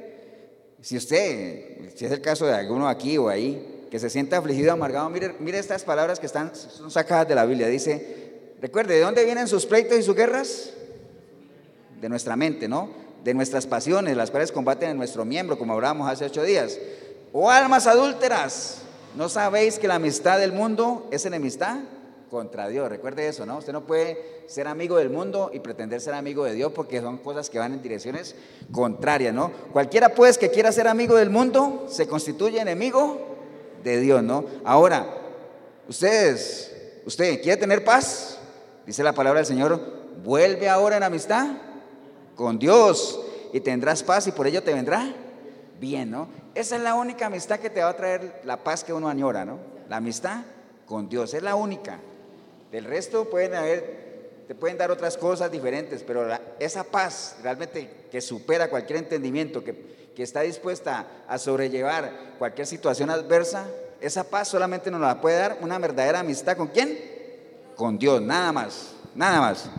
si 0.82 0.96
usted, 0.96 1.94
si 1.96 2.06
es 2.06 2.12
el 2.12 2.22
caso 2.22 2.46
de 2.46 2.54
alguno 2.54 2.88
aquí 2.88 3.18
o 3.18 3.28
ahí, 3.28 3.88
que 3.92 4.00
se 4.00 4.10
sienta 4.10 4.38
afligido, 4.38 4.72
amargado, 4.72 5.10
mire, 5.10 5.36
mire 5.40 5.60
estas 5.60 5.84
palabras 5.84 6.20
que 6.20 6.28
están, 6.28 6.56
son 6.56 6.90
sacadas 6.92 7.28
de 7.28 7.36
la 7.36 7.46
Biblia. 7.46 7.68
Dice, 7.68 8.29
recuerde, 8.62 8.96
¿de 8.96 9.02
dónde 9.02 9.26
vienen 9.26 9.48
sus 9.48 9.66
pleitos 9.66 9.98
y 9.98 10.04
sus 10.04 10.16
guerras? 10.16 10.74
De 12.02 12.10
nuestra 12.10 12.36
mente, 12.36 12.68
¿no? 12.68 12.90
De 13.24 13.34
nuestras 13.34 13.68
pasiones, 13.68 14.16
las 14.16 14.32
cuales 14.32 14.52
combaten 14.52 14.92
en 14.92 14.98
nuestro 14.98 15.26
miembro, 15.26 15.58
como 15.58 15.74
hablábamos 15.74 16.10
hace 16.10 16.26
ocho 16.26 16.44
días. 16.44 16.78
O 17.34 17.50
almas 17.50 17.88
adúlteras, 17.88 18.84
¿No 19.16 19.28
sabéis 19.28 19.80
que 19.80 19.88
la 19.88 19.96
amistad 19.96 20.40
del 20.40 20.52
mundo 20.52 21.08
es 21.12 21.26
enemistad 21.26 21.80
contra 22.30 22.68
Dios? 22.68 22.88
Recuerde 22.90 23.28
eso, 23.28 23.46
¿no? 23.46 23.58
Usted 23.58 23.74
no 23.74 23.86
puede 23.86 24.44
ser 24.48 24.68
amigo 24.68 24.98
del 24.98 25.10
mundo 25.10 25.50
y 25.52 25.60
pretender 25.60 26.00
ser 26.00 26.14
amigo 26.14 26.44
de 26.44 26.54
Dios 26.54 26.72
porque 26.74 27.02
son 27.02 27.18
cosas 27.18 27.50
que 27.50 27.58
van 27.58 27.74
en 27.74 27.82
direcciones 27.82 28.36
contrarias, 28.72 29.34
¿no? 29.34 29.52
Cualquiera 29.74 30.14
pues 30.14 30.38
que 30.38 30.52
quiera 30.52 30.72
ser 30.72 30.88
amigo 30.88 31.16
del 31.16 31.32
mundo 31.32 31.88
se 31.90 32.08
constituye 32.08 32.60
enemigo 32.60 33.18
de 33.84 34.00
Dios, 34.00 34.22
¿no? 34.22 34.46
Ahora, 34.64 35.08
ustedes, 35.88 36.72
usted 37.06 37.42
quiere 37.42 37.58
tener 37.60 37.84
paz, 37.84 38.39
dice 38.90 39.04
la 39.04 39.14
palabra 39.14 39.42
del 39.42 39.46
Señor, 39.46 39.80
vuelve 40.24 40.68
ahora 40.68 40.98
en 40.98 41.04
amistad 41.04 41.46
con 42.34 42.58
Dios 42.58 43.20
y 43.54 43.60
tendrás 43.60 44.02
paz 44.02 44.26
y 44.26 44.32
por 44.32 44.48
ello 44.48 44.64
te 44.64 44.74
vendrá 44.74 45.14
bien, 45.80 46.10
¿no? 46.10 46.28
Esa 46.56 46.76
es 46.76 46.82
la 46.82 46.96
única 46.96 47.28
amistad 47.28 47.60
que 47.60 47.70
te 47.70 47.84
va 47.84 47.90
a 47.90 47.96
traer 47.96 48.42
la 48.46 48.64
paz 48.64 48.84
que 48.84 48.92
uno 48.92 49.08
añora, 49.08 49.46
¿no? 49.46 49.60
La 49.90 49.98
amistad 49.98 50.42
con 50.88 51.08
Dios, 51.08 51.36
es 51.36 51.44
la 51.44 51.54
única. 51.54 52.00
Del 52.72 52.86
resto 52.86 53.30
pueden 53.30 53.54
haber, 53.54 54.46
te 54.48 54.56
pueden 54.56 54.80
dar 54.80 54.90
otras 54.90 55.18
cosas 55.18 55.52
diferentes, 55.52 56.02
pero 56.02 56.28
esa 56.58 56.84
paz 56.84 57.38
realmente 57.44 58.08
que 58.12 58.22
supera 58.22 58.72
cualquier 58.72 58.98
entendimiento, 58.98 59.64
que, 59.64 60.14
que 60.16 60.24
está 60.24 60.42
dispuesta 60.42 61.06
a 61.28 61.38
sobrellevar 61.38 62.12
cualquier 62.40 62.66
situación 62.66 63.12
adversa, 63.12 63.68
esa 64.02 64.24
paz 64.24 64.48
solamente 64.48 64.90
nos 64.90 65.02
la 65.02 65.22
puede 65.22 65.38
dar 65.38 65.60
una 65.62 65.78
verdadera 65.78 66.22
amistad 66.22 66.58
con 66.58 66.70
quién? 66.70 67.19
Con 67.80 67.98
Dios, 67.98 68.22
nada 68.22 68.52
más, 68.52 68.94
nada 69.16 69.40
más. 69.40 69.70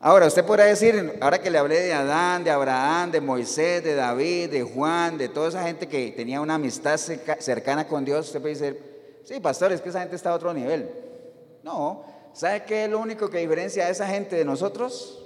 Ahora, 0.00 0.26
usted 0.26 0.46
podrá 0.46 0.64
decir, 0.64 1.18
ahora 1.20 1.38
que 1.38 1.50
le 1.50 1.58
hablé 1.58 1.78
de 1.78 1.92
Adán, 1.92 2.42
de 2.42 2.50
Abraham, 2.50 3.10
de 3.10 3.20
Moisés, 3.20 3.84
de 3.84 3.94
David, 3.94 4.48
de 4.48 4.62
Juan, 4.62 5.18
de 5.18 5.28
toda 5.28 5.50
esa 5.50 5.62
gente 5.62 5.86
que 5.86 6.12
tenía 6.12 6.40
una 6.40 6.54
amistad 6.54 6.96
cercana 6.96 7.86
con 7.86 8.06
Dios, 8.06 8.28
usted 8.28 8.40
puede 8.40 8.54
decir, 8.54 9.20
sí, 9.24 9.40
pastor, 9.40 9.72
es 9.72 9.82
que 9.82 9.90
esa 9.90 10.00
gente 10.00 10.16
está 10.16 10.30
a 10.30 10.36
otro 10.36 10.54
nivel. 10.54 10.88
No, 11.62 12.02
¿sabe 12.32 12.64
qué 12.64 12.84
es 12.84 12.90
lo 12.90 12.98
único 12.98 13.28
que 13.28 13.40
diferencia 13.40 13.84
a 13.84 13.90
esa 13.90 14.06
gente 14.06 14.34
de 14.34 14.46
nosotros? 14.46 15.22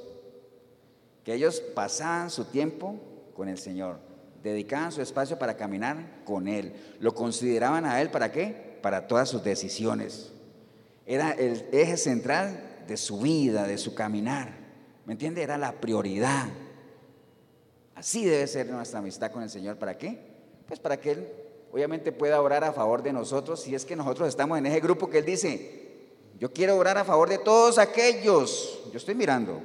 Que 1.23 1.35
ellos 1.35 1.61
pasaban 1.61 2.31
su 2.31 2.47
tiempo 2.47 2.97
con 3.37 3.49
el 3.49 3.59
Señor, 3.59 4.01
dedicaban 4.43 4.91
su 4.91 5.03
espacio 5.03 5.39
para 5.39 5.57
caminar 5.57 6.25
con 6.25 6.49
Él, 6.49 6.75
lo 6.99 7.15
consideraban 7.15 7.85
a 7.85 8.01
Él 8.03 8.11
para 8.11 8.33
qué? 8.33 8.81
Para 8.83 9.07
todas 9.07 9.29
sus 9.29 9.45
decisiones. 9.45 10.33
Era 11.09 11.33
el 11.33 11.67
eje 11.73 11.97
central 11.97 12.85
de 12.87 12.99
su 12.99 13.21
vida, 13.21 13.67
de 13.67 13.79
su 13.79 13.95
caminar. 13.95 14.53
¿Me 15.07 15.15
entiende? 15.15 15.43
Era 15.43 15.57
la 15.57 15.73
prioridad. 15.73 16.49
Así 17.95 18.27
debe 18.27 18.47
ser 18.47 18.69
nuestra 18.69 18.99
amistad 18.99 19.33
con 19.33 19.43
el 19.43 19.49
Señor. 19.49 19.79
¿Para 19.79 19.97
qué? 19.97 20.21
Pues 20.67 20.79
para 20.79 21.01
que 21.01 21.13
Él 21.13 21.29
obviamente 21.73 22.13
pueda 22.13 22.43
orar 22.43 22.63
a 22.63 22.75
favor 22.75 23.03
de 23.03 23.15
nosotros 23.15 23.63
si 23.63 23.75
es 23.75 23.87
que 23.87 23.97
nosotros 23.97 24.29
estamos 24.29 24.59
en 24.59 24.67
ese 24.67 24.81
grupo 24.81 25.09
que 25.09 25.19
Él 25.19 25.25
dice, 25.25 25.97
Yo 26.39 26.53
quiero 26.53 26.77
orar 26.77 26.99
a 26.99 27.05
favor 27.05 27.31
de 27.31 27.39
todos 27.39 27.79
aquellos, 27.79 28.79
yo 28.93 28.99
estoy 28.99 29.15
mirando, 29.15 29.63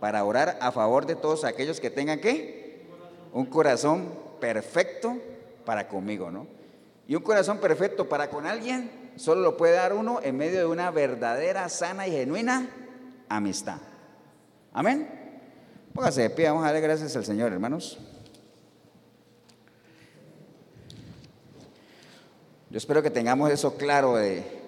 para 0.00 0.24
orar 0.24 0.56
a 0.62 0.72
favor 0.72 1.04
de 1.04 1.14
todos 1.14 1.44
aquellos 1.44 1.78
que 1.78 1.90
tengan 1.90 2.20
qué? 2.20 2.86
Un 3.34 3.44
corazón 3.44 4.14
perfecto 4.40 5.18
para 5.66 5.88
conmigo, 5.88 6.30
¿no? 6.30 6.46
Y 7.06 7.16
un 7.16 7.22
corazón 7.22 7.58
perfecto 7.58 8.08
para 8.08 8.30
con 8.30 8.46
alguien 8.46 8.99
solo 9.16 9.40
lo 9.40 9.56
puede 9.56 9.74
dar 9.74 9.92
uno 9.92 10.20
en 10.22 10.36
medio 10.36 10.58
de 10.58 10.66
una 10.66 10.90
verdadera, 10.90 11.68
sana 11.68 12.06
y 12.06 12.12
genuina 12.12 12.68
amistad. 13.28 13.78
Amén. 14.72 15.08
Póngase 15.92 16.22
de 16.22 16.30
pie, 16.30 16.48
vamos 16.48 16.62
a 16.62 16.66
darle 16.66 16.80
gracias 16.80 17.14
al 17.16 17.24
Señor, 17.24 17.52
hermanos. 17.52 17.98
Yo 22.70 22.78
espero 22.78 23.02
que 23.02 23.10
tengamos 23.10 23.50
eso 23.50 23.76
claro 23.76 24.14
de 24.16 24.60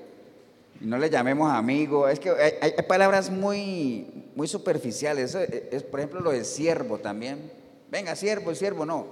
no 0.81 0.99
le 0.99 1.09
llamemos 1.09 1.53
amigo. 1.53 2.09
Es 2.09 2.19
que 2.19 2.31
hay, 2.31 2.73
palabras 2.89 3.31
muy, 3.31 4.27
muy 4.35 4.49
superficiales. 4.49 5.35
Es, 5.35 5.83
por 5.85 6.01
ejemplo, 6.01 6.21
lo 6.21 6.33
de 6.33 6.45
siervo 6.45 6.99
también. 6.99 7.53
Venga, 7.91 8.17
siervo, 8.17 8.55
siervo 8.55 8.85
no. 8.85 9.07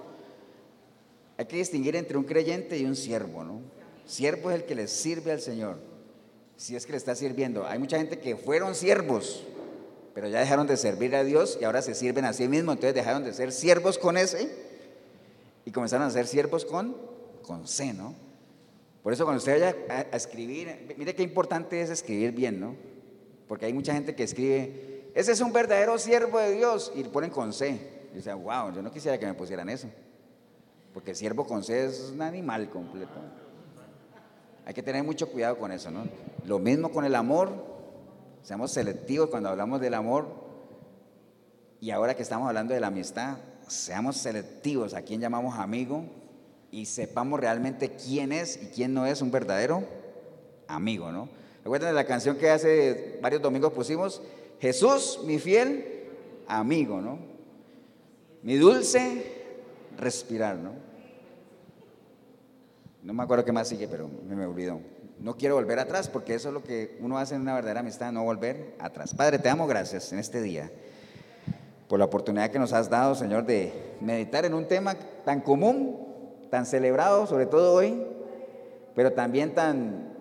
Hay 1.38 1.46
que 1.46 1.56
distinguir 1.56 1.96
entre 1.96 2.18
un 2.18 2.24
creyente 2.24 2.76
y 2.76 2.84
un 2.84 2.96
siervo, 2.96 3.44
¿no? 3.44 3.60
Siervo 4.10 4.50
es 4.50 4.56
el 4.56 4.64
que 4.64 4.74
le 4.74 4.88
sirve 4.88 5.30
al 5.30 5.40
Señor. 5.40 5.78
Si 6.56 6.74
es 6.74 6.84
que 6.84 6.90
le 6.90 6.98
está 6.98 7.14
sirviendo. 7.14 7.64
Hay 7.64 7.78
mucha 7.78 7.96
gente 7.96 8.18
que 8.18 8.36
fueron 8.36 8.74
siervos, 8.74 9.44
pero 10.14 10.26
ya 10.26 10.40
dejaron 10.40 10.66
de 10.66 10.76
servir 10.76 11.14
a 11.14 11.22
Dios 11.22 11.56
y 11.60 11.64
ahora 11.64 11.80
se 11.80 11.94
sirven 11.94 12.24
a 12.24 12.32
sí 12.32 12.48
mismos. 12.48 12.74
Entonces 12.74 12.96
dejaron 12.96 13.22
de 13.22 13.32
ser 13.32 13.52
siervos 13.52 13.98
con 13.98 14.16
ese 14.16 14.50
y 15.64 15.70
comenzaron 15.70 16.08
a 16.08 16.10
ser 16.10 16.26
siervos 16.26 16.64
con, 16.64 16.96
con 17.42 17.68
C, 17.68 17.92
¿no? 17.92 18.16
Por 19.04 19.12
eso 19.12 19.24
cuando 19.24 19.38
usted 19.38 19.52
vaya 19.52 19.76
a, 19.88 20.16
escribir, 20.16 20.92
mire 20.98 21.14
qué 21.14 21.22
importante 21.22 21.80
es 21.80 21.88
escribir 21.90 22.32
bien, 22.32 22.58
¿no? 22.58 22.74
Porque 23.46 23.66
hay 23.66 23.72
mucha 23.72 23.94
gente 23.94 24.16
que 24.16 24.24
escribe, 24.24 25.04
ese 25.14 25.30
es 25.30 25.40
un 25.40 25.52
verdadero 25.52 25.96
siervo 25.98 26.40
de 26.40 26.56
Dios, 26.56 26.90
y 26.96 27.04
ponen 27.04 27.30
con 27.30 27.52
C. 27.52 27.78
Y 28.12 28.16
dice, 28.16 28.34
wow, 28.34 28.74
yo 28.74 28.82
no 28.82 28.90
quisiera 28.90 29.20
que 29.20 29.26
me 29.26 29.34
pusieran 29.34 29.68
eso. 29.68 29.88
Porque 30.92 31.14
siervo 31.14 31.46
con 31.46 31.62
C 31.62 31.86
es 31.86 32.10
un 32.12 32.22
animal 32.22 32.68
completo. 32.70 33.39
Hay 34.70 34.74
que 34.74 34.84
tener 34.84 35.02
mucho 35.02 35.28
cuidado 35.28 35.58
con 35.58 35.72
eso, 35.72 35.90
¿no? 35.90 36.04
Lo 36.46 36.60
mismo 36.60 36.92
con 36.92 37.04
el 37.04 37.16
amor. 37.16 37.50
Seamos 38.44 38.70
selectivos 38.70 39.28
cuando 39.28 39.48
hablamos 39.48 39.80
del 39.80 39.94
amor. 39.94 40.28
Y 41.80 41.90
ahora 41.90 42.14
que 42.14 42.22
estamos 42.22 42.46
hablando 42.46 42.72
de 42.72 42.78
la 42.78 42.86
amistad, 42.86 43.38
seamos 43.66 44.18
selectivos 44.18 44.94
a 44.94 45.02
quién 45.02 45.20
llamamos 45.20 45.58
amigo 45.58 46.04
y 46.70 46.86
sepamos 46.86 47.40
realmente 47.40 47.96
quién 47.96 48.30
es 48.30 48.62
y 48.62 48.66
quién 48.66 48.94
no 48.94 49.06
es 49.06 49.22
un 49.22 49.32
verdadero 49.32 49.82
amigo, 50.68 51.10
¿no? 51.10 51.28
Recuerden 51.64 51.92
la 51.92 52.04
canción 52.04 52.36
que 52.36 52.50
hace 52.50 53.18
varios 53.20 53.42
domingos 53.42 53.72
pusimos, 53.72 54.22
Jesús, 54.60 55.18
mi 55.24 55.40
fiel 55.40 56.06
amigo, 56.46 57.00
¿no? 57.00 57.18
Mi 58.44 58.54
dulce 58.54 59.24
respirar, 59.98 60.58
¿no? 60.58 60.89
No 63.02 63.12
me 63.14 63.22
acuerdo 63.22 63.44
qué 63.44 63.52
más 63.52 63.68
sigue, 63.68 63.88
pero 63.88 64.08
me, 64.08 64.44
olvidó. 64.44 64.80
No 65.18 65.36
quiero 65.36 65.54
volver 65.54 65.78
atrás 65.78 66.08
porque 66.08 66.34
eso 66.34 66.48
es 66.48 66.54
lo 66.54 66.62
que 66.62 66.98
uno 67.00 67.18
hace 67.18 67.34
en 67.34 67.42
una 67.42 67.54
verdadera 67.54 67.80
amistad, 67.80 68.12
no 68.12 68.24
volver 68.24 68.74
atrás. 68.78 69.14
Padre, 69.14 69.38
te 69.38 69.48
damos 69.48 69.68
gracias 69.68 70.12
en 70.12 70.18
este 70.18 70.42
día 70.42 70.70
por 71.88 71.98
la 71.98 72.04
oportunidad 72.04 72.50
que 72.50 72.58
nos 72.58 72.72
has 72.72 72.88
dado, 72.88 73.14
Señor, 73.14 73.44
de 73.44 73.72
meditar 74.00 74.44
en 74.44 74.54
un 74.54 74.66
tema 74.66 74.94
tan 75.24 75.40
común 75.40 76.10
tan 76.50 76.66
celebrado, 76.66 77.26
sobre 77.26 77.46
todo 77.46 77.72
hoy, 77.72 78.04
pero 78.94 79.12
también 79.12 79.54
tan 79.54 80.12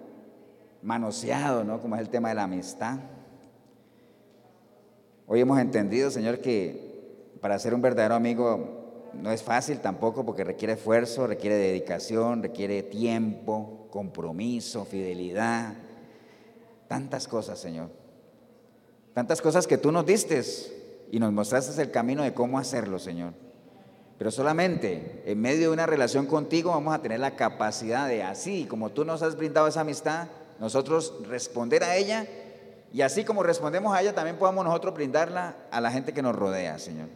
manoseado, 0.81 1.63
¿no? 1.63 1.81
Como 1.81 1.95
es 1.95 2.01
el 2.01 2.09
tema 2.09 2.29
de 2.29 2.35
la 2.35 2.43
amistad. 2.43 2.99
Hoy 5.27 5.41
hemos 5.41 5.59
entendido, 5.59 6.09
Señor, 6.11 6.39
que 6.39 7.33
para 7.41 7.59
ser 7.59 7.73
un 7.73 7.81
verdadero 7.81 8.15
amigo 8.15 8.78
no 9.13 9.31
es 9.31 9.43
fácil 9.43 9.79
tampoco 9.79 10.25
porque 10.25 10.43
requiere 10.43 10.73
esfuerzo, 10.73 11.27
requiere 11.27 11.55
dedicación, 11.55 12.43
requiere 12.43 12.83
tiempo, 12.83 13.87
compromiso, 13.89 14.85
fidelidad, 14.85 15.73
tantas 16.87 17.27
cosas, 17.27 17.59
Señor. 17.59 17.89
Tantas 19.13 19.41
cosas 19.41 19.67
que 19.67 19.77
tú 19.77 19.91
nos 19.91 20.05
diste 20.05 20.41
y 21.11 21.19
nos 21.19 21.31
mostraste 21.31 21.81
el 21.81 21.91
camino 21.91 22.23
de 22.23 22.33
cómo 22.33 22.59
hacerlo, 22.59 22.99
Señor. 22.99 23.33
Pero 24.17 24.31
solamente 24.31 25.23
en 25.25 25.39
medio 25.39 25.69
de 25.69 25.73
una 25.73 25.85
relación 25.85 26.25
contigo 26.25 26.71
vamos 26.71 26.93
a 26.93 27.01
tener 27.01 27.19
la 27.19 27.35
capacidad 27.35 28.07
de, 28.07 28.23
así 28.23 28.65
como 28.65 28.89
tú 28.89 29.05
nos 29.05 29.21
has 29.23 29.37
brindado 29.37 29.67
esa 29.67 29.81
amistad, 29.81 30.27
nosotros 30.59 31.13
responder 31.27 31.83
a 31.83 31.95
ella 31.95 32.27
y 32.91 33.01
así 33.01 33.23
como 33.23 33.43
respondemos 33.43 33.95
a 33.95 34.01
ella, 34.01 34.13
también 34.13 34.37
podamos 34.37 34.65
nosotros 34.65 34.93
brindarla 34.93 35.55
a 35.71 35.79
la 35.79 35.91
gente 35.91 36.11
que 36.11 36.21
nos 36.21 36.35
rodea, 36.35 36.79
Señor. 36.79 37.07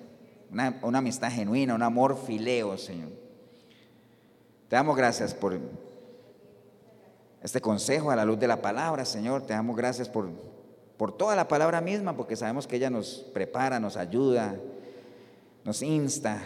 Una, 0.53 0.99
amistad 0.99 1.31
genuina, 1.31 1.75
un 1.75 1.83
amor 1.83 2.17
fileo, 2.25 2.77
Señor. 2.77 3.09
Te 4.69 4.77
damos 4.77 4.95
gracias 4.95 5.33
por 5.33 5.59
este 7.41 7.59
consejo 7.59 8.11
a 8.11 8.15
la 8.15 8.23
luz 8.23 8.39
de 8.39 8.47
la 8.47 8.61
palabra, 8.61 9.03
Señor. 9.03 9.41
Te 9.41 9.53
damos 9.53 9.75
gracias 9.75 10.07
por, 10.07 10.29
por 10.95 11.17
toda 11.17 11.35
la 11.35 11.47
palabra 11.47 11.81
misma, 11.81 12.15
porque 12.15 12.35
sabemos 12.35 12.67
que 12.67 12.77
ella 12.77 12.89
nos 12.89 13.25
prepara, 13.33 13.79
nos 13.79 13.97
ayuda, 13.97 14.55
nos 15.65 15.81
insta 15.81 16.41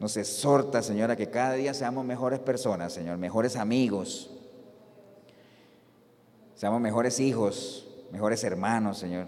nos 0.00 0.16
exhorta, 0.16 0.82
Señor, 0.82 1.10
a 1.10 1.16
que 1.16 1.28
cada 1.28 1.52
día 1.52 1.74
seamos 1.74 2.06
mejores 2.06 2.40
personas, 2.40 2.94
Señor, 2.94 3.18
mejores 3.18 3.54
amigos, 3.54 4.30
seamos 6.54 6.80
mejores 6.80 7.20
hijos, 7.20 7.86
mejores 8.10 8.42
hermanos, 8.42 8.96
Señor, 8.96 9.26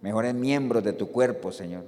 mejores 0.00 0.34
miembros 0.34 0.84
de 0.84 0.92
tu 0.92 1.10
cuerpo, 1.10 1.50
Señor, 1.50 1.82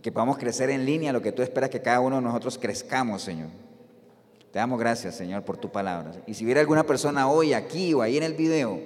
y 0.00 0.02
que 0.02 0.12
podamos 0.12 0.38
crecer 0.38 0.70
en 0.70 0.86
línea 0.86 1.12
lo 1.12 1.20
que 1.20 1.30
tú 1.30 1.42
esperas 1.42 1.68
que 1.68 1.82
cada 1.82 2.00
uno 2.00 2.16
de 2.16 2.22
nosotros 2.22 2.56
crezcamos, 2.56 3.20
Señor. 3.20 3.48
Te 4.50 4.58
damos 4.58 4.80
gracias, 4.80 5.14
Señor, 5.14 5.42
por 5.42 5.58
tu 5.58 5.70
palabra. 5.70 6.12
Y 6.26 6.32
si 6.32 6.42
hubiera 6.42 6.62
alguna 6.62 6.84
persona 6.84 7.28
hoy 7.28 7.52
aquí 7.52 7.92
o 7.92 8.00
ahí 8.00 8.16
en 8.16 8.22
el 8.22 8.32
video 8.32 8.80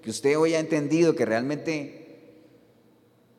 que 0.00 0.08
usted 0.08 0.38
hoy 0.38 0.54
ha 0.54 0.58
entendido 0.58 1.14
que 1.14 1.26
realmente, 1.26 2.30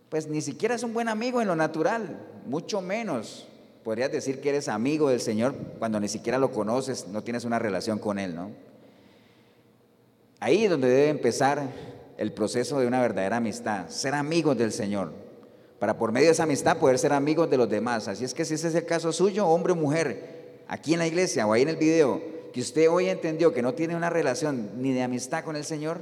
pues 0.09 0.27
ni 0.27 0.41
siquiera 0.41 0.75
es 0.75 0.83
un 0.83 0.93
buen 0.93 1.09
amigo 1.09 1.41
en 1.41 1.47
lo 1.47 1.55
natural, 1.55 2.19
mucho 2.45 2.81
menos 2.81 3.47
podrías 3.83 4.11
decir 4.11 4.39
que 4.39 4.49
eres 4.49 4.67
amigo 4.67 5.09
del 5.09 5.19
Señor 5.19 5.55
cuando 5.79 5.99
ni 5.99 6.09
siquiera 6.09 6.37
lo 6.37 6.51
conoces, 6.51 7.07
no 7.07 7.23
tienes 7.23 7.45
una 7.45 7.57
relación 7.57 7.97
con 7.97 8.19
Él, 8.19 8.35
¿no? 8.35 8.51
Ahí 10.39 10.65
es 10.65 10.69
donde 10.69 10.87
debe 10.87 11.09
empezar 11.09 11.63
el 12.19 12.31
proceso 12.31 12.79
de 12.79 12.85
una 12.85 13.01
verdadera 13.01 13.37
amistad, 13.37 13.89
ser 13.89 14.13
amigos 14.13 14.55
del 14.55 14.71
Señor, 14.71 15.25
para 15.79 15.97
por 15.97 16.11
medio 16.11 16.27
de 16.27 16.33
esa 16.33 16.43
amistad 16.43 16.77
poder 16.77 16.97
ser 16.97 17.13
amigos 17.13 17.49
de 17.49 17.57
los 17.57 17.69
demás. 17.69 18.07
Así 18.07 18.23
es 18.23 18.33
que 18.33 18.45
si 18.45 18.55
ese 18.55 18.69
es 18.69 18.75
el 18.75 18.85
caso 18.85 19.11
suyo, 19.11 19.47
hombre 19.47 19.73
o 19.73 19.75
mujer, 19.75 20.63
aquí 20.67 20.93
en 20.93 20.99
la 20.99 21.07
iglesia 21.07 21.45
o 21.45 21.53
ahí 21.53 21.61
en 21.61 21.69
el 21.69 21.77
video, 21.77 22.21
que 22.51 22.61
usted 22.61 22.89
hoy 22.89 23.09
entendió 23.09 23.53
que 23.53 23.61
no 23.61 23.73
tiene 23.73 23.95
una 23.95 24.09
relación 24.09 24.81
ni 24.81 24.93
de 24.93 25.03
amistad 25.03 25.43
con 25.43 25.55
el 25.55 25.63
Señor, 25.63 25.99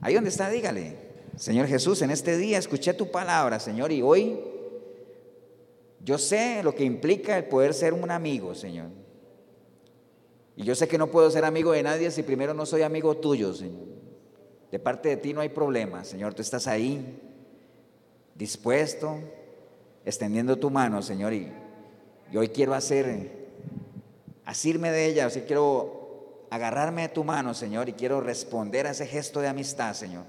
ahí 0.00 0.14
donde 0.14 0.30
está, 0.30 0.50
dígale, 0.50 0.96
Señor 1.36 1.66
Jesús, 1.66 2.02
en 2.02 2.10
este 2.10 2.36
día 2.36 2.58
escuché 2.58 2.94
tu 2.94 3.10
palabra, 3.10 3.60
Señor, 3.60 3.92
y 3.92 4.02
hoy 4.02 4.40
yo 6.04 6.18
sé 6.18 6.62
lo 6.62 6.74
que 6.74 6.84
implica 6.84 7.36
el 7.36 7.44
poder 7.44 7.74
ser 7.74 7.94
un 7.94 8.10
amigo, 8.10 8.54
Señor. 8.54 8.88
Y 10.56 10.64
yo 10.64 10.74
sé 10.74 10.88
que 10.88 10.98
no 10.98 11.10
puedo 11.10 11.30
ser 11.30 11.44
amigo 11.44 11.72
de 11.72 11.82
nadie 11.82 12.10
si 12.10 12.22
primero 12.22 12.52
no 12.52 12.66
soy 12.66 12.82
amigo 12.82 13.16
tuyo, 13.16 13.54
Señor. 13.54 13.86
De 14.70 14.78
parte 14.78 15.10
de 15.10 15.16
ti 15.16 15.32
no 15.32 15.40
hay 15.40 15.48
problema, 15.48 16.04
Señor. 16.04 16.34
Tú 16.34 16.42
estás 16.42 16.66
ahí, 16.66 17.20
dispuesto, 18.34 19.18
extendiendo 20.04 20.58
tu 20.58 20.70
mano, 20.70 21.02
Señor. 21.02 21.32
Y, 21.32 21.52
hoy 22.34 22.48
quiero 22.48 22.74
hacer, 22.74 23.30
asirme 24.44 24.90
de 24.90 25.06
ella, 25.06 25.26
o 25.26 25.30
quiero 25.46 26.46
agarrarme 26.50 27.02
de 27.02 27.08
tu 27.08 27.24
mano, 27.24 27.54
Señor, 27.54 27.88
y 27.88 27.92
quiero 27.92 28.20
responder 28.20 28.86
a 28.86 28.90
ese 28.90 29.06
gesto 29.06 29.40
de 29.40 29.48
amistad, 29.48 29.94
Señor. 29.94 30.24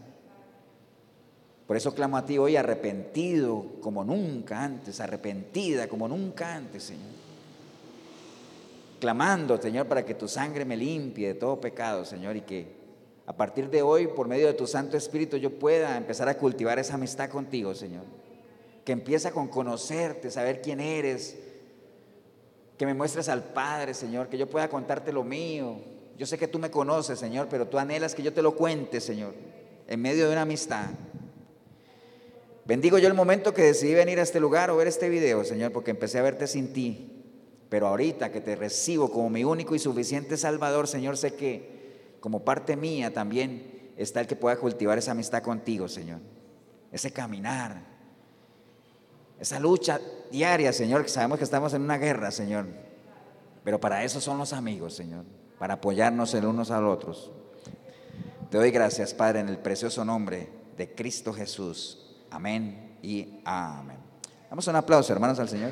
Por 1.68 1.78
eso 1.78 1.94
clamo 1.96 2.18
a 2.18 2.26
ti 2.26 2.38
hoy 2.38 2.56
arrepentido 2.56 3.66
como 3.82 4.04
nunca 4.04 4.64
antes, 4.64 5.00
arrepentida 5.00 5.88
como 5.88 6.08
nunca 6.08 6.56
antes, 6.56 6.84
Señor. 6.84 7.12
Clamando, 9.00 9.62
Señor, 9.62 9.88
para 9.88 10.06
que 10.06 10.14
tu 10.14 10.28
sangre 10.28 10.66
me 10.66 10.78
limpie 10.78 11.30
de 11.30 11.34
todo 11.34 11.60
pecado, 11.60 12.06
Señor, 12.06 12.36
y 12.36 12.42
que 12.42 12.83
a 13.26 13.34
partir 13.34 13.70
de 13.70 13.82
hoy, 13.82 14.08
por 14.08 14.28
medio 14.28 14.48
de 14.48 14.54
tu 14.54 14.68
Santo 14.68 14.98
Espíritu, 14.98 15.38
yo 15.38 15.58
pueda 15.58 15.96
empezar 15.96 16.28
a 16.28 16.38
cultivar 16.38 16.78
esa 16.80 16.96
amistad 16.96 17.30
contigo, 17.30 17.74
Señor. 17.74 18.04
Que 18.84 18.92
empieza 18.92 19.32
con 19.32 19.48
conocerte, 19.48 20.30
saber 20.30 20.62
quién 20.62 20.82
eres, 20.82 21.38
que 22.78 22.86
me 22.86 22.94
muestres 22.94 23.30
al 23.30 23.44
Padre, 23.44 23.94
Señor, 23.94 24.28
que 24.28 24.38
yo 24.38 24.50
pueda 24.50 24.68
contarte 24.68 25.14
lo 25.14 25.24
mío. 25.24 25.78
Yo 26.18 26.26
sé 26.26 26.38
que 26.38 26.50
tú 26.50 26.60
me 26.60 26.70
conoces, 26.70 27.18
Señor, 27.18 27.48
pero 27.50 27.68
tú 27.68 27.78
anhelas 27.78 28.14
que 28.14 28.24
yo 28.24 28.34
te 28.34 28.42
lo 28.42 28.56
cuente, 28.56 29.00
Señor, 29.00 29.34
en 29.88 30.02
medio 30.02 30.28
de 30.28 30.34
una 30.34 30.42
amistad. 30.42 30.88
Bendigo 32.66 32.98
yo 32.98 33.08
el 33.08 33.14
momento 33.14 33.54
que 33.54 33.64
decidí 33.64 33.94
venir 33.94 34.20
a 34.20 34.24
este 34.24 34.40
lugar 34.40 34.70
o 34.70 34.78
ver 34.78 34.88
este 34.88 35.08
video, 35.08 35.46
Señor, 35.46 35.72
porque 35.72 35.92
empecé 35.92 36.20
a 36.20 36.24
verte 36.24 36.48
sin 36.48 36.74
ti. 36.74 37.10
Pero 37.70 37.88
ahorita 37.88 38.32
que 38.32 38.42
te 38.42 38.56
recibo 38.56 39.10
como 39.10 39.30
mi 39.30 39.44
único 39.44 39.76
y 39.76 39.80
suficiente 39.80 40.38
Salvador, 40.38 40.88
Señor, 40.88 41.18
sé 41.18 41.34
que 41.34 41.83
como 42.24 42.46
parte 42.46 42.78
mía 42.78 43.14
también 43.14 43.92
está 43.98 44.22
el 44.22 44.28
que 44.28 44.38
pueda 44.38 44.56
cultivar 44.56 44.98
esa 44.98 45.12
amistad 45.12 45.44
contigo, 45.44 45.90
Señor. 45.90 46.22
Ese 46.90 47.12
caminar, 47.12 47.82
esa 49.42 49.60
lucha 49.60 50.00
diaria, 50.32 50.72
Señor, 50.72 51.04
que 51.04 51.10
sabemos 51.10 51.38
que 51.38 51.44
estamos 51.44 51.74
en 51.74 51.82
una 51.82 51.98
guerra, 51.98 52.32
Señor. 52.32 52.68
Pero 53.66 53.78
para 53.78 54.06
eso 54.06 54.22
son 54.22 54.38
los 54.38 54.54
amigos, 54.54 54.96
Señor, 54.96 55.26
para 55.60 55.74
apoyarnos 55.74 56.34
el 56.34 56.46
unos 56.46 56.72
a 56.72 56.80
los 56.80 56.96
otros. 56.96 57.30
Te 58.50 58.58
doy 58.58 58.72
gracias, 58.72 59.14
Padre, 59.14 59.42
en 59.42 59.50
el 59.50 59.58
precioso 59.58 60.06
nombre 60.06 60.48
de 60.78 60.96
Cristo 60.96 61.34
Jesús. 61.34 62.24
Amén 62.32 63.00
y 63.02 63.42
amén. 63.44 63.98
Damos 64.50 64.66
un 64.66 64.78
aplauso, 64.78 65.12
hermanos, 65.12 65.40
al 65.40 65.50
Señor. 65.50 65.72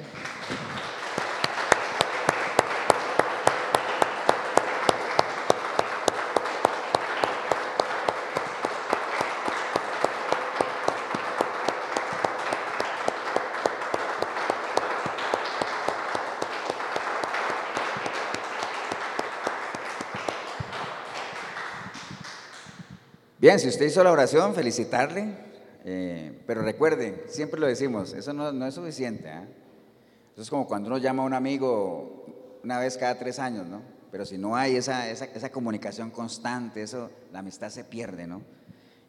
Bien, 23.42 23.60
si 23.60 23.70
usted 23.70 23.88
hizo 23.88 24.04
la 24.04 24.12
oración, 24.12 24.54
felicitarle, 24.54 25.34
eh, 25.84 26.44
pero 26.46 26.62
recuerde, 26.62 27.24
siempre 27.28 27.60
lo 27.60 27.66
decimos, 27.66 28.14
eso 28.14 28.34
no, 28.34 28.68
es 28.68 28.76
suficiente. 28.76 29.30
¿eh? 29.30 29.48
Eso 30.34 30.44
es 30.44 30.50
como 30.52 30.68
cuando 30.68 30.90
uno 30.90 31.00
llama 31.00 31.24
a 31.24 31.26
un 31.26 31.34
amigo 31.34 32.60
una 32.64 32.78
vez 32.78 33.00
cada 33.00 33.18
tres 33.18 33.40
años, 33.40 33.66
¿no? 33.66 33.82
Pero 34.12 34.28
si 34.28 34.38
no 34.38 34.56
hay 34.56 34.76
esa, 34.76 35.10
esa, 35.10 35.50
comunicación 35.50 36.12
constante, 36.12 36.84
eso, 36.84 37.10
la 37.34 37.40
amistad 37.40 37.72
se 37.72 37.84
pierde, 37.84 38.28
¿no? 38.28 38.44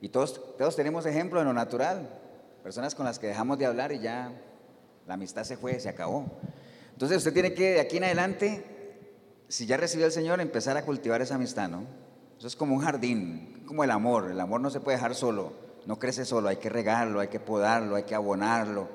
Y 0.01 0.09
todos, 0.09 0.57
todos 0.57 0.77
tenemos 0.77 1.05
ejemplo 1.05 1.39
en 1.41 1.47
lo 1.47 1.53
natural, 1.53 2.09
personas 2.63 2.95
con 2.95 3.05
las 3.05 3.19
que 3.19 3.27
dejamos 3.27 3.59
de 3.59 3.67
hablar 3.67 3.93
y 3.93 3.99
ya 3.99 4.33
la 5.07 5.13
amistad 5.13 5.45
se 5.45 5.59
fue, 5.59 5.79
se 5.79 5.91
acabó. 5.91 6.25
Entonces 6.93 7.19
usted 7.19 7.35
tiene 7.35 7.53
que 7.53 7.73
de 7.73 7.81
aquí 7.81 7.99
en 7.99 8.05
adelante, 8.05 8.65
si 9.49 9.67
ya 9.67 9.77
recibió 9.77 10.07
al 10.07 10.13
Señor, 10.13 10.41
empezar 10.41 10.79
a 10.79 10.87
cultivar 10.87 11.21
esa 11.21 11.35
amistad, 11.35 11.69
¿no? 11.69 11.85
Es 12.45 12.57
como 12.57 12.75
un 12.75 12.81
jardín, 12.81 13.63
como 13.67 13.85
el 13.85 13.91
amor. 13.93 14.31
El 14.31 14.41
amor 14.41 14.61
no 14.61 14.71
se 14.71 14.81
puede 14.81 14.97
dejar 14.97 15.15
solo, 15.15 15.53
no 15.87 15.99
crece 15.99 16.25
solo, 16.25 16.49
hay 16.49 16.57
que 16.57 16.69
regarlo, 16.69 17.21
hay 17.21 17.29
que 17.29 17.39
podarlo, 17.39 17.95
hay 17.95 18.03
que 18.03 18.17
abonarlo, 18.17 18.89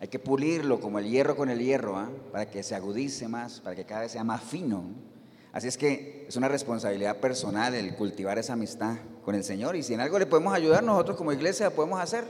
hay 0.00 0.08
que 0.08 0.18
pulirlo 0.18 0.80
como 0.80 0.98
el 0.98 1.08
hierro 1.08 1.36
con 1.36 1.48
el 1.48 1.60
hierro, 1.60 1.96
¿ah? 1.96 2.10
para 2.32 2.50
que 2.50 2.64
se 2.64 2.74
agudice 2.74 3.28
más, 3.28 3.60
para 3.60 3.76
que 3.76 3.84
cada 3.84 4.00
vez 4.00 4.12
sea 4.12 4.24
más 4.24 4.42
fino. 4.42 4.82
Así 5.52 5.68
es 5.68 5.78
que 5.78 6.26
es 6.28 6.36
una 6.36 6.48
responsabilidad 6.48 7.18
personal 7.18 7.74
el 7.74 7.94
cultivar 7.94 8.38
esa 8.38 8.54
amistad 8.54 8.96
con 9.24 9.34
el 9.36 9.44
Señor 9.44 9.76
y 9.76 9.82
si 9.82 9.94
en 9.94 10.00
algo 10.00 10.18
le 10.18 10.26
podemos 10.26 10.52
ayudar, 10.52 10.82
nosotros 10.82 11.16
como 11.16 11.32
iglesia 11.32 11.70
podemos 11.70 12.00
hacer. 12.00 12.24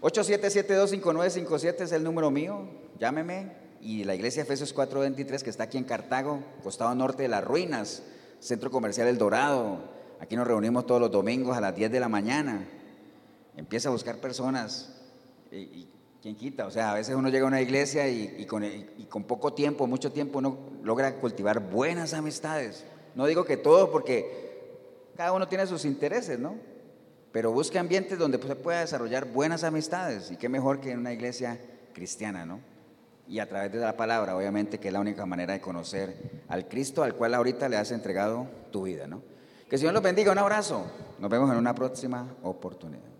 87725957 0.00 1.82
es 1.82 1.92
el 1.92 2.02
número 2.02 2.30
mío, 2.30 2.68
llámeme. 2.98 3.64
Y 3.80 4.04
la 4.04 4.14
iglesia 4.14 4.42
Efesios 4.42 4.72
423 4.72 5.44
que 5.44 5.50
está 5.50 5.64
aquí 5.64 5.78
en 5.78 5.84
Cartago, 5.84 6.42
costado 6.64 6.94
norte 6.94 7.22
de 7.22 7.28
las 7.28 7.44
ruinas, 7.44 8.02
Centro 8.46 8.70
Comercial 8.70 9.08
El 9.08 9.18
Dorado. 9.18 9.80
Aquí 10.20 10.36
nos 10.36 10.46
reunimos 10.46 10.86
todos 10.86 11.00
los 11.00 11.10
domingos 11.10 11.56
a 11.56 11.60
las 11.60 11.74
10 11.74 11.90
de 11.90 11.98
la 11.98 12.08
mañana. 12.08 12.64
Empieza 13.56 13.88
a 13.88 13.92
buscar 13.92 14.18
personas. 14.18 14.94
Y, 15.50 15.88
¿Quién 16.22 16.36
quita? 16.36 16.66
O 16.66 16.70
sea, 16.70 16.92
a 16.92 16.94
veces 16.94 17.16
uno 17.16 17.28
llega 17.28 17.44
a 17.44 17.48
una 17.48 17.60
iglesia 17.60 18.08
y, 18.08 18.46
con, 18.46 18.64
y, 18.64 19.06
poco 19.26 19.52
tiempo, 19.52 19.86
mucho 19.86 20.12
tiempo, 20.12 20.38
uno 20.38 20.58
logra 20.84 21.16
cultivar 21.16 21.58
buenas 21.58 22.14
amistades. 22.14 22.84
No 23.16 23.26
digo 23.26 23.44
que 23.44 23.56
todos, 23.56 23.90
porque 23.90 25.10
cada 25.16 25.32
uno 25.32 25.48
tiene 25.48 25.66
sus 25.66 25.84
intereses, 25.84 26.38
¿no? 26.38 26.54
Pero 27.32 27.50
busque 27.50 27.78
ambientes 27.80 28.18
donde 28.18 28.40
se 28.40 28.56
pueda 28.56 28.80
desarrollar 28.80 29.24
buenas 29.26 29.64
amistades. 29.64 30.30
Y 30.30 30.36
qué 30.36 30.48
mejor 30.48 30.80
que 30.80 30.92
en 30.92 31.00
una 31.00 31.12
iglesia 31.12 31.60
cristiana, 31.92 32.46
¿no? 32.46 32.60
Y 33.28 33.38
a 33.38 33.48
través 33.48 33.72
de 33.72 33.78
la 33.78 33.96
palabra, 33.96 34.36
obviamente, 34.36 34.78
que 34.78 34.88
es 34.88 34.92
la 34.92 35.00
única 35.00 35.26
manera 35.26 35.52
de 35.54 35.60
conocer 35.60 36.42
al 36.48 36.68
Cristo 36.68 37.02
al 37.02 37.14
cual 37.14 37.34
ahorita 37.34 37.68
le 37.68 37.76
has 37.76 37.90
entregado 37.90 38.46
tu 38.70 38.82
vida, 38.84 39.06
¿no? 39.06 39.22
Que 39.68 39.76
el 39.76 39.80
Señor 39.80 39.94
los 39.94 40.02
bendiga, 40.02 40.30
un 40.30 40.38
abrazo. 40.38 40.86
Nos 41.18 41.30
vemos 41.30 41.50
en 41.50 41.56
una 41.56 41.74
próxima 41.74 42.36
oportunidad. 42.42 43.15